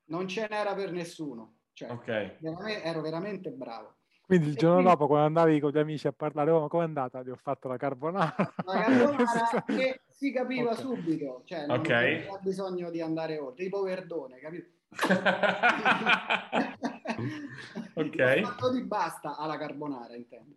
Non 0.07 0.28
ce 0.28 0.47
n'era 0.49 0.74
per 0.74 0.93
nessuno. 0.93 1.59
Cioè, 1.81 1.91
okay. 1.91 2.37
veramente, 2.41 2.83
ero 2.83 3.01
veramente 3.01 3.51
bravo. 3.51 3.95
Quindi 4.26 4.49
il 4.49 4.55
giorno 4.55 4.74
quindi, 4.74 4.91
dopo, 4.91 5.07
quando 5.07 5.26
andavi 5.26 5.61
con 5.61 5.70
gli 5.70 5.78
amici 5.78 6.07
a 6.07 6.12
parlare, 6.12 6.51
oh, 6.51 6.68
come 6.68 6.83
è 6.83 6.87
andata? 6.87 7.22
Ti 7.22 7.31
ho 7.31 7.37
fatto 7.37 7.68
la 7.68 7.78
carbonara. 7.78 8.35
La 8.64 8.81
carbonara 8.83 9.64
che 9.64 10.03
si 10.11 10.31
capiva 10.31 10.72
okay. 10.72 10.83
subito, 10.83 11.41
cioè 11.47 11.66
non 11.66 11.78
okay. 11.78 12.16
aveva 12.16 12.39
bisogno 12.39 12.91
di 12.91 13.01
andare 13.01 13.39
oltre, 13.39 13.64
tipo 13.64 13.83
Verdone, 13.83 14.39
capito? 14.41 14.68
ok. 17.95 18.41
fatto 18.43 18.70
di 18.70 18.83
basta 18.83 19.39
alla 19.39 19.57
carbonara, 19.57 20.14
intendo. 20.14 20.57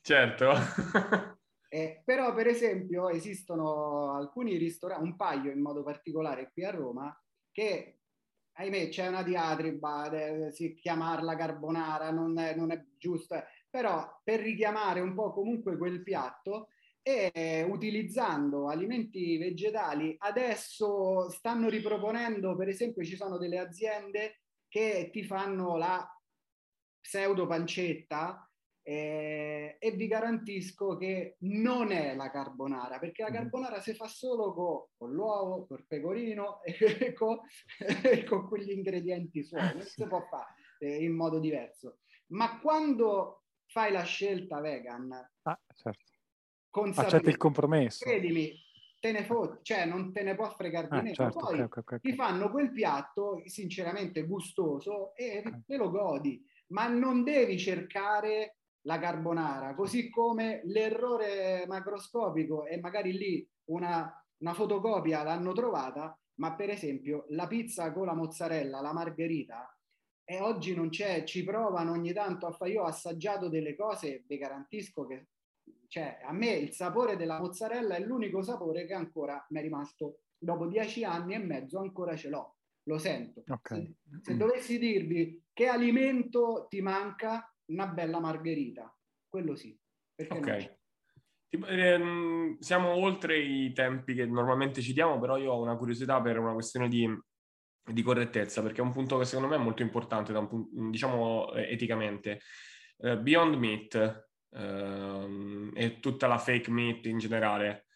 Certo. 0.00 0.50
eh, 1.68 2.02
però, 2.04 2.34
per 2.34 2.48
esempio, 2.48 3.10
esistono 3.10 4.16
alcuni 4.16 4.56
ristoranti, 4.56 5.04
un 5.04 5.14
paio 5.14 5.52
in 5.52 5.60
modo 5.60 5.84
particolare 5.84 6.50
qui 6.52 6.64
a 6.64 6.72
Roma, 6.72 7.16
che 7.52 7.93
ahimè 8.54 8.88
c'è 8.88 9.08
una 9.08 9.22
diatriba, 9.22 10.50
si 10.50 10.74
chiamarla 10.74 11.36
carbonara 11.36 12.10
non 12.10 12.38
è, 12.38 12.54
non 12.54 12.70
è 12.70 12.84
giusto, 12.98 13.42
però 13.68 14.20
per 14.22 14.40
richiamare 14.40 15.00
un 15.00 15.14
po' 15.14 15.32
comunque 15.32 15.76
quel 15.76 16.02
piatto 16.02 16.68
e 17.02 17.66
utilizzando 17.68 18.68
alimenti 18.68 19.36
vegetali 19.36 20.14
adesso 20.20 21.28
stanno 21.30 21.68
riproponendo, 21.68 22.56
per 22.56 22.68
esempio 22.68 23.04
ci 23.04 23.16
sono 23.16 23.36
delle 23.36 23.58
aziende 23.58 24.40
che 24.68 25.10
ti 25.12 25.22
fanno 25.24 25.76
la 25.76 26.08
pseudo 27.00 27.46
pancetta 27.46 28.48
eh, 28.86 29.78
e 29.80 29.90
vi 29.92 30.06
garantisco 30.06 30.98
che 30.98 31.36
non 31.40 31.90
è 31.90 32.14
la 32.14 32.30
carbonara, 32.30 32.98
perché 32.98 33.22
la 33.22 33.30
mm-hmm. 33.30 33.40
carbonara 33.40 33.80
si 33.80 33.94
fa 33.94 34.06
solo 34.06 34.52
con, 34.52 34.84
con 34.94 35.12
l'uovo, 35.12 35.66
col 35.66 35.86
pecorino 35.86 36.60
e 36.62 37.14
con, 37.14 37.40
e 37.78 38.24
con 38.24 38.46
quegli 38.46 38.70
ingredienti 38.70 39.42
suoi, 39.42 39.72
non 39.72 39.82
si 39.82 40.06
può 40.06 40.20
fare 40.28 40.54
eh, 40.80 41.02
in 41.02 41.14
modo 41.14 41.38
diverso. 41.38 42.00
Ma 42.28 42.60
quando 42.60 43.44
fai 43.66 43.90
la 43.90 44.02
scelta 44.02 44.60
vegan, 44.60 45.12
ah, 45.42 45.60
certo. 45.74 47.00
accetti 47.00 47.30
il 47.30 47.38
compromesso. 47.38 48.04
Credimi, 48.04 48.52
te 49.00 49.12
ne 49.12 49.24
fo- 49.24 49.60
cioè 49.62 49.86
non 49.86 50.12
te 50.12 50.22
ne 50.22 50.34
può 50.34 50.50
fregare 50.50 50.88
di 50.88 50.96
ah, 50.96 51.02
meno. 51.02 51.14
Certo, 51.14 51.38
Poi 51.38 51.60
okay, 51.60 51.82
okay, 51.82 52.00
ti 52.00 52.14
fanno 52.14 52.50
quel 52.50 52.70
piatto 52.70 53.40
sinceramente 53.46 54.26
gustoso 54.26 55.14
e 55.14 55.42
te 55.64 55.76
lo 55.76 55.90
godi, 55.90 56.44
ma 56.68 56.86
non 56.86 57.24
devi 57.24 57.58
cercare 57.58 58.58
la 58.86 58.98
carbonara, 58.98 59.74
così 59.74 60.10
come 60.10 60.60
l'errore 60.64 61.64
macroscopico 61.66 62.66
e 62.66 62.78
magari 62.80 63.12
lì 63.12 63.48
una, 63.70 64.12
una 64.38 64.54
fotocopia 64.54 65.22
l'hanno 65.22 65.52
trovata, 65.52 66.18
ma 66.36 66.54
per 66.54 66.70
esempio 66.70 67.26
la 67.28 67.46
pizza 67.46 67.92
con 67.92 68.06
la 68.06 68.14
mozzarella, 68.14 68.80
la 68.80 68.92
margherita, 68.92 69.68
e 70.26 70.40
oggi 70.40 70.74
non 70.74 70.88
c'è, 70.88 71.24
ci 71.24 71.44
provano 71.44 71.92
ogni 71.92 72.12
tanto 72.12 72.46
a 72.46 72.52
fare, 72.52 72.72
io 72.72 72.82
ho 72.82 72.86
assaggiato 72.86 73.48
delle 73.48 73.76
cose, 73.76 74.24
vi 74.26 74.38
garantisco 74.38 75.06
che, 75.06 75.28
cioè, 75.86 76.20
a 76.24 76.32
me 76.32 76.52
il 76.52 76.72
sapore 76.72 77.16
della 77.16 77.38
mozzarella 77.38 77.96
è 77.96 78.00
l'unico 78.00 78.42
sapore 78.42 78.86
che 78.86 78.94
ancora 78.94 79.44
mi 79.50 79.58
è 79.58 79.62
rimasto, 79.62 80.20
dopo 80.36 80.66
dieci 80.66 81.04
anni 81.04 81.34
e 81.34 81.38
mezzo 81.38 81.78
ancora 81.78 82.16
ce 82.16 82.30
l'ho, 82.30 82.56
lo 82.84 82.98
sento. 82.98 83.44
Okay. 83.46 83.94
Se, 84.02 84.18
se 84.22 84.36
dovessi 84.36 84.78
dirvi 84.78 85.42
che 85.52 85.68
alimento 85.68 86.66
ti 86.68 86.80
manca, 86.80 87.53
una 87.66 87.86
bella 87.86 88.20
margherita, 88.20 88.94
quello 89.28 89.54
sì. 89.56 89.78
Ok. 90.28 90.76
Ehm, 91.68 92.58
siamo 92.58 92.90
oltre 92.90 93.38
i 93.38 93.72
tempi 93.72 94.14
che 94.14 94.26
normalmente 94.26 94.80
ci 94.82 94.92
diamo, 94.92 95.18
però 95.18 95.36
io 95.36 95.52
ho 95.52 95.60
una 95.60 95.76
curiosità 95.76 96.20
per 96.20 96.38
una 96.38 96.52
questione 96.52 96.88
di, 96.88 97.08
di 97.84 98.02
correttezza, 98.02 98.62
perché 98.62 98.80
è 98.80 98.84
un 98.84 98.92
punto 98.92 99.18
che 99.18 99.24
secondo 99.24 99.48
me 99.48 99.56
è 99.56 99.62
molto 99.62 99.82
importante, 99.82 100.32
un 100.32 100.90
diciamo 100.90 101.52
eh, 101.54 101.72
eticamente. 101.72 102.40
Uh, 102.96 103.20
Beyond 103.20 103.54
Meat 103.56 104.28
uh, 104.50 105.70
e 105.74 105.98
tutta 106.00 106.26
la 106.26 106.38
fake 106.38 106.70
meat 106.70 107.06
in 107.06 107.18
generale, 107.18 107.86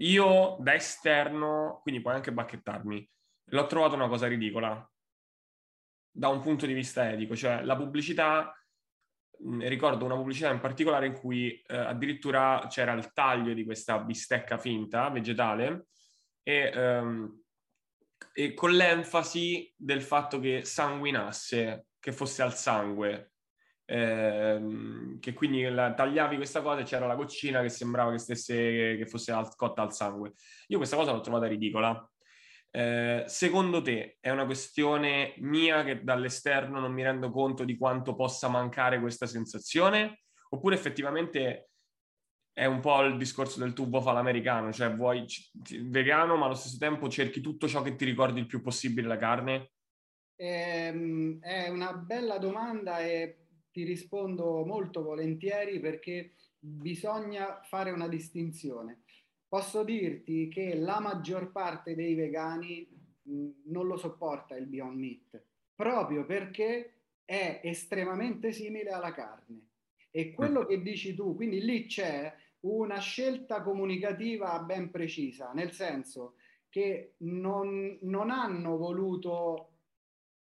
io 0.00 0.56
da 0.60 0.74
esterno, 0.74 1.80
quindi 1.82 2.00
puoi 2.00 2.14
anche 2.14 2.32
bacchettarmi, 2.32 3.10
l'ho 3.50 3.66
trovato 3.66 3.94
una 3.94 4.08
cosa 4.08 4.26
ridicola 4.26 4.90
da 6.10 6.28
un 6.28 6.40
punto 6.40 6.66
di 6.66 6.72
vista 6.72 7.10
etico, 7.10 7.36
cioè 7.36 7.62
la 7.62 7.76
pubblicità 7.76 8.57
ricordo 9.60 10.04
una 10.04 10.16
pubblicità 10.16 10.50
in 10.50 10.60
particolare 10.60 11.06
in 11.06 11.14
cui 11.14 11.60
eh, 11.66 11.76
addirittura 11.76 12.66
c'era 12.68 12.92
il 12.92 13.12
taglio 13.12 13.52
di 13.54 13.64
questa 13.64 13.98
bistecca 13.98 14.58
finta 14.58 15.08
vegetale 15.10 15.86
e, 16.42 16.72
ehm, 16.74 17.42
e, 18.32 18.54
con 18.54 18.72
l'enfasi 18.72 19.72
del 19.76 20.02
fatto 20.02 20.40
che 20.40 20.64
sanguinasse, 20.64 21.86
che 22.00 22.12
fosse 22.12 22.42
al 22.42 22.54
sangue. 22.54 23.32
ehm, 23.90 25.18
che 25.18 25.32
quindi 25.32 25.62
la, 25.64 25.94
tagliavi 25.94 26.36
questa 26.36 26.60
cosa 26.60 26.80
e 26.80 26.84
c'era 26.84 27.06
la 27.06 27.14
goccina 27.14 27.62
che 27.62 27.70
sembrava 27.70 28.10
che, 28.10 28.18
stesse, 28.18 28.54
che 28.96 29.06
fosse 29.06 29.32
al, 29.32 29.54
cotta 29.56 29.82
al 29.82 29.94
sangue. 29.94 30.34
Io 30.68 30.76
questa 30.76 30.96
cosa 30.96 31.12
l'ho 31.12 31.20
trovata 31.20 31.46
ridicola. 31.46 32.10
Eh, 32.70 33.24
secondo 33.26 33.80
te 33.80 34.18
è 34.20 34.30
una 34.30 34.44
questione 34.44 35.34
mia 35.38 35.82
che 35.84 36.02
dall'esterno 36.04 36.78
non 36.80 36.92
mi 36.92 37.02
rendo 37.02 37.30
conto 37.30 37.64
di 37.64 37.76
quanto 37.78 38.14
possa 38.14 38.48
mancare 38.48 39.00
questa 39.00 39.26
sensazione? 39.26 40.20
Oppure 40.50 40.74
effettivamente 40.74 41.70
è 42.52 42.64
un 42.66 42.80
po' 42.80 43.02
il 43.02 43.16
discorso 43.16 43.60
del 43.60 43.72
tubo 43.72 44.00
fa 44.00 44.12
l'americano, 44.12 44.72
cioè 44.72 44.94
vuoi 44.94 45.24
vegano 45.84 46.36
ma 46.36 46.46
allo 46.46 46.54
stesso 46.54 46.76
tempo 46.76 47.08
cerchi 47.08 47.40
tutto 47.40 47.68
ciò 47.68 47.82
che 47.82 47.94
ti 47.94 48.04
ricordi 48.04 48.40
il 48.40 48.46
più 48.46 48.60
possibile 48.60 49.06
la 49.06 49.16
carne? 49.16 49.70
Ehm, 50.36 51.38
è 51.40 51.68
una 51.68 51.92
bella 51.94 52.38
domanda 52.38 53.00
e 53.00 53.46
ti 53.70 53.84
rispondo 53.84 54.64
molto 54.64 55.02
volentieri 55.02 55.80
perché 55.80 56.34
bisogna 56.58 57.60
fare 57.62 57.90
una 57.90 58.08
distinzione. 58.08 59.02
Posso 59.48 59.82
dirti 59.82 60.48
che 60.48 60.74
la 60.76 61.00
maggior 61.00 61.50
parte 61.52 61.94
dei 61.94 62.14
vegani 62.14 62.86
mh, 63.22 63.48
non 63.66 63.86
lo 63.86 63.96
sopporta 63.96 64.56
il 64.56 64.66
Beyond 64.66 64.98
Meat, 64.98 65.42
proprio 65.74 66.26
perché 66.26 66.92
è 67.24 67.60
estremamente 67.64 68.52
simile 68.52 68.90
alla 68.90 69.12
carne. 69.12 69.66
E 70.10 70.32
quello 70.32 70.64
che 70.66 70.82
dici 70.82 71.14
tu, 71.14 71.34
quindi 71.34 71.62
lì 71.62 71.86
c'è 71.86 72.34
una 72.60 72.98
scelta 72.98 73.62
comunicativa 73.62 74.58
ben 74.60 74.90
precisa, 74.90 75.52
nel 75.52 75.72
senso 75.72 76.34
che 76.68 77.14
non, 77.18 77.98
non 78.02 78.30
hanno 78.30 78.76
voluto 78.76 79.72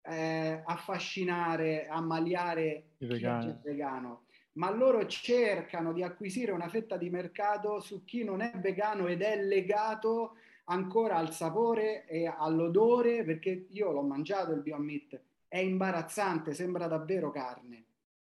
eh, 0.01 0.61
affascinare, 0.65 1.87
ammaliare 1.87 2.91
I 2.97 3.07
chi 3.07 3.07
vegani. 3.07 3.51
è 3.51 3.55
vegano, 3.63 4.22
ma 4.53 4.69
loro 4.69 5.05
cercano 5.07 5.93
di 5.93 6.03
acquisire 6.03 6.51
una 6.51 6.69
fetta 6.69 6.97
di 6.97 7.09
mercato 7.09 7.79
su 7.79 8.03
chi 8.03 8.23
non 8.23 8.41
è 8.41 8.51
vegano 8.57 9.07
ed 9.07 9.21
è 9.21 9.41
legato 9.41 10.35
ancora 10.65 11.17
al 11.17 11.33
sapore 11.33 12.05
e 12.05 12.27
all'odore, 12.27 13.23
perché 13.23 13.67
io 13.69 13.91
l'ho 13.91 14.03
mangiato 14.03 14.51
il 14.51 14.61
Beyond 14.61 14.85
Meat, 14.85 15.21
è 15.47 15.57
imbarazzante, 15.57 16.53
sembra 16.53 16.87
davvero 16.87 17.31
carne. 17.31 17.85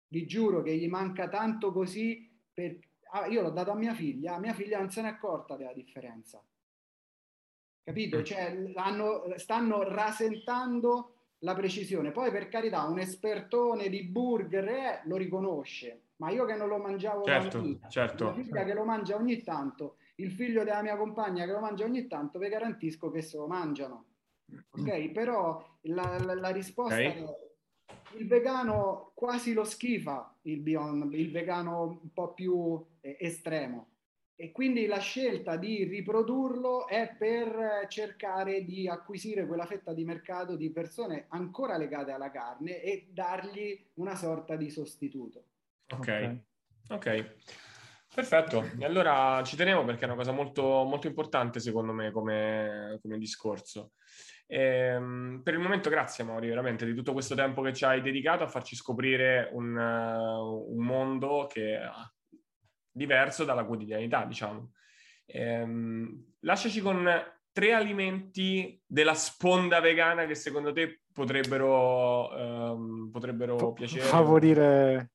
Vi 0.08 0.26
giuro 0.26 0.62
che 0.62 0.76
gli 0.76 0.88
manca 0.88 1.28
tanto 1.28 1.72
così, 1.72 2.30
per... 2.52 2.78
ah, 3.10 3.26
io 3.26 3.42
l'ho 3.42 3.50
dato 3.50 3.70
a 3.70 3.76
mia 3.76 3.94
figlia, 3.94 4.38
mia 4.38 4.54
figlia 4.54 4.78
non 4.78 4.90
se 4.90 5.02
n'è 5.02 5.08
accorta 5.08 5.56
della 5.56 5.72
differenza. 5.72 6.42
Capito? 7.82 8.22
Cioè, 8.22 8.72
hanno, 8.74 9.32
stanno 9.36 9.82
rasentando 9.82 11.14
la 11.38 11.54
precisione. 11.54 12.10
Poi 12.10 12.30
per 12.30 12.48
carità, 12.48 12.84
un 12.84 12.98
espertone 12.98 13.88
di 13.88 14.02
burger 14.02 14.68
eh, 14.68 15.00
lo 15.04 15.16
riconosce, 15.16 16.02
ma 16.18 16.30
io 16.30 16.44
che 16.44 16.54
non 16.54 16.68
lo 16.68 16.78
mangiavo 16.78 17.24
certo, 17.24 17.60
vita, 17.60 17.88
certo. 17.88 18.32
mia 18.32 18.44
figlia 18.44 18.64
che 18.64 18.74
lo 18.74 18.84
mangia 18.84 19.16
ogni 19.16 19.42
tanto, 19.42 19.96
il 20.16 20.30
figlio 20.30 20.64
della 20.64 20.82
mia 20.82 20.96
compagna 20.96 21.44
che 21.44 21.52
lo 21.52 21.60
mangia 21.60 21.84
ogni 21.84 22.06
tanto, 22.06 22.38
vi 22.38 22.48
garantisco 22.48 23.10
che 23.10 23.22
se 23.22 23.36
lo 23.36 23.46
mangiano. 23.46 24.04
Ok? 24.70 25.10
Però 25.10 25.62
la, 25.82 26.18
la, 26.24 26.34
la 26.34 26.48
risposta 26.48 26.96
Ok. 26.96 27.02
è 27.02 27.46
il 28.16 28.26
vegano 28.26 29.12
quasi 29.14 29.52
lo 29.52 29.64
schifa, 29.64 30.34
il, 30.42 30.60
beyond, 30.60 31.12
il 31.12 31.30
vegano 31.30 32.00
un 32.02 32.12
po' 32.12 32.32
più 32.32 32.82
eh, 33.00 33.16
estremo. 33.20 33.90
E 34.34 34.52
quindi 34.52 34.86
la 34.86 35.00
scelta 35.00 35.56
di 35.56 35.82
riprodurlo 35.84 36.86
è 36.86 37.12
per 37.18 37.86
cercare 37.88 38.64
di 38.64 38.88
acquisire 38.88 39.46
quella 39.46 39.66
fetta 39.66 39.92
di 39.92 40.04
mercato 40.04 40.54
di 40.54 40.70
persone 40.70 41.26
ancora 41.28 41.76
legate 41.76 42.12
alla 42.12 42.30
carne 42.30 42.80
e 42.80 43.08
dargli 43.10 43.86
una 43.94 44.14
sorta 44.14 44.54
di 44.54 44.70
sostituto. 44.70 45.42
Ok, 45.90 46.40
ok. 46.88 47.36
Perfetto, 48.14 48.70
e 48.78 48.84
allora 48.84 49.42
ci 49.44 49.54
tenevo 49.54 49.84
perché 49.84 50.02
è 50.02 50.06
una 50.06 50.16
cosa 50.16 50.32
molto, 50.32 50.62
molto 50.84 51.06
importante 51.06 51.60
secondo 51.60 51.92
me 51.92 52.10
come, 52.10 52.98
come 53.00 53.18
discorso. 53.18 53.92
Ehm, 54.46 55.42
per 55.44 55.54
il 55.54 55.60
momento 55.60 55.90
grazie 55.90 56.24
Mauri, 56.24 56.48
veramente 56.48 56.86
di 56.86 56.94
tutto 56.94 57.12
questo 57.12 57.34
tempo 57.34 57.62
che 57.62 57.74
ci 57.74 57.84
hai 57.84 58.00
dedicato 58.00 58.42
a 58.42 58.48
farci 58.48 58.74
scoprire 58.74 59.50
un, 59.52 59.76
uh, 59.76 60.74
un 60.74 60.84
mondo 60.84 61.46
che 61.48 61.78
è 61.78 61.90
diverso 62.90 63.44
dalla 63.44 63.64
quotidianità, 63.64 64.24
diciamo. 64.24 64.72
Ehm, 65.26 66.32
lasciaci 66.40 66.80
con 66.80 67.08
tre 67.52 67.72
alimenti 67.72 68.80
della 68.86 69.14
sponda 69.14 69.80
vegana 69.80 70.26
che 70.26 70.34
secondo 70.34 70.72
te 70.72 71.02
potrebbero, 71.12 72.36
ehm, 72.36 73.10
potrebbero 73.12 73.72
piacere. 73.74 74.04
Favorire... 74.04 75.10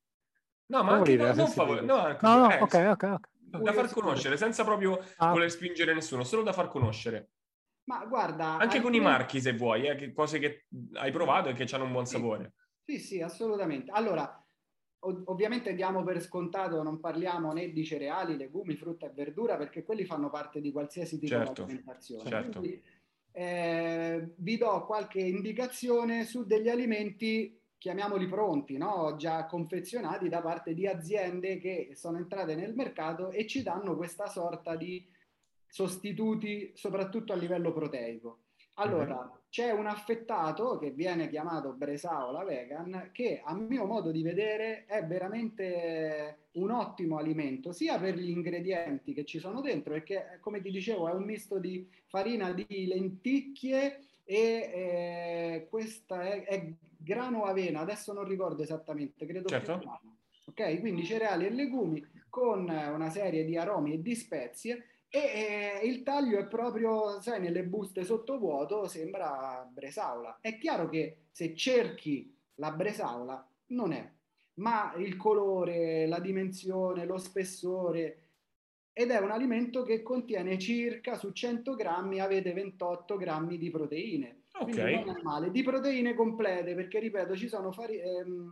No, 0.74 0.84
ma 0.84 0.94
anche 0.96 1.16
no, 1.16 1.34
non 1.34 1.48
favore, 1.48 1.82
no, 1.82 2.18
No, 2.20 2.38
no, 2.40 2.52
eh, 2.52 2.60
ok, 2.62 2.74
ok, 2.92 3.04
ok. 3.04 3.62
da 3.62 3.74
far 3.74 3.90
conoscere, 3.94 4.38
senza 4.38 4.64
proprio 4.64 5.00
Ah, 5.18 5.32
voler 5.32 5.52
spingere 5.52 5.94
nessuno, 5.94 6.24
solo 6.24 6.42
da 6.42 6.52
far 6.52 6.68
conoscere. 6.70 7.30
Ma 7.86 8.04
guarda, 8.06 8.58
Anche 8.58 8.82
con 8.82 8.94
i 8.96 9.00
marchi, 9.00 9.40
se 9.40 9.54
vuoi, 9.54 9.86
eh, 9.88 9.96
che 9.96 10.12
cose 10.12 10.40
che 10.40 10.66
hai 10.94 11.12
provato 11.12 11.50
e 11.50 11.54
che 11.54 11.68
hanno 11.76 11.84
un 11.84 11.92
buon 11.92 12.06
Sì. 12.06 12.14
sapore. 12.16 12.54
Sì, 12.86 12.98
sì, 13.00 13.22
assolutamente. 13.22 13.92
Allora, 13.92 14.44
ov- 15.02 15.24
ovviamente 15.28 15.76
diamo 15.76 16.04
per 16.04 16.22
scontato, 16.22 16.82
non 16.82 17.00
parliamo 17.00 17.54
né 17.54 17.72
di 17.72 17.86
cereali, 17.86 18.36
legumi, 18.36 18.76
frutta 18.76 19.06
e 19.06 19.12
verdura, 19.14 19.58
perché 19.58 19.84
quelli 19.84 20.06
fanno 20.06 20.30
parte 20.30 20.60
di 20.60 20.72
qualsiasi 20.72 21.20
tipo 21.20 21.30
Certo, 21.36 21.64
di 21.64 21.72
alimentazione. 21.72 22.30
certo. 22.30 22.60
Quindi, 22.60 22.82
eh, 23.32 24.34
vi 24.38 24.58
do 24.58 24.86
qualche 24.86 25.20
indicazione 25.20 26.26
su 26.26 26.46
degli 26.46 26.70
alimenti, 26.70 27.60
chiamiamoli 27.84 28.28
pronti, 28.28 28.78
no? 28.78 29.18
già 29.18 29.46
confezionati 29.46 30.30
da 30.30 30.40
parte 30.40 30.74
di 30.74 30.88
aziende 30.88 31.58
che 31.58 31.90
sono 31.96 32.18
entrate 32.18 32.56
nel 32.56 32.74
mercato 32.74 33.30
e 33.30 33.46
ci 33.46 33.62
danno 33.62 33.98
questa 33.98 34.28
sorta 34.28 34.78
di 34.78 35.06
sostituti, 35.68 36.72
soprattutto 36.76 37.34
a 37.34 37.36
livello 37.36 37.74
proteico. 37.74 38.44
Allora, 38.76 39.30
c'è 39.50 39.72
un 39.72 39.88
affettato 39.88 40.78
che 40.78 40.92
viene 40.92 41.28
chiamato 41.28 41.74
Bresaola 41.74 42.46
vegan 42.46 43.10
che 43.12 43.42
a 43.44 43.54
mio 43.54 43.86
modo 43.86 44.12
di 44.12 44.22
vedere 44.22 44.86
è 44.86 45.06
veramente 45.06 46.48
un 46.54 46.72
ottimo 46.72 47.18
alimento 47.18 47.74
sia 47.74 48.00
per 48.00 48.16
gli 48.16 48.30
ingredienti 48.30 49.14
che 49.14 49.26
ci 49.26 49.40
sono 49.40 49.60
dentro 49.60 49.92
perché 49.92 50.40
come 50.40 50.62
ti 50.62 50.72
dicevo 50.72 51.10
è 51.10 51.14
un 51.14 51.24
misto 51.24 51.60
di 51.60 51.88
farina 52.08 52.52
di 52.52 52.88
lenticchie 52.88 54.00
e 54.24 54.38
eh, 54.38 55.68
questa 55.70 56.24
è, 56.24 56.44
è 56.46 56.74
grano 57.04 57.44
avena, 57.44 57.82
adesso 57.82 58.14
non 58.14 58.26
ricordo 58.26 58.64
esattamente, 58.64 59.26
credo 59.26 59.50
Certo. 59.50 59.78
più 59.78 59.88
grano. 59.88 60.18
Ok, 60.46 60.80
quindi 60.80 61.06
cereali 61.06 61.46
e 61.46 61.52
legumi 61.52 62.06
con 62.30 62.68
una 62.68 63.10
serie 63.10 63.46
di 63.46 63.56
aromi 63.58 63.94
e 63.94 64.02
di 64.02 64.16
spezie 64.16 64.86
e 65.08 65.20
eh, 65.20 65.88
il 65.88 66.02
taglio 66.02 66.40
è 66.40 66.48
proprio, 66.48 67.22
sai, 67.22 67.40
nelle 67.40 67.64
buste 67.64 68.04
sottovuoto 68.04 68.88
sembra 68.88 69.70
bresaola. 69.72 70.40
È 70.42 70.58
chiaro 70.58 70.90
che 70.90 71.26
se 71.32 71.56
cerchi 71.56 72.36
la 72.56 72.72
bresaola 72.72 73.48
non 73.68 73.94
è, 73.94 74.12
ma 74.56 74.94
il 74.98 75.16
colore, 75.16 76.08
la 76.08 76.20
dimensione, 76.20 77.06
lo 77.06 77.18
spessore 77.18 78.18
ed 78.92 79.10
è 79.10 79.18
un 79.20 79.32
alimento 79.32 79.84
che 79.84 80.04
contiene 80.04 80.60
circa 80.60 81.16
su 81.16 81.32
100 81.32 81.76
grammi 81.76 82.20
avete 82.20 82.54
28 82.54 83.18
grammi 83.18 83.58
di 83.58 83.70
proteine. 83.72 84.43
Quindi 84.62 84.82
Ok, 84.82 85.06
non 85.06 85.10
è 85.18 85.22
male, 85.24 85.52
di 85.52 85.64
proteine 85.64 86.14
complete 86.14 86.76
perché 86.76 87.00
ripeto 87.00 87.36
ci 87.36 87.48
sono 87.48 87.72
fari- 87.72 88.00
ehm, 88.00 88.52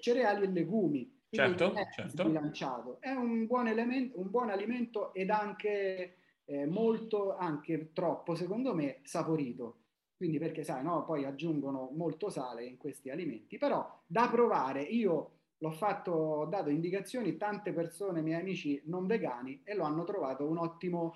cereali 0.00 0.44
e 0.44 0.48
legumi. 0.50 1.20
Certo, 1.30 1.72
è 1.74 1.88
certo. 1.90 2.10
sbilanciato. 2.24 3.00
È 3.00 3.10
un 3.10 3.46
buon, 3.46 3.66
elemento, 3.66 4.18
un 4.18 4.30
buon 4.30 4.50
alimento 4.50 5.14
ed 5.14 5.30
anche 5.30 6.16
eh, 6.44 6.66
molto, 6.66 7.36
anche 7.36 7.92
troppo, 7.92 8.34
secondo 8.34 8.74
me, 8.74 9.00
saporito. 9.04 9.78
Quindi 10.16 10.38
perché 10.38 10.62
sai, 10.62 10.82
no, 10.84 11.04
poi 11.04 11.24
aggiungono 11.24 11.90
molto 11.94 12.28
sale 12.28 12.64
in 12.64 12.76
questi 12.76 13.10
alimenti, 13.10 13.56
però 13.58 14.02
da 14.06 14.28
provare, 14.30 14.82
io 14.82 15.30
l'ho 15.58 15.70
fatto, 15.70 16.12
ho 16.12 16.46
dato 16.46 16.68
indicazioni, 16.70 17.36
tante 17.36 17.72
persone, 17.72 18.20
miei 18.20 18.40
amici 18.40 18.82
non 18.86 19.06
vegani, 19.06 19.62
e 19.64 19.74
lo 19.74 19.84
hanno 19.84 20.04
trovato 20.04 20.46
un 20.46 20.58
ottimo 20.58 21.14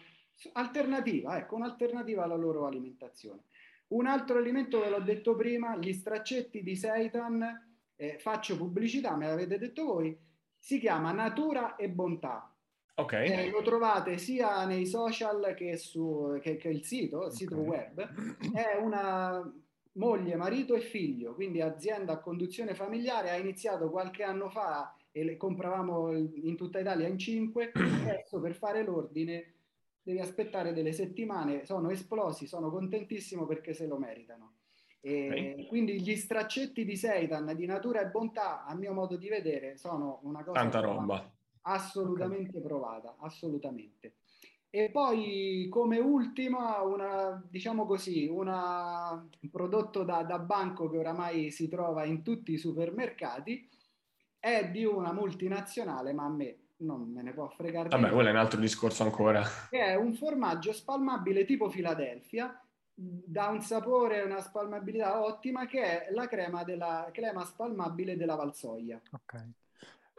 alternativa, 0.53 1.37
ecco, 1.39 1.57
un'alternativa 1.57 2.25
alla 2.25 2.37
loro 2.37 2.67
alimentazione. 2.67 3.45
Un 3.89 4.07
altro 4.07 4.39
alimento, 4.39 4.81
ve 4.81 4.89
l'ho 4.91 5.01
detto 5.01 5.37
prima, 5.37 5.77
gli 5.77 5.93
straccetti 5.93 6.63
di 6.63 6.75
seitan, 6.77 7.77
eh, 7.95 8.19
faccio 8.19 8.57
pubblicità, 8.57 9.15
me 9.17 9.27
l'avete 9.29 9.59
detto 9.59 9.85
voi, 9.85 10.17
si 10.59 10.79
chiama 10.81 11.13
Natura 11.13 11.77
e 11.77 11.89
Bontà. 11.89 12.53
ok, 12.99 13.13
Eh, 13.13 13.51
lo 13.51 13.63
trovate 13.63 14.19
sia 14.19 14.65
nei 14.67 14.87
social 14.87 15.55
che 15.55 15.77
su 15.77 16.39
che, 16.41 16.57
che 16.57 16.69
il 16.69 16.83
sito, 16.85 17.27
il 17.27 17.33
sito 17.33 17.57
Ok. 17.57 17.67
web. 17.67 18.01
È 18.53 18.77
una 18.81 19.41
moglie, 19.93 20.35
marito 20.37 20.75
e 20.75 20.81
figlio, 20.81 21.35
quindi 21.35 21.61
azienda 21.61 22.15
a 22.15 22.19
conduzione 22.21 22.75
familiare. 22.75 23.31
Ha 23.31 23.37
iniziato 23.37 23.91
qualche 23.91 24.23
anno 24.25 24.49
fa 24.51 24.95
e 25.13 25.25
le 25.25 25.37
compravamo 25.37 26.13
in 26.13 26.57
tutta 26.57 26.81
Italia 26.81 27.07
in 27.07 27.19
5. 27.19 27.73
Adesso 27.77 28.41
per 28.41 28.55
fare 28.55 28.83
l'ordine 28.83 29.53
devi 30.07 30.21
aspettare 30.21 30.73
delle 30.73 30.93
settimane. 30.93 31.65
Sono 31.65 31.91
esplosi, 31.91 32.47
sono 32.47 32.71
contentissimo 32.71 33.45
perché 33.45 33.75
se 33.75 33.89
lo 33.89 33.99
meritano. 33.99 34.53
Okay. 35.01 35.67
Quindi 35.67 36.01
gli 36.01 36.15
straccetti 36.15 36.85
di 36.85 36.97
seitan 36.97 37.53
di 37.57 37.67
natura 37.67 38.03
e 38.03 38.07
bontà, 38.07 38.65
a 38.65 38.75
mio 38.75 38.93
modo 38.93 39.17
di 39.17 39.29
vedere, 39.29 39.77
sono 39.77 40.21
una 40.23 40.45
cosa 40.45 40.61
tanta 40.61 40.81
roba 40.81 41.33
assolutamente 41.63 42.59
okay. 42.59 42.63
provata, 42.63 43.17
assolutamente. 43.19 44.19
E 44.71 44.91
poi 44.91 45.67
come 45.71 45.99
ultima, 45.99 46.81
una, 46.83 47.45
diciamo 47.49 47.85
così, 47.85 48.27
una, 48.27 49.11
un 49.13 49.51
prodotto 49.51 50.05
da, 50.05 50.23
da, 50.23 50.39
banco 50.39 50.89
che 50.89 50.99
oramai 50.99 51.51
si 51.51 51.67
trova 51.69 52.05
in 52.05 52.23
tutti 52.23 52.53
i 52.53 52.59
supermercati, 52.59 53.69
è 54.39 54.71
di 54.71 54.85
una 54.85 55.13
multinazionale, 55.13 56.13
ma 56.13 56.25
a 56.25 56.29
me 56.29 56.66
non 56.79 57.11
me 57.11 57.23
ne 57.23 57.33
può 57.33 57.49
fregare. 57.49 57.89
Vabbè, 57.89 58.11
quello 58.11 58.29
è 58.29 58.33
un 58.33 58.39
altro 58.39 58.61
discorso 58.61 59.03
ancora. 59.03 59.43
È 59.71 59.95
un 59.95 60.15
formaggio 60.15 60.73
spalmabile 60.73 61.45
tipo 61.45 61.69
Philadelphia, 61.69 62.61
da 62.95 63.49
un 63.49 63.61
sapore 63.61 64.21
e 64.21 64.25
una 64.25 64.41
spalmabilità 64.41 65.23
ottima, 65.23 65.67
che 65.67 66.07
è 66.07 66.13
la 66.13 66.27
crema, 66.27 66.65
della, 66.65 67.09
crema 67.13 67.45
spalmabile 67.45 68.17
della 68.17 68.35
Valsoia. 68.35 69.01
Ok. 69.11 69.49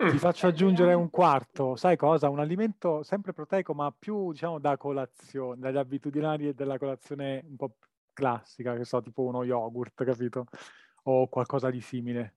Mm. 0.04 0.10
Ti 0.12 0.18
faccio 0.20 0.46
aggiungere 0.46 0.94
un 0.94 1.10
quarto, 1.10 1.76
sai 1.76 1.98
cosa? 1.98 2.30
Un 2.30 2.40
alimento 2.40 3.02
sempre 3.02 3.34
proteico, 3.34 3.74
ma 3.74 3.92
più 3.98 4.32
diciamo 4.32 4.60
da 4.60 4.78
colazione, 4.78 5.60
dagli 5.60 5.78
abitudinari 5.78 6.50
e 6.50 6.54
della 6.54 6.78
colazione 6.78 7.44
un 7.48 7.56
po' 7.56 7.78
classica, 8.14 8.76
che 8.76 8.86
so, 8.86 9.02
tipo 9.02 9.24
uno 9.24 9.44
yogurt, 9.44 10.04
capito? 10.04 10.46
O 11.04 11.28
qualcosa 11.28 11.72
di 11.72 11.82
simile. 11.82 12.37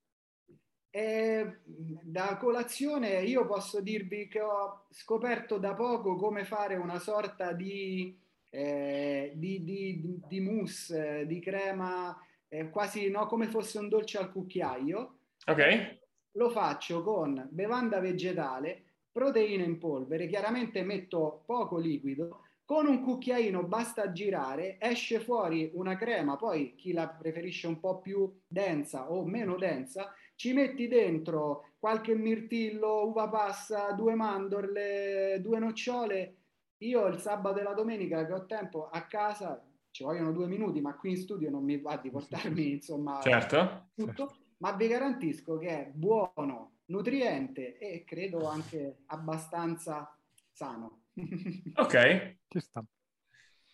Eh, 0.90 1.58
da 2.02 2.36
colazione 2.36 3.22
io 3.22 3.46
posso 3.46 3.80
dirvi 3.80 4.26
che 4.26 4.40
ho 4.40 4.86
scoperto 4.90 5.58
da 5.58 5.74
poco 5.74 6.16
come 6.16 6.44
fare 6.44 6.74
una 6.74 6.98
sorta 6.98 7.52
di, 7.52 8.18
eh, 8.50 9.32
di, 9.34 9.62
di, 9.62 10.20
di 10.26 10.40
mousse, 10.40 11.26
di 11.26 11.38
crema, 11.38 12.16
eh, 12.48 12.70
quasi 12.70 13.08
no, 13.08 13.26
come 13.26 13.46
fosse 13.46 13.78
un 13.78 13.88
dolce 13.88 14.18
al 14.18 14.32
cucchiaio. 14.32 15.18
Ok 15.46 15.98
lo 16.32 16.50
faccio 16.50 17.02
con 17.02 17.48
bevanda 17.50 17.98
vegetale, 17.98 18.84
proteine 19.10 19.64
in 19.64 19.78
polvere, 19.78 20.28
chiaramente 20.28 20.82
metto 20.82 21.42
poco 21.46 21.78
liquido, 21.78 22.42
con 22.64 22.86
un 22.86 23.02
cucchiaino 23.02 23.64
basta 23.64 24.12
girare, 24.12 24.76
esce 24.78 25.18
fuori 25.18 25.70
una 25.74 25.96
crema, 25.96 26.36
poi 26.36 26.76
chi 26.76 26.92
la 26.92 27.08
preferisce 27.08 27.66
un 27.66 27.80
po' 27.80 28.00
più 28.00 28.32
densa 28.46 29.10
o 29.10 29.24
meno 29.24 29.56
densa, 29.56 30.14
ci 30.40 30.54
metti 30.54 30.88
dentro 30.88 31.74
qualche 31.78 32.14
mirtillo, 32.14 33.06
uva 33.08 33.28
passa, 33.28 33.92
due 33.92 34.14
mandorle, 34.14 35.38
due 35.42 35.58
nocciole. 35.58 36.36
Io 36.78 37.06
il 37.08 37.18
sabato 37.18 37.60
e 37.60 37.62
la 37.62 37.74
domenica 37.74 38.24
che 38.24 38.32
ho 38.32 38.46
tempo 38.46 38.88
a 38.88 39.02
casa, 39.02 39.62
ci 39.90 40.02
vogliono 40.02 40.32
due 40.32 40.46
minuti, 40.46 40.80
ma 40.80 40.96
qui 40.96 41.10
in 41.10 41.18
studio 41.18 41.50
non 41.50 41.62
mi 41.62 41.78
va 41.78 41.98
di 41.98 42.10
portarmi 42.10 42.70
insomma 42.72 43.20
certo. 43.20 43.90
tutto 43.94 44.34
ma 44.58 44.72
vi 44.72 44.88
garantisco 44.88 45.58
che 45.58 45.68
è 45.68 45.90
buono, 45.92 46.78
nutriente 46.86 47.76
e 47.76 48.04
credo 48.04 48.48
anche 48.48 49.00
abbastanza 49.08 50.16
sano. 50.52 51.02
ok. 51.76 52.36
Ci 52.48 52.60
sta. 52.60 52.82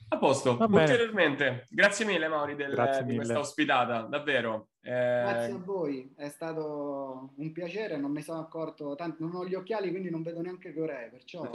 A 0.09 0.19
posto, 0.19 0.57
ulteriormente. 0.61 1.67
Grazie 1.69 2.05
mille 2.05 2.27
Mauri 2.27 2.57
del, 2.57 2.73
Grazie 2.73 3.03
di 3.03 3.11
mille. 3.11 3.19
questa 3.19 3.39
ospitata, 3.39 4.03
davvero. 4.03 4.71
Eh... 4.87 4.89
Grazie 4.89 5.53
a 5.53 5.59
voi, 5.59 6.13
è 6.15 6.29
stato 6.29 7.33
un 7.35 7.51
piacere, 7.51 7.97
non 7.97 8.13
mi 8.13 8.23
sono 8.23 8.39
accorto, 8.39 8.95
tanto 8.95 9.25
non 9.25 9.35
ho 9.35 9.45
gli 9.45 9.55
occhiali 9.55 9.91
quindi 9.91 10.11
non 10.11 10.23
vedo 10.23 10.41
neanche 10.41 10.73
Corea, 10.73 11.09
perciò... 11.09 11.43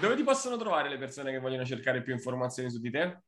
Dove 0.00 0.14
ti 0.14 0.22
possono 0.22 0.56
trovare 0.56 0.88
le 0.88 0.98
persone 0.98 1.32
che 1.32 1.40
vogliono 1.40 1.64
cercare 1.64 2.00
più 2.00 2.12
informazioni 2.12 2.70
su 2.70 2.78
di 2.78 2.90
te? 2.92 3.22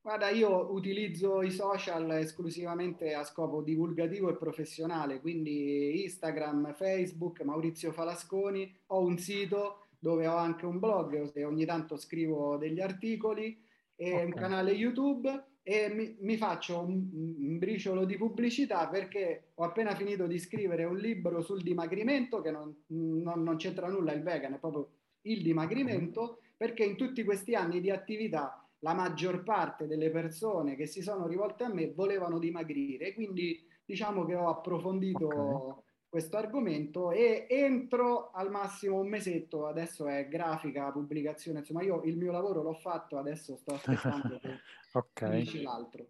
Guarda, 0.00 0.30
io 0.30 0.72
utilizzo 0.72 1.42
i 1.42 1.52
social 1.52 2.10
esclusivamente 2.12 3.14
a 3.14 3.22
scopo 3.22 3.62
divulgativo 3.62 4.30
e 4.30 4.36
professionale, 4.36 5.20
quindi 5.20 6.02
Instagram, 6.02 6.74
Facebook, 6.74 7.42
Maurizio 7.42 7.92
Falasconi, 7.92 8.76
ho 8.86 9.00
un 9.00 9.16
sito 9.16 9.86
dove 9.96 10.26
ho 10.26 10.34
anche 10.34 10.66
un 10.66 10.80
blog 10.80 11.30
e 11.32 11.44
ogni 11.44 11.66
tanto 11.66 11.96
scrivo 11.96 12.56
degli 12.56 12.80
articoli 12.80 13.62
e 13.94 14.12
okay. 14.12 14.24
un 14.24 14.32
canale 14.32 14.72
YouTube 14.72 15.49
e 15.62 15.88
mi, 15.92 16.16
mi 16.20 16.36
faccio 16.36 16.80
un, 16.80 17.08
un, 17.12 17.58
briciolo 17.58 18.04
di 18.04 18.16
pubblicità 18.16 18.88
perché 18.88 19.50
ho 19.54 19.64
appena 19.64 19.94
finito 19.94 20.26
di 20.26 20.38
scrivere 20.38 20.84
un 20.84 20.96
libro 20.96 21.42
sul 21.42 21.62
dimagrimento 21.62 22.40
che 22.40 22.50
non, 22.50 22.74
non, 22.86 23.42
non 23.42 23.56
c'entra 23.56 23.88
nulla 23.88 24.12
il 24.12 24.22
vegan, 24.22 24.54
è 24.54 24.58
proprio 24.58 24.88
il 25.22 25.42
dimagrimento, 25.42 26.40
perché 26.56 26.84
in 26.84 26.96
tutti 26.96 27.24
questi 27.24 27.54
anni 27.54 27.80
di 27.80 27.90
attività 27.90 28.66
la 28.80 28.94
maggior 28.94 29.42
parte 29.42 29.86
delle 29.86 30.10
persone 30.10 30.76
che 30.76 30.86
si 30.86 31.02
sono 31.02 31.26
rivolte 31.26 31.64
a 31.64 31.72
me 31.72 31.92
volevano 31.92 32.38
dimagrire, 32.38 33.12
quindi 33.12 33.62
diciamo 33.84 34.24
che 34.24 34.34
ho 34.34 34.48
approfondito 34.48 35.26
okay. 35.26 35.82
Questo 36.10 36.36
argomento 36.36 37.12
e 37.12 37.46
entro 37.48 38.32
al 38.32 38.50
massimo 38.50 38.98
un 38.98 39.08
mesetto, 39.08 39.66
adesso 39.66 40.08
è 40.08 40.28
grafica, 40.28 40.90
pubblicazione, 40.90 41.60
insomma 41.60 41.82
io 41.82 42.02
il 42.02 42.16
mio 42.16 42.32
lavoro 42.32 42.62
l'ho 42.62 42.74
fatto, 42.74 43.16
adesso 43.16 43.56
sto 43.56 43.74
aspettando 43.74 44.38
che 44.42 44.60
okay. 44.92 45.30
finisce 45.30 45.62
l'altro. 45.62 46.06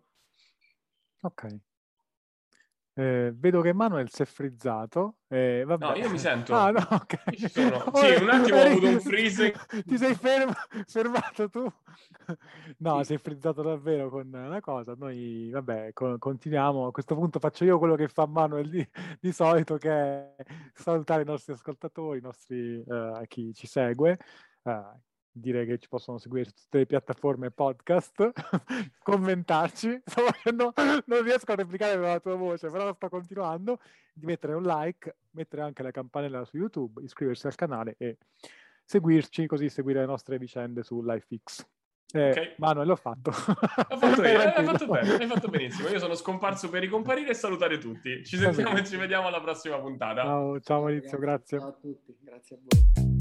Ok. 1.20 1.59
Eh, 3.01 3.32
vedo 3.34 3.62
che 3.62 3.72
Manuel 3.72 4.11
si 4.11 4.20
è 4.20 4.24
frizzato. 4.26 5.20
Eh, 5.26 5.64
no, 5.66 5.94
io 5.94 6.11
mi 6.11 6.18
sento. 6.18 6.55
Ah, 6.55 6.70
no, 6.70 6.86
ok. 6.90 7.32
Sì, 7.48 7.62
un 7.62 8.28
attimo 8.28 8.59
ho 8.59 8.62
avuto 8.62 8.86
un 8.88 9.01
freeze. 9.01 9.55
Ti 9.86 9.96
sei 9.96 10.14
ferm- 10.14 10.53
fermato 10.86 11.48
tu? 11.48 11.66
No, 12.76 12.98
sì. 12.98 13.05
sei 13.07 13.18
frizzato 13.18 13.62
davvero 13.62 14.11
con 14.11 14.30
una 14.30 14.61
cosa. 14.61 14.94
Noi, 14.98 15.48
vabbè, 15.51 15.94
co- 15.94 16.18
continuiamo. 16.18 16.88
A 16.88 16.90
questo 16.92 17.14
punto 17.14 17.38
faccio 17.38 17.64
io 17.64 17.78
quello 17.78 17.94
che 17.94 18.07
fa 18.07 18.26
Manuel 18.26 18.68
di, 18.68 18.86
di 19.18 19.32
solito, 19.32 19.78
che 19.78 19.90
è 19.90 20.34
salutare 20.74 21.22
i 21.22 21.24
nostri 21.24 21.55
ascoltatori, 21.55 22.18
i 22.18 22.22
nostri, 22.22 22.84
uh, 22.86 23.22
chi 23.26 23.55
ci 23.55 23.66
segue. 23.66 24.18
Uh, 24.62 24.82
dire 25.41 25.66
che 25.66 25.78
ci 25.78 25.88
possono 25.88 26.18
seguire 26.18 26.45
su 26.45 26.53
tutte 26.53 26.78
le 26.78 26.86
piattaforme 26.86 27.51
podcast, 27.51 28.30
commentarci, 29.03 30.03
facendo, 30.07 30.72
non 31.07 31.22
riesco 31.22 31.53
a 31.53 31.57
replicare 31.57 31.97
la 31.97 32.20
tua 32.20 32.36
voce, 32.36 32.70
però 32.70 32.95
sto 32.95 33.09
continuando, 33.09 33.80
di 34.12 34.26
mettere 34.26 34.55
un 34.55 34.62
like, 34.62 35.16
mettere 35.30 35.62
anche 35.62 35.82
la 35.82 35.91
campanella 35.91 36.45
su 36.45 36.57
YouTube, 36.57 37.03
iscriversi 37.03 37.47
al 37.47 37.55
canale 37.55 37.95
e 37.99 38.18
seguirci, 38.84 39.47
così 39.47 39.68
seguire 39.68 40.01
le 40.01 40.07
nostre 40.07 40.38
vicende 40.38 40.82
su 40.82 41.03
LifeX. 41.03 41.66
Eh, 42.12 42.30
okay. 42.30 42.55
Manuel, 42.57 42.88
l'ho 42.88 42.97
fatto. 42.97 43.30
Ho 43.30 43.97
fatto 43.97 44.22
io, 44.22 44.38
hai 44.41 44.64
fatto 44.64 44.86
bene, 44.86 45.14
hai 45.18 45.26
fatto 45.26 45.49
benissimo. 45.49 45.88
Io 45.88 45.99
sono 45.99 46.14
scomparso 46.14 46.68
per 46.68 46.80
ricomparire 46.80 47.30
e 47.30 47.34
salutare 47.34 47.78
tutti. 47.78 48.24
Ci 48.24 48.36
sentiamo 48.36 48.76
e 48.76 48.84
ci 48.84 48.97
vediamo 48.97 49.28
alla 49.28 49.41
prossima 49.41 49.78
puntata. 49.78 50.22
Ciao, 50.22 50.61
ciao 50.61 50.80
Maurizio, 50.80 51.18
grazie. 51.18 51.59
Ciao 51.59 51.68
a 51.68 51.72
tutti, 51.72 52.16
grazie 52.20 52.57
a 52.57 52.59
voi. 52.62 53.20